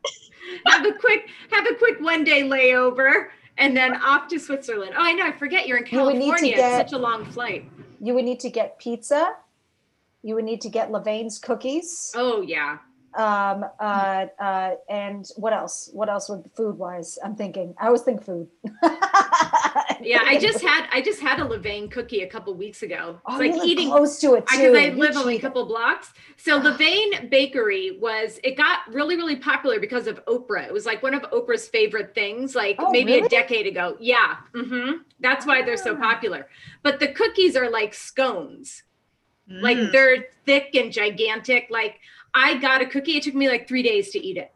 have 0.67 0.85
a 0.85 0.93
quick 0.95 1.29
have 1.53 1.65
a 1.71 1.77
quick 1.77 2.01
one 2.01 2.25
day 2.25 2.43
layover 2.43 3.29
and 3.59 3.77
then 3.77 3.97
off 3.97 4.29
to 4.29 4.39
Switzerland. 4.39 4.93
Oh, 4.97 5.03
I 5.03 5.13
know. 5.13 5.27
I 5.27 5.33
forget 5.33 5.67
you're 5.67 5.79
in 5.79 5.85
California. 5.85 6.51
You 6.51 6.57
get, 6.57 6.81
it's 6.81 6.91
such 6.91 6.99
a 6.99 7.01
long 7.01 7.25
flight. 7.25 7.71
You 8.01 8.15
would 8.15 8.25
need 8.25 8.41
to 8.41 8.51
get 8.51 8.79
pizza. 8.79 9.35
You 10.23 10.35
would 10.37 10.45
need 10.45 10.61
to 10.63 10.69
get 10.69 10.91
Levain's 10.91 11.39
cookies. 11.39 12.13
Oh 12.15 12.43
yeah. 12.43 12.79
Um. 13.15 13.65
Uh. 13.79 14.27
Uh. 14.39 14.71
And 14.89 15.29
what 15.37 15.53
else? 15.53 15.91
What 15.93 16.09
else 16.09 16.29
would 16.29 16.51
food 16.57 16.79
wise? 16.79 17.19
I'm 17.25 17.35
thinking. 17.37 17.75
I 17.79 17.87
always 17.87 18.03
think 18.03 18.25
food. 18.25 18.49
yeah, 20.05 20.23
I 20.25 20.39
just 20.39 20.63
had 20.63 20.89
I 20.93 21.01
just 21.01 21.21
had 21.21 21.39
a 21.41 21.45
Levain 21.45 21.91
cookie 21.91 22.23
a 22.23 22.27
couple 22.29 22.55
weeks 22.55 22.83
ago. 22.83 23.21
It's 23.29 23.37
Oh, 23.37 23.39
like 23.39 23.55
you 23.55 23.63
eating 23.65 23.89
close 23.91 24.19
to 24.21 24.35
it 24.35 24.47
too. 24.47 24.57
because 24.59 24.75
I 24.75 24.85
You 24.87 24.93
live 24.97 25.17
only 25.17 25.37
a 25.37 25.41
couple 25.41 25.65
blocks. 25.67 26.13
So 26.37 26.61
Levain 26.61 27.31
Bakery 27.31 27.99
was 28.01 28.39
it 28.43 28.57
got 28.57 28.81
really 28.93 29.17
really 29.17 29.37
popular 29.37 29.79
because 29.81 30.07
of 30.07 30.25
Oprah. 30.27 30.67
It 30.67 30.73
was 30.73 30.87
like 30.87 31.03
one 31.03 31.15
of 31.15 31.23
Oprah's 31.31 31.69
favorite 31.69 32.15
things, 32.15 32.55
like 32.55 32.77
Oh, 32.79 32.91
maybe 32.91 33.15
a 33.17 33.29
decade 33.29 33.67
ago. 33.67 33.97
Yeah, 34.01 34.37
hmm 34.55 35.03
that's 35.21 35.47
why 35.47 35.63
they're 35.63 35.77
so 35.77 35.95
Ah. 35.97 36.01
popular. 36.01 36.49
But 36.83 36.99
the 37.01 37.09
cookies 37.09 37.57
are 37.57 37.71
like 37.71 37.95
scones, 37.95 38.83
like 39.49 39.77
Mm. 39.79 39.93
they're 39.93 40.27
thick 40.47 40.75
and 40.75 40.93
gigantic. 40.93 41.69
Like 41.71 42.01
I 42.35 42.57
got 42.59 42.81
a 42.81 42.87
cookie, 42.87 43.17
it 43.19 43.25
took 43.25 43.35
me 43.35 43.49
like 43.49 43.69
three 43.69 43.83
days 43.83 44.11
to 44.13 44.19
eat 44.19 44.37
it. 44.39 44.53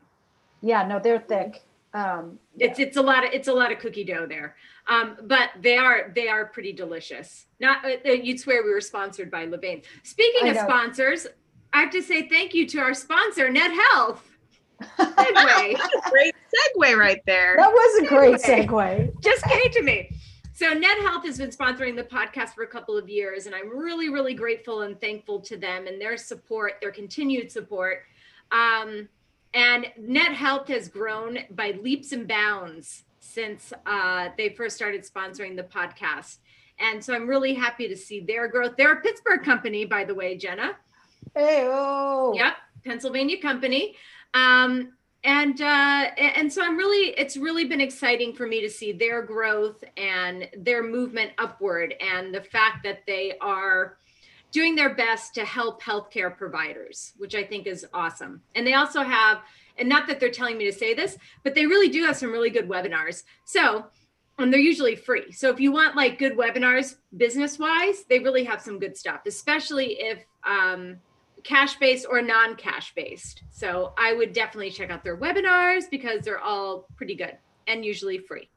Yeah, 0.62 0.86
no, 0.86 0.98
they're 0.98 1.20
thick. 1.20 1.65
Um, 1.96 2.38
It's 2.58 2.78
it's 2.78 2.96
a 2.96 3.02
lot 3.02 3.24
of 3.26 3.32
it's 3.32 3.48
a 3.48 3.52
lot 3.54 3.72
of 3.72 3.78
cookie 3.78 4.04
dough 4.04 4.26
there, 4.26 4.56
um, 4.88 5.16
but 5.24 5.50
they 5.60 5.76
are 5.78 6.12
they 6.14 6.28
are 6.28 6.46
pretty 6.46 6.72
delicious. 6.72 7.46
Not 7.60 7.84
uh, 7.84 7.96
uh, 8.06 8.12
you'd 8.12 8.38
swear 8.40 8.62
we 8.62 8.70
were 8.70 8.80
sponsored 8.82 9.30
by 9.30 9.46
Levain. 9.46 9.82
Speaking 10.02 10.46
I 10.46 10.50
of 10.50 10.56
know. 10.56 10.64
sponsors, 10.64 11.26
I 11.72 11.80
have 11.80 11.90
to 11.92 12.02
say 12.02 12.28
thank 12.28 12.52
you 12.54 12.66
to 12.68 12.78
our 12.80 12.94
sponsor, 12.94 13.48
Net 13.50 13.70
Health. 13.92 14.22
Segue 14.98 15.76
Great 16.10 16.34
segue 16.54 16.96
right 16.98 17.22
there. 17.26 17.56
that 17.56 17.72
was 17.72 18.02
a 18.02 18.06
great 18.06 18.36
Segue. 18.36 18.66
segue. 18.66 19.22
just 19.22 19.42
came 19.44 19.70
to 19.72 19.82
me. 19.82 20.10
So 20.52 20.72
Net 20.74 20.98
Health 20.98 21.24
has 21.24 21.38
been 21.38 21.50
sponsoring 21.50 21.96
the 21.96 22.04
podcast 22.04 22.50
for 22.54 22.62
a 22.64 22.66
couple 22.66 22.96
of 22.96 23.08
years, 23.08 23.46
and 23.46 23.54
I'm 23.54 23.70
really 23.76 24.08
really 24.10 24.34
grateful 24.34 24.82
and 24.82 25.00
thankful 25.00 25.40
to 25.40 25.56
them 25.56 25.86
and 25.86 25.98
their 26.00 26.16
support, 26.18 26.74
their 26.82 26.92
continued 26.92 27.50
support. 27.50 28.02
Um, 28.52 29.08
and 29.56 29.86
Net 29.96 30.34
Health 30.34 30.68
has 30.68 30.86
grown 30.86 31.38
by 31.50 31.70
leaps 31.82 32.12
and 32.12 32.28
bounds 32.28 33.04
since 33.20 33.72
uh, 33.86 34.28
they 34.36 34.50
first 34.50 34.76
started 34.76 35.02
sponsoring 35.02 35.56
the 35.56 35.62
podcast. 35.62 36.36
And 36.78 37.02
so 37.02 37.14
I'm 37.14 37.26
really 37.26 37.54
happy 37.54 37.88
to 37.88 37.96
see 37.96 38.20
their 38.20 38.48
growth. 38.48 38.74
They're 38.76 38.92
a 38.92 39.00
Pittsburgh 39.00 39.42
company, 39.42 39.86
by 39.86 40.04
the 40.04 40.14
way, 40.14 40.36
Jenna. 40.36 40.76
Hey, 41.34 41.64
oh. 41.66 42.34
Yep, 42.34 42.52
Pennsylvania 42.84 43.40
company. 43.40 43.96
Um, 44.34 44.92
and 45.24 45.58
uh, 45.62 46.10
and 46.18 46.52
so 46.52 46.62
I'm 46.62 46.76
really, 46.76 47.14
it's 47.18 47.38
really 47.38 47.64
been 47.64 47.80
exciting 47.80 48.34
for 48.34 48.46
me 48.46 48.60
to 48.60 48.68
see 48.68 48.92
their 48.92 49.22
growth 49.22 49.82
and 49.96 50.50
their 50.58 50.82
movement 50.82 51.32
upward, 51.38 51.94
and 52.00 52.32
the 52.32 52.42
fact 52.42 52.84
that 52.84 53.04
they 53.06 53.38
are 53.40 53.96
doing 54.56 54.74
their 54.74 54.94
best 54.94 55.34
to 55.34 55.44
help 55.44 55.82
healthcare 55.82 56.34
providers, 56.34 57.12
which 57.18 57.34
I 57.34 57.44
think 57.44 57.66
is 57.66 57.84
awesome. 57.92 58.40
And 58.54 58.66
they 58.66 58.72
also 58.72 59.02
have, 59.02 59.42
and 59.76 59.86
not 59.86 60.06
that 60.06 60.18
they're 60.18 60.30
telling 60.30 60.56
me 60.56 60.64
to 60.64 60.72
say 60.72 60.94
this, 60.94 61.18
but 61.44 61.54
they 61.54 61.66
really 61.66 61.90
do 61.90 62.02
have 62.06 62.16
some 62.16 62.32
really 62.32 62.48
good 62.48 62.66
webinars. 62.66 63.24
So, 63.44 63.84
and 64.38 64.50
they're 64.50 64.58
usually 64.58 64.96
free. 64.96 65.30
So 65.30 65.50
if 65.50 65.60
you 65.60 65.72
want 65.72 65.94
like 65.94 66.18
good 66.18 66.38
webinars 66.38 66.94
business 67.18 67.58
wise, 67.58 68.04
they 68.08 68.18
really 68.18 68.44
have 68.44 68.62
some 68.62 68.78
good 68.78 68.96
stuff, 68.96 69.20
especially 69.26 69.98
if 70.00 70.24
um, 70.42 70.96
cash 71.42 71.76
based 71.76 72.06
or 72.08 72.22
non 72.22 72.56
cash 72.56 72.94
based. 72.94 73.42
So 73.50 73.92
I 73.98 74.14
would 74.14 74.32
definitely 74.32 74.70
check 74.70 74.88
out 74.88 75.04
their 75.04 75.18
webinars 75.18 75.84
because 75.90 76.24
they're 76.24 76.40
all 76.40 76.86
pretty 76.96 77.14
good 77.14 77.36
and 77.66 77.84
usually 77.84 78.16
free. 78.20 78.48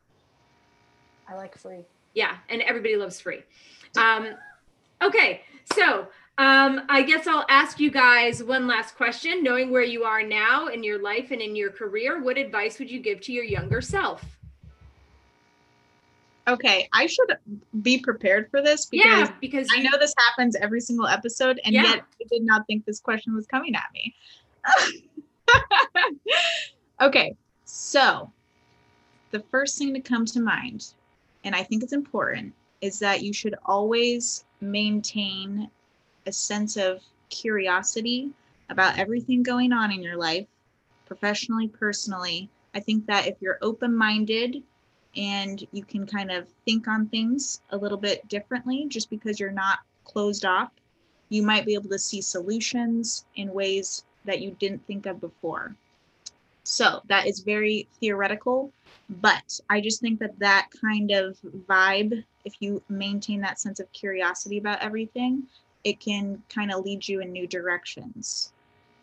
I 1.27 1.35
like 1.35 1.57
free. 1.57 1.83
Yeah, 2.13 2.37
and 2.47 2.61
everybody 2.61 2.95
loves 2.95 3.19
free. 3.19 3.43
Um, 3.97 4.29
okay, 5.01 5.41
so 5.73 6.07
um, 6.37 6.81
I 6.87 7.01
guess 7.01 7.27
I'll 7.27 7.45
ask 7.49 7.79
you 7.79 7.91
guys 7.91 8.41
one 8.41 8.65
last 8.65 8.95
question. 8.95 9.43
Knowing 9.43 9.71
where 9.71 9.83
you 9.83 10.05
are 10.05 10.23
now 10.23 10.67
in 10.67 10.83
your 10.83 11.01
life 11.01 11.31
and 11.31 11.41
in 11.41 11.55
your 11.55 11.69
career, 11.69 12.21
what 12.21 12.37
advice 12.37 12.79
would 12.79 12.89
you 12.89 13.01
give 13.01 13.19
to 13.21 13.33
your 13.33 13.43
younger 13.43 13.81
self? 13.81 14.23
Okay, 16.47 16.87
I 16.93 17.05
should 17.05 17.37
be 17.81 17.99
prepared 17.99 18.49
for 18.49 18.61
this 18.61 18.85
because 18.85 19.27
yeah, 19.27 19.33
because 19.41 19.67
I 19.75 19.81
know 19.81 19.91
this 19.99 20.15
happens 20.29 20.55
every 20.55 20.81
single 20.81 21.07
episode, 21.07 21.59
and 21.65 21.75
Yeah. 21.75 21.83
yet 21.83 21.99
I 21.99 22.23
did 22.31 22.43
not 22.43 22.65
think 22.67 22.85
this 22.85 22.99
question 22.99 23.35
was 23.35 23.45
coming 23.45 23.75
at 23.75 23.85
me. 23.93 24.15
okay, 27.01 27.35
so 27.65 28.31
the 29.31 29.43
first 29.51 29.77
thing 29.77 29.93
to 29.93 29.99
come 29.99 30.25
to 30.25 30.39
mind, 30.39 30.93
and 31.43 31.53
I 31.53 31.63
think 31.63 31.83
it's 31.83 31.93
important, 31.93 32.53
is 32.81 32.97
that 32.99 33.21
you 33.21 33.33
should 33.33 33.55
always 33.65 34.45
maintain 34.61 35.69
a 36.25 36.31
sense 36.31 36.77
of 36.77 37.01
curiosity 37.29 38.31
about 38.69 38.97
everything 38.97 39.43
going 39.43 39.73
on 39.73 39.91
in 39.91 40.03
your 40.03 40.17
life, 40.17 40.47
professionally, 41.05 41.67
personally. 41.67 42.49
I 42.73 42.79
think 42.79 43.05
that 43.07 43.27
if 43.27 43.35
you're 43.39 43.57
open 43.61 43.95
minded 43.95 44.63
and 45.17 45.65
you 45.71 45.83
can 45.83 46.05
kind 46.05 46.31
of 46.31 46.47
think 46.65 46.87
on 46.87 47.07
things 47.07 47.61
a 47.71 47.77
little 47.77 47.97
bit 47.97 48.27
differently 48.27 48.85
just 48.87 49.09
because 49.09 49.39
you're 49.39 49.51
not 49.51 49.79
closed 50.03 50.45
off 50.45 50.71
you 51.29 51.43
might 51.43 51.65
be 51.65 51.75
able 51.75 51.89
to 51.89 51.99
see 51.99 52.21
solutions 52.21 53.25
in 53.35 53.53
ways 53.53 54.03
that 54.25 54.41
you 54.41 54.55
didn't 54.59 54.85
think 54.85 55.05
of 55.05 55.21
before 55.21 55.75
so 56.63 57.01
that 57.07 57.27
is 57.27 57.39
very 57.39 57.87
theoretical 57.99 58.71
but 59.09 59.59
i 59.69 59.81
just 59.81 60.01
think 60.01 60.19
that 60.19 60.37
that 60.39 60.67
kind 60.79 61.11
of 61.11 61.37
vibe 61.67 62.23
if 62.45 62.53
you 62.59 62.81
maintain 62.89 63.41
that 63.41 63.59
sense 63.59 63.79
of 63.79 63.91
curiosity 63.93 64.57
about 64.57 64.79
everything 64.81 65.43
it 65.83 65.99
can 65.99 66.41
kind 66.49 66.71
of 66.71 66.83
lead 66.83 67.07
you 67.07 67.21
in 67.21 67.31
new 67.31 67.47
directions 67.47 68.51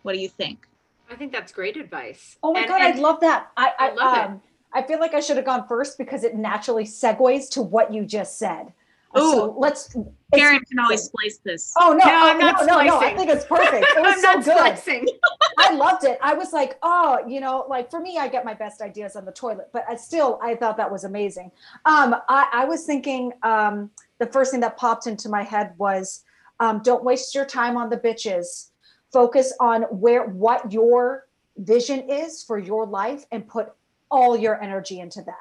what 0.03 0.13
do 0.13 0.19
you 0.19 0.29
think 0.29 0.67
I 1.09 1.15
think 1.15 1.31
that's 1.31 1.53
great 1.53 1.77
advice. 1.77 2.37
Oh 2.43 2.53
my 2.53 2.61
And- 2.61 2.69
god, 2.69 2.81
and- 2.83 2.99
I 2.99 3.01
love 3.01 3.21
that. 3.21 3.53
I 3.57 3.71
I, 3.79 3.89
I 3.91 3.95
love 3.95 4.19
it. 4.19 4.25
um, 4.25 4.43
I 4.73 4.83
feel 4.83 4.99
like 4.99 5.15
I 5.15 5.21
should 5.21 5.37
have 5.37 5.47
gone 5.47 5.65
first 5.69 5.99
because 5.99 6.25
it 6.25 6.35
naturally 6.35 6.83
segues 6.83 7.49
to 7.51 7.63
what 7.63 7.95
you 7.95 8.05
just 8.05 8.41
said. 8.41 8.73
Ooh. 9.19 9.31
So 9.33 9.57
let's. 9.59 9.95
karen 10.35 10.61
can 10.61 10.79
always 10.79 11.05
splice 11.05 11.39
this 11.45 11.73
Oh 11.79 11.93
no! 11.93 12.05
No, 12.05 12.05
oh, 12.05 12.31
I'm 12.31 12.39
not 12.39 12.67
no, 12.67 12.79
no, 12.79 12.85
no! 12.85 12.99
I 13.01 13.15
think 13.15 13.31
it's 13.31 13.45
perfect. 13.45 13.87
It 13.97 14.01
was 14.01 14.15
I'm 14.15 14.21
so 14.21 14.33
not 14.33 14.45
good. 14.45 14.57
splicing. 14.57 15.09
I 15.59 15.75
loved 15.75 16.05
it. 16.05 16.19
I 16.23 16.35
was 16.35 16.53
like, 16.53 16.79
oh, 16.83 17.21
you 17.27 17.41
know, 17.41 17.65
like 17.69 17.91
for 17.91 18.01
me, 18.01 18.19
I 18.19 18.29
get 18.29 18.45
my 18.45 18.55
best 18.55 18.81
ideas 18.83 19.17
on 19.17 19.25
the 19.25 19.33
toilet, 19.33 19.69
but 19.73 19.85
I 19.89 19.97
still, 19.97 20.39
I 20.43 20.55
thought 20.55 20.77
that 20.77 20.91
was 20.91 21.05
amazing. 21.05 21.51
Um, 21.85 22.17
I, 22.29 22.49
I 22.53 22.65
was 22.67 22.85
thinking, 22.85 23.33
um, 23.43 23.91
the 24.19 24.27
first 24.27 24.51
thing 24.51 24.61
that 24.61 24.77
popped 24.77 25.07
into 25.07 25.29
my 25.29 25.43
head 25.43 25.73
was, 25.79 26.25
um, 26.61 26.83
don't 26.83 27.05
waste 27.05 27.35
your 27.35 27.45
time 27.45 27.77
on 27.77 27.89
the 27.91 27.97
bitches. 27.97 28.71
Focus 29.13 29.53
on 29.61 29.83
where 29.85 30.27
what 30.27 30.73
your 30.73 31.27
vision 31.57 32.11
is 32.11 32.43
for 32.43 32.59
your 32.59 32.87
life, 32.87 33.25
and 33.33 33.49
put 33.49 33.73
all 34.11 34.37
your 34.37 34.61
energy 34.63 35.01
into 35.01 35.23
that. 35.23 35.35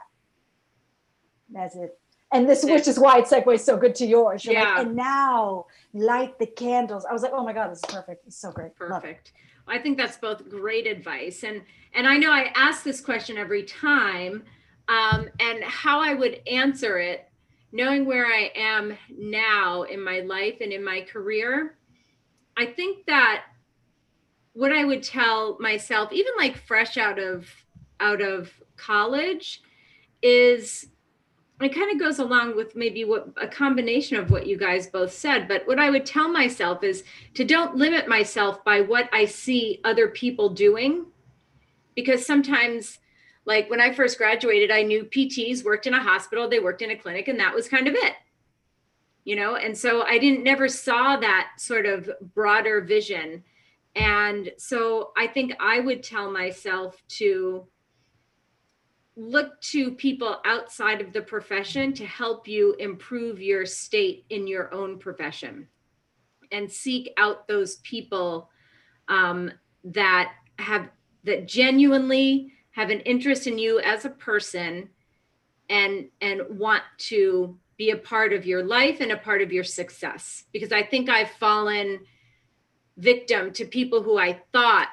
That's 1.49 1.76
it. 1.76 1.99
And 2.36 2.49
this, 2.49 2.65
which 2.65 2.86
is 2.88 2.99
why 2.99 3.19
it 3.19 3.25
segues 3.25 3.61
so 3.61 3.77
good 3.77 3.95
to 3.95 4.05
yours. 4.05 4.43
You're 4.43 4.55
Yeah. 4.55 4.75
like, 4.75 4.88
and 4.88 4.95
now 4.95 5.67
light 5.93 6.38
the 6.38 6.45
candles. 6.45 7.05
I 7.05 7.13
was 7.13 7.21
like, 7.21 7.31
oh 7.33 7.45
my 7.45 7.53
god, 7.53 7.71
this 7.71 7.77
is 7.77 7.86
perfect. 7.86 8.27
It's 8.27 8.36
so 8.36 8.51
great. 8.51 8.75
Perfect. 8.75 9.31
I 9.67 9.79
think 9.79 9.97
that's 9.97 10.17
both 10.17 10.49
great 10.49 10.86
advice, 10.86 11.43
and 11.43 11.63
and 11.93 12.05
I 12.05 12.17
know 12.17 12.31
I 12.31 12.51
ask 12.55 12.83
this 12.83 12.99
question 13.01 13.38
every 13.38 13.63
time, 13.63 14.43
um, 14.89 15.29
and 15.39 15.63
how 15.63 16.01
I 16.01 16.13
would 16.13 16.41
answer 16.45 16.99
it, 16.99 17.27
knowing 17.71 18.05
where 18.05 18.25
I 18.27 18.51
am 18.55 18.97
now 19.09 19.83
in 19.83 20.03
my 20.03 20.19
life 20.19 20.57
and 20.61 20.71
in 20.73 20.83
my 20.83 21.01
career, 21.01 21.77
I 22.57 22.65
think 22.65 23.05
that 23.07 23.45
what 24.53 24.71
I 24.73 24.83
would 24.83 25.01
tell 25.01 25.57
myself, 25.59 26.11
even 26.11 26.33
like 26.38 26.57
fresh 26.57 26.97
out 26.97 27.17
of 27.17 27.47
out 28.01 28.21
of 28.21 28.51
college, 28.75 29.63
is 30.21 30.89
it 31.62 31.74
kind 31.74 31.91
of 31.91 31.99
goes 31.99 32.20
along 32.20 32.58
with 32.58 32.76
maybe 32.76 33.06
what 33.06 33.30
a 33.38 33.47
combination 33.47 34.18
of 34.18 34.30
what 34.30 34.45
you 34.45 34.58
guys 34.58 34.88
both 34.88 35.14
said. 35.14 35.47
But 35.47 35.66
what 35.66 35.80
I 35.80 35.89
would 35.89 36.06
tell 36.06 36.28
myself 36.28 36.84
is 36.84 37.06
to 37.36 37.45
don't 37.45 37.78
limit 37.78 38.10
myself 38.10 38.64
by 38.66 38.82
what 38.82 39.10
I 39.14 39.26
see 39.26 39.80
other 39.86 40.10
people 40.10 40.49
doing. 40.49 41.06
Because 41.95 42.26
sometimes, 42.26 42.99
like 43.45 43.70
when 43.70 43.80
I 43.80 43.93
first 43.93 44.18
graduated, 44.18 44.70
I 44.70 44.82
knew 44.82 45.06
PTs 45.06 45.64
worked 45.64 45.88
in 45.88 45.93
a 45.93 46.03
hospital, 46.03 46.49
they 46.49 46.60
worked 46.60 46.82
in 46.82 46.91
a 46.91 46.97
clinic, 46.97 47.30
and 47.30 47.39
that 47.39 47.56
was 47.56 47.70
kind 47.70 47.88
of 47.88 47.93
it. 47.95 48.16
You 49.24 49.38
know, 49.38 49.56
and 49.56 49.78
so 49.78 50.03
I 50.03 50.18
didn't 50.18 50.43
never 50.43 50.68
saw 50.68 51.16
that 51.18 51.51
sort 51.58 51.86
of 51.86 52.10
broader 52.34 52.82
vision. 52.82 53.43
And 53.95 54.51
so 54.58 55.14
I 55.16 55.28
think 55.28 55.53
I 55.62 55.80
would 55.80 56.03
tell 56.03 56.30
myself 56.30 57.01
to 57.08 57.66
look 59.16 59.59
to 59.61 59.91
people 59.91 60.39
outside 60.45 60.99
of 60.99 61.13
the 61.13 61.22
profession 61.22 61.93
to 61.93 62.05
help 62.05 62.47
you 62.47 62.74
improve 62.80 63.41
your 63.41 63.66
state 63.66 64.26
in 64.30 64.45
your 64.45 64.74
own 64.74 64.99
profession 64.99 65.68
and 66.51 66.70
seek 66.70 67.13
out 67.18 67.47
those 67.47 67.78
people 67.78 68.49
um, 69.07 69.51
that 69.84 70.34
have 70.59 70.89
that 71.24 71.47
genuinely 71.47 72.51
have 72.72 72.89
an 72.89 72.99
interest 73.01 73.47
in 73.47 73.57
you 73.57 73.80
as 73.80 74.05
a 74.05 74.09
person 74.09 74.89
and 75.70 76.07
and 76.22 76.41
want 76.49 76.84
to 76.97 77.57
be 77.78 77.91
a 77.91 77.97
part 77.97 78.32
of 78.32 78.45
your 78.45 78.63
life 78.63 79.01
and 79.01 79.11
a 79.11 79.18
part 79.18 79.41
of 79.41 79.51
your 79.51 79.63
success. 79.63 80.43
Because 80.51 80.72
i 80.72 80.84
think 80.84 81.09
i've 81.09 81.32
fallen 81.32 81.99
victim 82.97 83.51
to 83.51 83.66
people 83.66 84.01
who 84.01 84.18
i 84.18 84.41
thought 84.51 84.89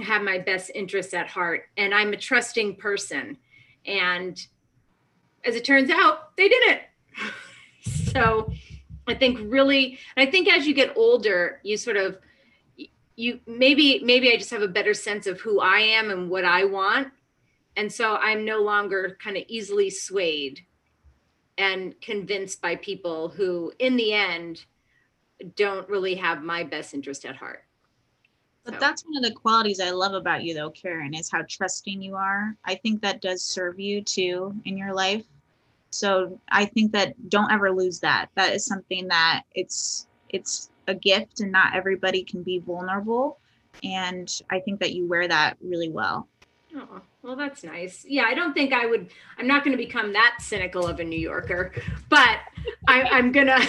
have 0.00 0.22
my 0.22 0.38
best 0.38 0.70
interests 0.74 1.14
at 1.14 1.28
heart. 1.28 1.64
And 1.76 1.94
i'm 1.94 2.12
a 2.12 2.16
trusting 2.16 2.76
person 2.76 3.38
and 3.86 4.38
as 5.44 5.56
it 5.56 5.64
turns 5.64 5.90
out, 5.90 6.36
they 6.36 6.48
didn't. 6.48 6.80
so 8.12 8.52
I 9.06 9.14
think 9.14 9.38
really, 9.42 9.98
I 10.16 10.26
think 10.26 10.48
as 10.48 10.66
you 10.66 10.74
get 10.74 10.96
older, 10.96 11.60
you 11.62 11.76
sort 11.76 11.96
of 11.96 12.18
you 13.16 13.40
maybe 13.46 14.00
maybe 14.04 14.32
I 14.32 14.36
just 14.36 14.50
have 14.50 14.62
a 14.62 14.68
better 14.68 14.94
sense 14.94 15.26
of 15.26 15.40
who 15.40 15.60
I 15.60 15.80
am 15.80 16.10
and 16.10 16.30
what 16.30 16.44
I 16.44 16.64
want. 16.64 17.08
And 17.76 17.92
so 17.92 18.16
I'm 18.16 18.44
no 18.44 18.62
longer 18.62 19.16
kind 19.22 19.36
of 19.36 19.44
easily 19.48 19.90
swayed 19.90 20.60
and 21.58 21.98
convinced 22.00 22.60
by 22.60 22.76
people 22.76 23.28
who 23.28 23.72
in 23.78 23.96
the 23.96 24.12
end 24.12 24.64
don't 25.56 25.88
really 25.88 26.16
have 26.16 26.42
my 26.42 26.64
best 26.64 26.94
interest 26.94 27.24
at 27.24 27.36
heart. 27.36 27.64
But 28.64 28.74
so. 28.74 28.80
that's 28.80 29.04
one 29.04 29.16
of 29.16 29.22
the 29.22 29.34
qualities 29.34 29.80
I 29.80 29.90
love 29.90 30.14
about 30.14 30.44
you 30.44 30.54
though, 30.54 30.70
Karen, 30.70 31.14
is 31.14 31.30
how 31.30 31.42
trusting 31.48 32.00
you 32.00 32.16
are. 32.16 32.56
I 32.64 32.76
think 32.76 33.02
that 33.02 33.20
does 33.20 33.42
serve 33.42 33.80
you 33.80 34.02
too 34.02 34.54
in 34.64 34.76
your 34.76 34.94
life. 34.94 35.24
So 35.90 36.38
I 36.48 36.64
think 36.64 36.92
that 36.92 37.28
don't 37.28 37.52
ever 37.52 37.70
lose 37.70 38.00
that. 38.00 38.28
That 38.34 38.54
is 38.54 38.64
something 38.64 39.08
that 39.08 39.42
it's 39.54 40.06
it's 40.30 40.70
a 40.88 40.94
gift 40.94 41.40
and 41.40 41.52
not 41.52 41.74
everybody 41.74 42.22
can 42.24 42.42
be 42.42 42.58
vulnerable. 42.58 43.38
And 43.84 44.30
I 44.50 44.60
think 44.60 44.80
that 44.80 44.94
you 44.94 45.06
wear 45.06 45.28
that 45.28 45.56
really 45.60 45.90
well. 45.90 46.28
Oh, 46.74 47.02
well, 47.22 47.36
that's 47.36 47.64
nice. 47.64 48.04
Yeah, 48.08 48.24
I 48.26 48.34
don't 48.34 48.54
think 48.54 48.72
I 48.72 48.86
would, 48.86 49.10
I'm 49.38 49.46
not 49.46 49.64
going 49.64 49.76
to 49.76 49.82
become 49.82 50.12
that 50.14 50.38
cynical 50.40 50.86
of 50.86 51.00
a 51.00 51.04
New 51.04 51.18
Yorker, 51.18 51.72
but 52.08 52.38
I, 52.88 53.02
I'm 53.02 53.30
going 53.30 53.46
to, 53.48 53.68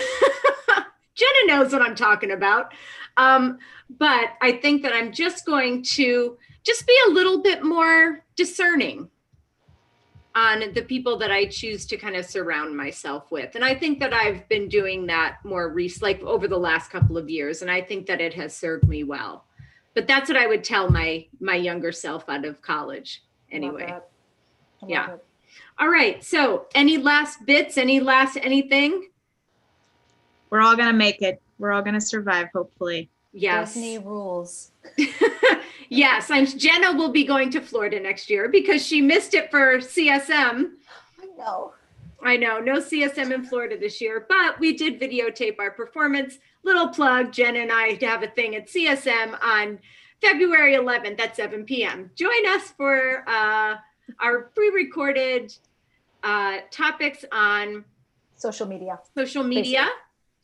Jenna 1.23 1.57
knows 1.57 1.71
what 1.71 1.81
I'm 1.81 1.95
talking 1.95 2.31
about. 2.31 2.73
Um, 3.17 3.59
but 3.89 4.31
I 4.41 4.53
think 4.53 4.81
that 4.83 4.93
I'm 4.93 5.11
just 5.11 5.45
going 5.45 5.83
to 5.83 6.37
just 6.63 6.87
be 6.87 6.97
a 7.07 7.11
little 7.11 7.41
bit 7.41 7.63
more 7.63 8.23
discerning 8.35 9.09
on 10.35 10.73
the 10.73 10.81
people 10.81 11.17
that 11.19 11.31
I 11.31 11.45
choose 11.45 11.85
to 11.85 11.97
kind 11.97 12.15
of 12.15 12.25
surround 12.25 12.75
myself 12.75 13.29
with. 13.29 13.53
And 13.53 13.63
I 13.63 13.75
think 13.75 13.99
that 13.99 14.13
I've 14.13 14.47
been 14.49 14.67
doing 14.67 15.05
that 15.07 15.37
more 15.43 15.69
recent, 15.69 16.01
like 16.01 16.21
over 16.21 16.47
the 16.47 16.57
last 16.57 16.89
couple 16.89 17.17
of 17.17 17.29
years. 17.29 17.61
And 17.61 17.69
I 17.69 17.81
think 17.81 18.07
that 18.07 18.19
it 18.19 18.33
has 18.33 18.55
served 18.55 18.87
me 18.87 19.03
well. 19.03 19.45
But 19.93 20.07
that's 20.07 20.27
what 20.27 20.37
I 20.37 20.47
would 20.47 20.63
tell 20.63 20.89
my 20.89 21.27
my 21.39 21.55
younger 21.55 21.91
self 21.91 22.27
out 22.27 22.45
of 22.45 22.63
college 22.63 23.23
anyway. 23.51 23.93
Yeah. 24.87 25.13
It. 25.13 25.25
All 25.79 25.89
right. 25.89 26.23
So 26.23 26.65
any 26.73 26.97
last 26.97 27.45
bits, 27.45 27.77
any 27.77 27.99
last 27.99 28.37
anything? 28.41 29.09
We're 30.53 30.61
all 30.61 30.75
gonna 30.75 30.93
make 30.93 31.23
it. 31.23 31.41
We're 31.57 31.71
all 31.71 31.81
gonna 31.81 31.99
survive, 31.99 32.49
hopefully. 32.53 33.09
Yes. 33.31 33.73
Disney 33.73 33.97
rules. 33.97 34.69
yes, 35.89 36.29
I'm 36.29 36.45
Jenna 36.45 36.93
will 36.93 37.09
be 37.09 37.23
going 37.23 37.49
to 37.53 37.59
Florida 37.59 37.99
next 37.99 38.29
year 38.29 38.47
because 38.49 38.85
she 38.85 39.01
missed 39.01 39.33
it 39.33 39.49
for 39.49 39.79
CSM. 39.79 40.73
I 41.19 41.25
know. 41.39 41.73
I 42.21 42.37
know, 42.37 42.59
no 42.59 42.73
CSM 42.73 43.33
in 43.33 43.43
Florida 43.45 43.79
this 43.79 43.99
year, 43.99 44.27
but 44.29 44.59
we 44.59 44.77
did 44.77 45.01
videotape 45.01 45.55
our 45.57 45.71
performance. 45.71 46.37
Little 46.61 46.89
plug, 46.89 47.31
Jen 47.31 47.55
and 47.55 47.71
I 47.71 47.97
have 48.05 48.21
a 48.21 48.27
thing 48.27 48.55
at 48.55 48.67
CSM 48.67 49.35
on 49.43 49.79
February 50.21 50.75
11th 50.75 51.19
at 51.19 51.35
7 51.35 51.65
p.m. 51.65 52.11
Join 52.13 52.45
us 52.49 52.69
for 52.77 53.27
uh, 53.27 53.77
our 54.19 54.51
pre-recorded 54.53 55.51
uh, 56.21 56.57
topics 56.69 57.25
on 57.31 57.85
social 58.35 58.67
media. 58.67 58.99
Social 59.17 59.43
media. 59.43 59.87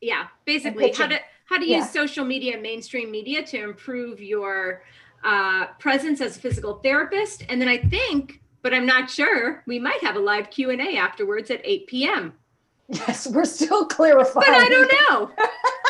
Yeah, 0.02 0.28
basically 0.46 0.94
how 0.94 1.08
to 1.08 1.20
how 1.46 1.58
to 1.58 1.66
use 1.66 1.72
yeah. 1.72 1.88
social 1.88 2.24
media 2.26 2.54
and 2.54 2.62
mainstream 2.62 3.10
media 3.10 3.44
to 3.44 3.62
improve 3.62 4.22
your 4.22 4.84
uh, 5.24 5.68
presence 5.80 6.22
as 6.22 6.38
a 6.38 6.40
physical 6.40 6.76
therapist. 6.76 7.44
And 7.50 7.60
then 7.60 7.68
I 7.68 7.78
think, 7.78 8.40
but 8.62 8.74
I'm 8.74 8.86
not 8.86 9.10
sure, 9.10 9.64
we 9.66 9.80
might 9.80 10.02
have 10.04 10.16
a 10.16 10.20
live 10.20 10.52
Q 10.52 10.70
and 10.70 10.82
A 10.82 10.98
afterwards 10.98 11.50
at 11.50 11.62
8 11.64 11.88
p.m. 11.88 12.34
Yes, 12.88 13.28
we're 13.28 13.46
still 13.46 13.86
clarifying. 13.86 14.46
But 14.48 14.56
I 14.56 14.70
don't 14.70 14.92
know. 15.10 15.32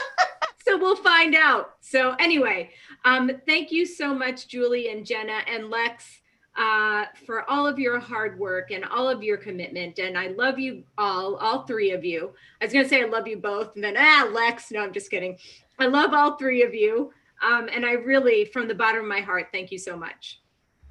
so 0.65 0.77
we'll 0.77 0.95
find 0.95 1.35
out. 1.35 1.75
So 1.81 2.15
anyway, 2.19 2.71
um, 3.05 3.31
thank 3.45 3.71
you 3.71 3.85
so 3.85 4.13
much, 4.13 4.47
Julie 4.47 4.89
and 4.89 5.05
Jenna 5.05 5.41
and 5.47 5.69
Lex. 5.69 6.19
Uh, 6.57 7.05
for 7.25 7.49
all 7.49 7.65
of 7.65 7.79
your 7.79 7.99
hard 7.99 8.37
work 8.37 8.71
and 8.71 8.83
all 8.83 9.07
of 9.07 9.23
your 9.23 9.37
commitment. 9.37 9.97
And 9.97 10.17
I 10.17 10.27
love 10.27 10.59
you 10.59 10.83
all, 10.97 11.35
all 11.35 11.63
three 11.63 11.91
of 11.91 12.03
you. 12.03 12.33
I 12.59 12.65
was 12.65 12.73
going 12.73 12.83
to 12.83 12.89
say 12.89 13.01
I 13.01 13.05
love 13.05 13.27
you 13.27 13.37
both, 13.37 13.75
and 13.75 13.83
then, 13.83 13.95
ah, 13.97 14.29
Lex. 14.33 14.69
No, 14.71 14.81
I'm 14.81 14.91
just 14.91 15.09
kidding. 15.09 15.37
I 15.77 15.85
love 15.85 16.13
all 16.13 16.35
three 16.35 16.63
of 16.63 16.73
you. 16.73 17.13
Um, 17.41 17.69
and 17.73 17.85
I 17.85 17.93
really, 17.93 18.45
from 18.45 18.67
the 18.67 18.75
bottom 18.75 19.01
of 19.01 19.07
my 19.07 19.21
heart, 19.21 19.47
thank 19.51 19.71
you 19.71 19.77
so 19.77 19.95
much. 19.95 20.41